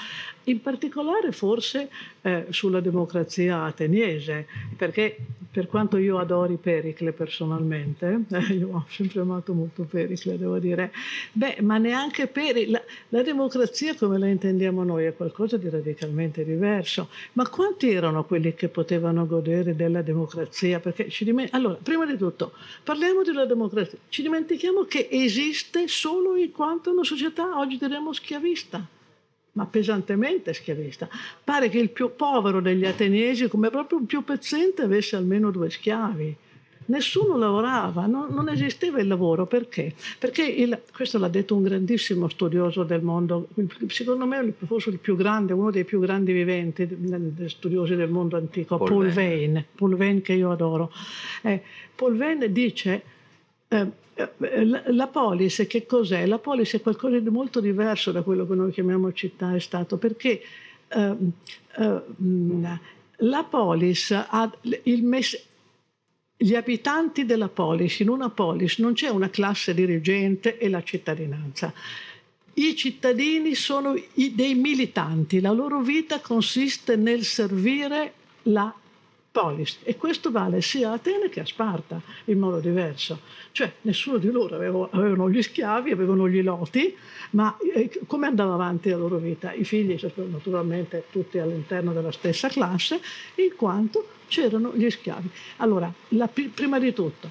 in 0.46 0.62
particolare 0.62 1.32
forse 1.32 1.90
eh, 2.22 2.46
sulla 2.50 2.80
democrazia 2.80 3.64
ateniese, 3.64 4.48
perché 4.76 5.18
per 5.52 5.68
quanto 5.68 5.98
io 5.98 6.18
adori 6.18 6.56
Pericle 6.56 7.12
personalmente, 7.12 8.22
eh, 8.30 8.54
io 8.56 8.70
ho 8.72 8.86
sempre 8.90 9.20
amato 9.20 9.54
molto 9.54 9.84
Pericle, 9.84 10.38
devo 10.38 10.60
dire, 10.60 10.92
beh, 11.32 11.58
ma 11.62 11.78
neanche 11.78 12.28
Pericle, 12.28 12.72
la, 12.72 12.82
la 13.10 13.24
democrazia 13.24 13.96
come 13.96 14.18
la 14.18 14.28
intendiamo 14.28 14.84
noi 14.84 15.06
è 15.06 15.16
qualcosa 15.16 15.58
di 15.58 15.70
radicalmente 15.70 16.44
diverso. 16.44 17.10
Ma 17.34 17.48
quanti 17.48 17.92
erano 17.92 18.26
quelli 18.26 18.54
che 18.54 18.68
potevano 18.68 19.26
godere 19.26 19.76
della 19.76 20.02
democrazia? 20.02 20.80
Perché 20.80 21.10
ci 21.10 21.24
dimen- 21.24 21.50
allora, 21.52 21.78
prima 21.82 22.06
di 22.06 22.18
tutto, 22.18 22.54
parliamo 22.84 23.24
della 23.24 23.46
democrazia. 23.46 23.98
Ci 24.10 24.22
dimentichiamo 24.22 24.84
che 24.84 25.08
esiste 25.10 25.88
solo 25.88 26.36
in 26.36 26.52
quanto 26.52 26.92
una 26.92 27.04
società, 27.04 27.58
oggi 27.58 27.78
diremmo 27.78 28.14
schiavista, 28.14 28.86
ma 29.54 29.66
pesantemente 29.66 30.54
schiavista. 30.54 31.10
Pare 31.44 31.70
che 31.70 31.78
il 31.78 31.90
più 31.90 32.16
povero 32.16 32.62
degli 32.62 32.86
ateniesi, 32.86 33.48
come 33.48 33.70
proprio 33.70 34.00
il 34.00 34.06
più 34.06 34.24
pezzente, 34.24 34.84
avesse 34.84 35.16
almeno 35.16 35.52
due 35.52 35.70
schiavi. 35.70 36.36
Nessuno 36.86 37.38
lavorava, 37.38 38.06
non, 38.06 38.34
non 38.34 38.50
esisteva 38.50 39.00
il 39.00 39.08
lavoro. 39.08 39.46
Perché? 39.46 39.94
Perché 40.20 40.44
il- 40.44 40.82
questo 40.94 41.18
l'ha 41.20 41.28
detto 41.30 41.56
un 41.56 41.64
grandissimo 41.64 42.28
studioso 42.28 42.84
del 42.84 43.02
mondo, 43.02 43.48
secondo 43.88 44.26
me 44.26 44.54
forse 44.66 44.90
il 44.90 44.98
più 45.00 45.16
grande, 45.16 45.54
uno 45.54 45.72
dei 45.72 45.86
più 45.86 46.00
grandi 46.00 46.34
viventi, 46.34 46.88
studiosi 47.48 47.96
del 47.96 48.10
mondo 48.10 48.36
antico, 48.38 48.78
Paul 48.78 48.90
Paul, 48.90 49.10
Vane. 49.12 49.66
Paul 49.76 49.96
Vane 49.96 50.22
che 50.22 50.34
io 50.34 50.52
adoro. 50.52 50.92
Eh, 51.44 51.62
Paul 51.96 52.18
Vane 52.18 52.52
dice 52.52 53.04
eh, 53.68 53.88
eh, 54.16 54.66
la, 54.92 55.08
polis 55.08 55.66
che 55.68 55.86
cos'è? 55.86 56.26
La 56.26 56.40
polis 56.40 56.74
è 56.74 56.82
qualcosa 56.82 57.18
di 57.20 57.30
molto 57.30 57.60
diverso 57.62 58.12
da 58.12 58.22
quello 58.22 58.46
che 58.46 58.56
noi 58.56 58.72
chiamiamo 58.72 59.14
città 59.14 59.56
e 59.56 59.60
stato, 59.60 59.98
perché 59.98 60.42
ehm, 60.90 61.32
ehm, 61.78 62.80
la 63.24 63.44
polis 63.50 64.12
ha 64.12 64.52
il 64.84 65.04
mes- 65.04 65.48
gli 66.44 66.56
abitanti 66.56 67.24
della 67.24 67.50
polis, 67.50 68.00
in 68.00 68.10
una 68.10 68.30
polis 68.30 68.80
non 68.80 68.94
c'è 68.94 69.10
una 69.10 69.30
classe 69.30 69.76
dirigente 69.76 70.58
e 70.58 70.70
la 70.70 70.82
cittadinanza. 70.82 71.72
I 72.56 72.76
cittadini 72.76 73.54
sono 73.54 73.94
i- 74.16 74.34
dei 74.34 74.56
militanti, 74.56 75.40
la 75.40 75.52
loro 75.52 75.82
vita 75.82 76.20
consiste 76.20 76.96
nel 76.96 77.24
servire 77.26 78.14
la 78.44 78.74
polis 79.32 79.80
e 79.84 79.96
questo 79.96 80.30
vale 80.30 80.62
sia 80.62 80.90
a 80.90 80.94
Atene 80.94 81.30
che 81.30 81.40
a 81.40 81.46
Sparta 81.46 82.02
in 82.26 82.38
modo 82.38 82.60
diverso. 82.60 83.20
Cioè 83.52 83.72
nessuno 83.82 84.18
di 84.18 84.30
loro 84.30 84.56
avevo- 84.56 84.90
avevano 84.92 85.30
gli 85.30 85.42
schiavi, 85.42 85.92
avevano 85.92 86.28
gli 86.28 86.42
loti, 86.44 86.96
ma 87.32 87.58
eh, 87.74 87.90
come 88.08 88.28
andava 88.28 88.54
avanti 88.54 88.90
la 88.90 88.98
loro 88.98 89.18
vita? 89.18 89.54
I 89.54 89.64
figli 89.64 89.98
sapevano 89.98 90.34
naturalmente 90.34 91.06
tutti 91.12 91.38
all'interno 91.40 91.94
della 91.94 92.12
stessa 92.12 92.50
classe, 92.50 93.00
in 93.36 93.56
quanto 93.56 94.08
c'erano 94.28 94.74
gli 94.76 94.90
schiavi. 94.90 95.30
Allora, 95.58 95.92
la 96.10 96.28
pri- 96.28 96.50
prima 96.50 96.78
di 96.80 96.94
tutto, 96.94 97.30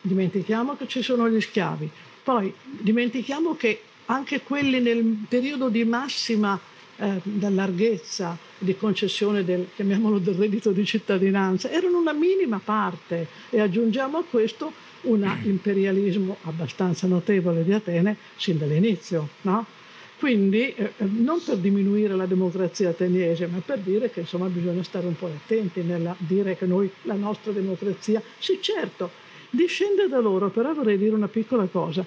dimentichiamo 0.00 0.76
che 0.76 0.88
ci 0.88 1.02
sono 1.02 1.28
gli 1.28 1.40
schiavi, 1.40 1.90
poi 2.22 2.52
dimentichiamo 2.62 3.56
che 3.56 3.82
anche 4.06 4.42
quelli 4.42 4.80
nel 4.80 5.04
periodo 5.28 5.68
di 5.68 5.84
massima 5.84 6.58
eh, 6.96 7.20
larghezza 7.50 8.36
di 8.58 8.76
concessione 8.76 9.44
del, 9.44 9.68
chiamiamolo 9.74 10.18
del 10.18 10.34
reddito 10.34 10.70
di 10.70 10.84
cittadinanza, 10.84 11.70
erano 11.70 11.98
una 11.98 12.12
minima 12.12 12.60
parte 12.62 13.26
e 13.50 13.60
aggiungiamo 13.60 14.18
a 14.18 14.24
questo 14.28 14.72
un 15.02 15.28
imperialismo 15.42 16.36
abbastanza 16.42 17.06
notevole 17.06 17.64
di 17.64 17.72
Atene 17.72 18.16
sin 18.36 18.58
dall'inizio. 18.58 19.28
No? 19.42 19.66
Quindi 20.22 20.72
eh, 20.74 20.92
eh, 20.96 21.04
non 21.04 21.42
per 21.44 21.56
diminuire 21.56 22.14
la 22.14 22.26
democrazia 22.26 22.90
ateniese, 22.90 23.48
ma 23.48 23.58
per 23.58 23.80
dire 23.80 24.08
che 24.08 24.20
insomma 24.20 24.46
bisogna 24.46 24.84
stare 24.84 25.06
un 25.06 25.16
po' 25.16 25.26
attenti 25.26 25.82
nel 25.82 26.14
dire 26.18 26.56
che 26.56 26.64
noi 26.64 26.88
la 27.02 27.14
nostra 27.14 27.50
democrazia, 27.50 28.22
sì 28.38 28.58
certo, 28.60 29.10
discende 29.50 30.06
da 30.06 30.20
loro, 30.20 30.48
però 30.50 30.72
vorrei 30.74 30.96
dire 30.96 31.14
una 31.16 31.26
piccola 31.26 31.64
cosa. 31.64 32.06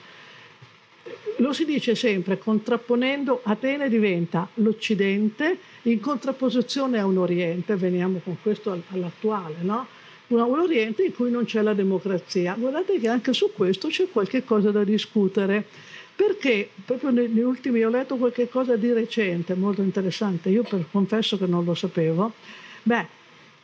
Lo 1.38 1.52
si 1.52 1.66
dice 1.66 1.96
sempre, 1.96 2.38
contrapponendo 2.38 3.42
Atene 3.44 3.90
diventa 3.90 4.48
l'Occidente 4.56 5.58
in 5.84 6.00
contrapposizione 6.00 7.00
a 7.00 7.06
un 7.06 7.18
Oriente, 7.18 7.76
veniamo 7.76 8.22
con 8.24 8.38
questo 8.42 8.72
al- 8.72 8.82
all'attuale, 8.92 9.56
no? 9.62 9.86
Un 10.28 10.40
Oriente 10.40 11.04
in 11.04 11.14
cui 11.14 11.30
non 11.30 11.46
c'è 11.46 11.62
la 11.62 11.74
democrazia. 11.74 12.56
Guardate 12.58 13.00
che 13.00 13.08
anche 13.08 13.34
su 13.34 13.52
questo 13.54 13.90
c'è 13.90 14.08
qualche 14.10 14.44
cosa 14.44 14.72
da 14.72 14.84
discutere, 14.84 15.64
perché 16.16 16.70
proprio 16.86 17.12
negli 17.12 17.42
ultimi 17.42 17.84
ho 17.84 17.90
letto 17.90 18.16
qualche 18.16 18.48
cosa 18.48 18.76
di 18.78 18.92
recente, 18.94 19.54
molto 19.54 19.82
interessante, 19.82 20.50
io 20.50 20.64
per- 20.64 20.86
confesso 20.90 21.38
che 21.38 21.46
non 21.46 21.66
lo 21.66 21.76
sapevo. 21.76 22.32
Beh, 22.84 23.06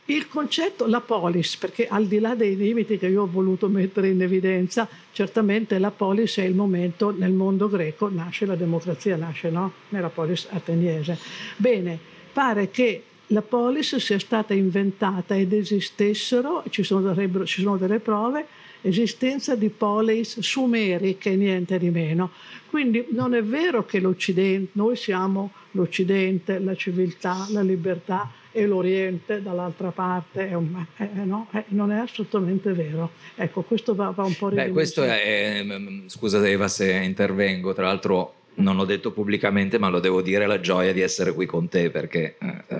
il 0.06 0.28
concetto, 0.28 0.86
la 0.86 1.00
polis, 1.00 1.56
perché 1.56 1.86
al 1.86 2.06
di 2.06 2.18
là 2.18 2.34
dei 2.34 2.56
limiti 2.56 2.98
che 2.98 3.06
io 3.06 3.22
ho 3.22 3.28
voluto 3.30 3.68
mettere 3.68 4.08
in 4.08 4.20
evidenza, 4.20 4.88
certamente 5.12 5.78
la 5.78 5.92
polis 5.92 6.38
è 6.38 6.42
il 6.42 6.54
momento, 6.54 7.14
nel 7.16 7.32
mondo 7.32 7.68
greco 7.68 8.10
nasce 8.10 8.44
la 8.44 8.56
democrazia, 8.56 9.16
nasce 9.16 9.50
no? 9.50 9.72
nella 9.90 10.08
polis 10.08 10.48
ateniese. 10.50 11.16
Bene, 11.56 11.98
pare 12.32 12.70
che 12.70 13.04
la 13.28 13.42
polis 13.42 13.94
sia 13.96 14.18
stata 14.18 14.52
inventata 14.54 15.36
ed 15.36 15.52
esistessero, 15.52 16.64
ci 16.68 16.82
sono, 16.82 17.14
ci 17.46 17.62
sono 17.62 17.76
delle 17.76 18.00
prove, 18.00 18.46
esistenza 18.82 19.54
di 19.54 19.68
polis 19.68 20.40
sumeriche, 20.40 21.36
niente 21.36 21.78
di 21.78 21.90
meno. 21.90 22.32
Quindi 22.68 23.06
non 23.10 23.34
è 23.34 23.42
vero 23.42 23.86
che 23.86 24.00
l'Occidente, 24.00 24.70
noi 24.72 24.96
siamo 24.96 25.52
l'Occidente, 25.72 26.58
la 26.58 26.74
civiltà, 26.74 27.46
la 27.50 27.62
libertà 27.62 28.30
e 28.52 28.66
l'Oriente 28.66 29.42
dall'altra 29.42 29.90
parte, 29.90 30.48
è 30.48 30.54
un- 30.54 30.84
eh, 30.98 31.08
no? 31.24 31.48
Eh, 31.52 31.64
non 31.68 31.90
è 31.90 31.98
assolutamente 31.98 32.72
vero. 32.72 33.10
Ecco, 33.34 33.62
questo 33.62 33.94
va, 33.94 34.10
va 34.10 34.24
un 34.24 34.34
po' 34.36 34.48
Beh, 34.48 34.64
rivisto. 34.66 34.72
questo 34.72 35.02
è, 35.04 35.60
è- 35.60 35.64
scusa 36.06 36.46
Eva 36.46 36.68
se 36.68 36.92
intervengo, 36.92 37.72
tra 37.72 37.84
l'altro 37.86 38.34
non 38.54 38.76
l'ho 38.76 38.84
detto 38.84 39.12
pubblicamente, 39.12 39.78
ma 39.78 39.88
lo 39.88 40.00
devo 40.00 40.22
dire, 40.22 40.46
la 40.46 40.60
gioia 40.60 40.92
di 40.92 41.00
essere 41.00 41.32
qui 41.32 41.46
con 41.46 41.68
te 41.68 41.90
perché 41.90 42.36
eh, 42.38 42.46
eh, 42.68 42.74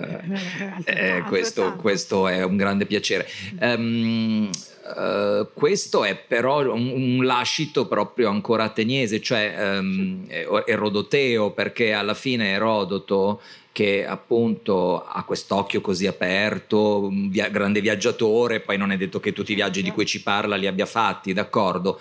Eh, 0.53 0.69
altrettanto, 0.75 0.85
eh, 0.85 1.21
questo, 1.27 1.73
questo 1.75 2.27
è 2.27 2.43
un 2.43 2.57
grande 2.57 2.85
piacere. 2.85 3.27
Ehm, 3.59 4.49
eh, 4.97 5.47
questo 5.53 6.03
è 6.03 6.15
però 6.15 6.73
un, 6.73 6.89
un 6.89 7.25
lascito 7.25 7.87
proprio 7.87 8.29
ancora 8.29 8.63
ateniese, 8.65 9.21
cioè 9.21 9.55
ehm, 9.57 10.27
erodoteo, 10.65 11.51
perché 11.51 11.93
alla 11.93 12.13
fine 12.13 12.51
Erodoto 12.51 13.41
che 13.71 14.05
appunto 14.05 15.03
ha 15.03 15.23
quest'occhio 15.23 15.81
così 15.81 16.05
aperto, 16.05 16.99
un 17.07 17.29
via- 17.29 17.49
grande 17.49 17.81
viaggiatore, 17.81 18.59
poi 18.59 18.77
non 18.77 18.91
è 18.91 18.97
detto 18.97 19.19
che 19.19 19.33
tutti 19.33 19.53
i 19.53 19.55
viaggi 19.55 19.81
di 19.81 19.89
cui 19.89 20.05
ci 20.05 20.21
parla 20.21 20.55
li 20.55 20.67
abbia 20.67 20.85
fatti, 20.85 21.33
d'accordo. 21.33 21.99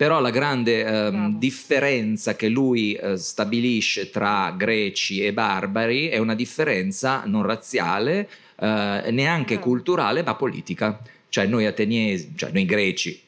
Però 0.00 0.18
la 0.18 0.30
grande 0.30 0.82
ehm, 0.82 1.36
differenza 1.38 2.34
che 2.34 2.48
lui 2.48 2.94
eh, 2.94 3.18
stabilisce 3.18 4.08
tra 4.08 4.54
greci 4.56 5.22
e 5.22 5.34
barbari 5.34 6.08
è 6.08 6.16
una 6.16 6.34
differenza 6.34 7.24
non 7.26 7.42
razziale, 7.42 8.26
eh, 8.58 9.08
neanche 9.10 9.58
culturale, 9.58 10.22
ma 10.22 10.34
politica. 10.36 10.98
Cioè 11.28 11.44
noi 11.44 11.66
ateniesi, 11.66 12.32
cioè 12.34 12.50
noi 12.50 12.64
greci 12.64 13.20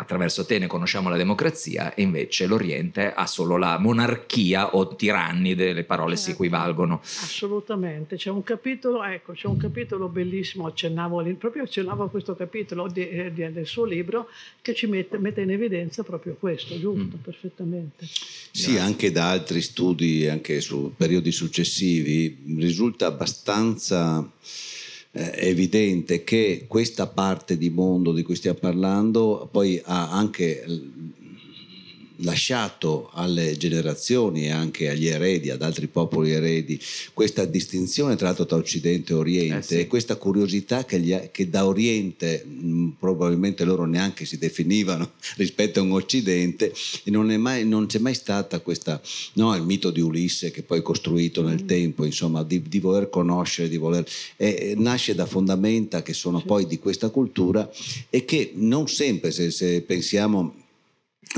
attraverso 0.00 0.40
Atene 0.40 0.66
conosciamo 0.66 1.08
la 1.10 1.16
democrazia 1.16 1.92
e 1.94 2.02
invece 2.02 2.46
l'Oriente 2.46 3.12
ha 3.12 3.26
solo 3.26 3.56
la 3.58 3.78
monarchia 3.78 4.74
o 4.74 4.96
tiranni, 4.96 5.54
le 5.54 5.84
parole 5.84 6.16
si 6.16 6.28
Certo. 6.30 6.42
equivalgono. 6.42 7.00
Assolutamente, 7.02 8.16
c'è 8.16 8.30
un 8.30 8.42
capitolo, 8.42 9.04
ecco, 9.04 9.32
c'è 9.32 9.46
un 9.46 9.58
capitolo 9.58 10.08
bellissimo, 10.08 10.66
accennavo, 10.66 11.20
lì- 11.20 11.34
proprio 11.34 11.64
accennavo 11.64 12.04
a 12.04 12.08
questo 12.08 12.34
capitolo 12.34 12.88
di- 12.88 13.08
eh, 13.08 13.32
di- 13.32 13.52
del 13.52 13.66
suo 13.66 13.84
libro 13.84 14.28
che 14.62 14.74
ci 14.74 14.86
mette, 14.86 15.18
mette 15.18 15.42
in 15.42 15.50
evidenza 15.50 16.02
proprio 16.02 16.34
questo, 16.38 16.78
giusto, 16.78 17.16
Mm. 17.16 17.20
perfettamente. 17.22 18.06
Sì, 18.52 18.78
anche 18.78 19.12
da 19.12 19.30
altri 19.30 19.60
studi, 19.60 20.26
anche 20.28 20.60
su 20.60 20.92
periodi 20.96 21.30
successivi, 21.30 22.38
risulta 22.58 23.06
abbastanza 23.06 24.28
eh, 25.12 25.32
evidente 25.48 26.22
che 26.22 26.66
questa 26.68 27.06
parte 27.06 27.56
di 27.58 27.70
mondo 27.70 28.12
di 28.12 28.22
cui 28.22 28.36
stiamo 28.36 28.58
parlando 28.58 29.48
poi 29.50 29.80
ha 29.84 30.10
anche 30.10 30.64
lasciato 32.22 33.10
alle 33.12 33.56
generazioni 33.56 34.46
e 34.46 34.50
anche 34.50 34.88
agli 34.88 35.06
eredi, 35.06 35.50
ad 35.50 35.62
altri 35.62 35.86
popoli 35.86 36.32
eredi, 36.32 36.80
questa 37.12 37.44
distinzione 37.44 38.16
tra 38.16 38.28
l'altro 38.28 38.46
tra 38.46 38.56
Occidente 38.56 39.12
e 39.12 39.16
Oriente 39.16 39.58
eh 39.58 39.62
sì. 39.62 39.78
e 39.78 39.86
questa 39.86 40.16
curiosità 40.16 40.84
che, 40.84 41.00
gli, 41.00 41.16
che 41.30 41.48
da 41.48 41.66
Oriente 41.66 42.44
mh, 42.44 42.88
probabilmente 42.98 43.64
loro 43.64 43.84
neanche 43.84 44.24
si 44.24 44.38
definivano 44.38 45.12
rispetto 45.36 45.80
a 45.80 45.82
un 45.82 45.92
Occidente 45.92 46.72
e 47.04 47.10
non, 47.10 47.26
mai, 47.36 47.66
non 47.66 47.86
c'è 47.86 47.98
mai 47.98 48.14
stata 48.14 48.60
questa, 48.60 49.00
no, 49.34 49.54
il 49.54 49.62
mito 49.62 49.90
di 49.90 50.00
Ulisse 50.00 50.50
che 50.50 50.62
poi 50.62 50.80
è 50.80 50.82
costruito 50.82 51.42
nel 51.42 51.62
mm. 51.62 51.66
tempo, 51.66 52.04
insomma, 52.04 52.42
di, 52.42 52.62
di, 52.62 52.78
voler 52.80 53.08
conoscere, 53.10 53.68
di 53.68 53.76
voler, 53.76 54.06
eh, 54.36 54.74
nasce 54.76 55.14
da 55.14 55.26
fondamenta 55.26 56.02
che 56.02 56.12
sono 56.12 56.40
poi 56.40 56.66
di 56.66 56.78
questa 56.78 57.08
cultura 57.10 57.70
e 58.08 58.24
che 58.24 58.52
non 58.54 58.88
sempre, 58.88 59.30
se, 59.30 59.50
se 59.50 59.82
pensiamo 59.82 60.59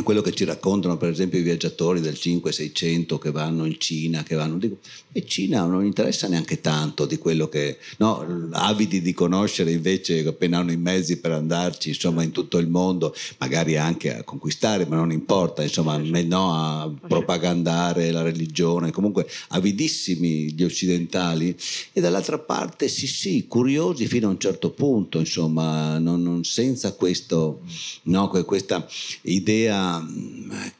quello 0.02 0.22
che 0.22 0.32
ci 0.32 0.44
raccontano 0.44 0.96
per 0.96 1.10
esempio 1.10 1.38
i 1.38 1.42
viaggiatori 1.42 2.00
del 2.00 2.14
5-600 2.14 3.18
che 3.18 3.30
vanno 3.30 3.66
in 3.66 3.78
Cina, 3.78 4.22
che 4.22 4.34
vanno, 4.34 4.56
dico, 4.56 4.78
e 5.12 5.26
Cina 5.26 5.66
non 5.66 5.84
interessa 5.84 6.28
neanche 6.28 6.62
tanto 6.62 7.04
di 7.04 7.18
quello 7.18 7.46
che, 7.48 7.76
no, 7.98 8.48
avidi 8.52 9.02
di 9.02 9.12
conoscere 9.12 9.70
invece 9.70 10.26
appena 10.26 10.58
hanno 10.58 10.72
i 10.72 10.78
mezzi 10.78 11.18
per 11.18 11.32
andarci, 11.32 11.90
insomma, 11.90 12.22
in 12.22 12.30
tutto 12.30 12.56
il 12.56 12.68
mondo, 12.68 13.14
magari 13.36 13.76
anche 13.76 14.16
a 14.16 14.22
conquistare, 14.22 14.86
ma 14.86 14.96
non 14.96 15.12
importa, 15.12 15.62
insomma, 15.62 15.98
no, 15.98 16.54
a 16.54 16.90
propagandare 17.06 18.10
la 18.12 18.22
religione, 18.22 18.92
comunque 18.92 19.28
avidissimi 19.48 20.52
gli 20.52 20.64
occidentali. 20.64 21.54
E 21.92 22.00
dall'altra 22.00 22.38
parte 22.38 22.88
sì 22.88 23.06
sì, 23.06 23.44
curiosi 23.46 24.06
fino 24.06 24.28
a 24.28 24.30
un 24.30 24.38
certo 24.38 24.70
punto, 24.70 25.18
insomma, 25.18 25.98
non, 25.98 26.22
non 26.22 26.44
senza 26.44 26.94
questo, 26.94 27.60
no, 28.04 28.28
questa 28.28 28.88
idea 29.22 29.81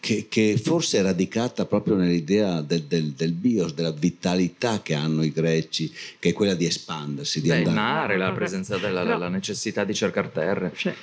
che, 0.00 0.26
che, 0.28 0.61
forse 0.62 0.98
è 0.98 1.03
radicata 1.03 1.66
proprio 1.66 1.96
nell'idea 1.96 2.61
del, 2.61 2.82
del, 2.82 3.12
del, 3.12 3.32
bios, 3.32 3.74
della 3.74 3.92
vitalità 3.92 4.82
che 4.82 4.94
hanno 4.94 5.22
i 5.22 5.32
greci, 5.32 5.92
che 6.18 6.30
è 6.30 6.32
quella 6.32 6.55
di 6.55 6.66
espandersi, 6.66 7.40
di 7.40 7.48
Beh, 7.48 7.57
andare. 7.57 7.70
Il 7.70 7.80
mare, 7.80 8.16
la 8.16 8.32
presenza 8.32 8.78
della 8.78 9.03
la, 9.03 9.16
la 9.16 9.28
necessità 9.28 9.84
di 9.84 9.94
cercare 9.94 10.30
terre. 10.32 10.72
Cioè, 10.74 10.94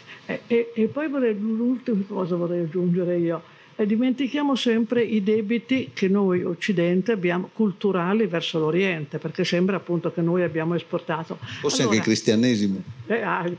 e, 0.47 0.71
e, 0.73 0.85
poi 0.87 1.07
vorrei, 1.09 1.37
l'ultima 1.37 2.03
cosa 2.07 2.35
vorrei 2.35 2.61
aggiungere 2.61 3.17
io 3.17 3.41
e 3.79 3.85
dimentichiamo 3.85 4.55
sempre 4.55 5.01
i 5.01 5.23
debiti 5.23 5.91
che 5.93 6.09
noi 6.09 6.43
occidente 6.43 7.13
abbiamo 7.13 7.49
culturali 7.53 8.27
verso 8.27 8.59
l'Oriente, 8.59 9.19
perché 9.19 9.45
sembra 9.45 9.77
appunto 9.77 10.11
che 10.11 10.19
noi 10.19 10.43
abbiamo 10.43 10.75
esportato. 10.75 11.37
Forse 11.61 11.83
allora, 11.83 11.95
anche 11.95 11.95
il 11.95 12.03
cristianesimo. 12.03 12.83
Eh, 13.07 13.21
ah, 13.21 13.49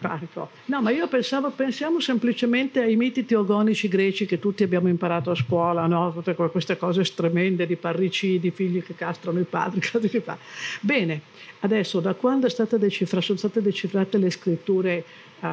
no, 0.66 0.82
ma 0.82 0.90
io 0.90 1.08
pensavo, 1.08 1.50
pensiamo 1.52 2.00
semplicemente 2.00 2.82
ai 2.82 2.96
miti 2.96 3.24
teogonici 3.24 3.88
greci 3.88 4.26
che 4.26 4.38
tutti 4.38 4.62
abbiamo 4.62 4.88
imparato 4.88 5.30
a 5.30 5.34
scuola, 5.34 5.86
no? 5.86 6.12
tutte 6.12 6.34
queste 6.34 6.76
cose 6.76 7.02
tremende 7.14 7.66
di 7.66 7.76
parricidi, 7.76 8.50
figli 8.50 8.82
che 8.82 8.94
castrano 8.94 9.40
i 9.40 9.44
padri, 9.44 9.80
cose 9.90 10.10
che 10.10 10.20
fa. 10.20 10.36
Bene, 10.82 11.22
adesso 11.60 11.98
da 11.98 12.12
quando 12.12 12.46
sono 12.50 13.38
state 13.38 13.62
decifrate 13.62 14.18
le 14.18 14.28
scritture 14.28 15.02
uh, 15.40 15.46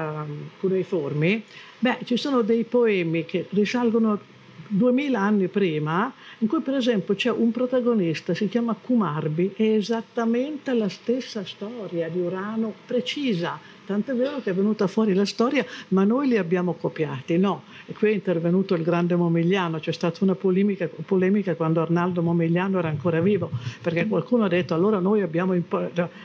cuneiformi, 0.59 1.41
beh, 1.79 1.99
ci 2.03 2.17
sono 2.17 2.41
dei 2.41 2.65
poemi 2.65 3.23
che 3.23 3.45
risalgono 3.51 4.35
2000 4.67 5.19
anni 5.19 5.47
prima, 5.47 6.11
in 6.39 6.47
cui 6.47 6.61
per 6.61 6.75
esempio 6.75 7.15
c'è 7.15 7.31
un 7.31 7.51
protagonista, 7.51 8.33
si 8.33 8.47
chiama 8.47 8.75
Kumarbi, 8.79 9.53
è 9.55 9.63
esattamente 9.63 10.73
la 10.73 10.89
stessa 10.89 11.43
storia 11.45 12.09
di 12.09 12.19
Urano, 12.19 12.73
precisa, 12.85 13.59
tant'è 13.85 14.13
vero 14.13 14.41
che 14.41 14.51
è 14.51 14.53
venuta 14.53 14.87
fuori 14.87 15.13
la 15.13 15.25
storia, 15.25 15.65
ma 15.89 16.03
noi 16.03 16.27
li 16.27 16.37
abbiamo 16.37 16.73
copiati, 16.73 17.37
no. 17.37 17.63
E 17.85 17.93
qui 17.93 18.09
è 18.09 18.13
intervenuto 18.13 18.73
il 18.75 18.83
grande 18.83 19.15
Momigliano, 19.15 19.79
c'è 19.79 19.93
stata 19.93 20.23
una 20.23 20.35
polemica, 20.35 20.89
polemica 21.05 21.55
quando 21.55 21.81
Arnaldo 21.81 22.21
Momigliano 22.21 22.79
era 22.79 22.89
ancora 22.89 23.21
vivo, 23.21 23.49
perché 23.81 24.07
qualcuno 24.07 24.43
ha 24.43 24.49
detto 24.49 24.73
allora 24.73 24.99
noi 24.99 25.21
abbiamo, 25.21 25.55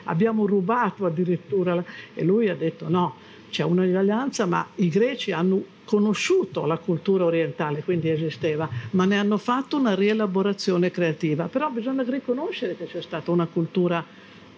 abbiamo 0.04 0.46
rubato 0.46 1.06
addirittura, 1.06 1.82
e 2.14 2.24
lui 2.24 2.48
ha 2.48 2.56
detto 2.56 2.88
no, 2.88 3.14
c'è 3.50 3.62
un'uguaglianza, 3.62 4.46
ma 4.46 4.66
i 4.76 4.88
greci 4.88 5.30
hanno 5.30 5.62
conosciuto 5.92 6.64
la 6.64 6.78
cultura 6.78 7.26
orientale, 7.26 7.82
quindi 7.82 8.08
esisteva, 8.08 8.66
ma 8.92 9.04
ne 9.04 9.18
hanno 9.18 9.36
fatto 9.36 9.76
una 9.76 9.94
rielaborazione 9.94 10.90
creativa. 10.90 11.48
Però 11.48 11.68
bisogna 11.68 12.02
riconoscere 12.02 12.78
che 12.78 12.86
c'è 12.86 13.02
stata 13.02 13.30
una 13.30 13.46
cultura 13.46 14.02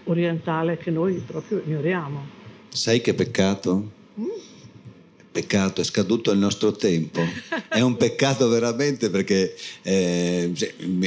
orientale 0.04 0.76
che 0.76 0.92
noi 0.92 1.14
proprio 1.14 1.60
ignoriamo. 1.66 2.24
Sai 2.68 3.00
che 3.00 3.14
peccato? 3.14 3.90
Mm? 4.20 4.53
Peccato, 5.34 5.80
è 5.80 5.84
scaduto 5.84 6.30
il 6.30 6.38
nostro 6.38 6.70
tempo. 6.70 7.20
È 7.68 7.80
un 7.80 7.96
peccato 7.96 8.46
veramente 8.48 9.10
perché 9.10 9.56
eh, 9.82 10.52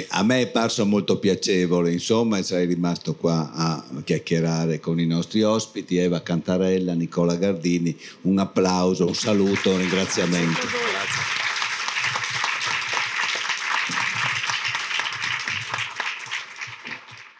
a 0.10 0.24
me 0.24 0.42
è 0.42 0.48
parso 0.48 0.86
molto 0.86 1.18
piacevole, 1.18 1.94
insomma, 1.94 2.38
e 2.38 2.44
sarei 2.44 2.66
rimasto 2.66 3.16
qua 3.16 3.50
a 3.54 3.86
chiacchierare 4.04 4.82
con 4.82 5.00
i 5.00 5.06
nostri 5.06 5.44
ospiti, 5.44 5.96
Eva 5.96 6.22
Cantarella, 6.22 6.92
Nicola 6.92 7.36
Gardini. 7.36 7.98
Un 8.24 8.40
applauso, 8.40 9.08
un 9.08 9.16
saluto, 9.16 9.70
un 9.70 9.78
ringraziamento. 9.78 10.60
Grazie. 10.60 11.27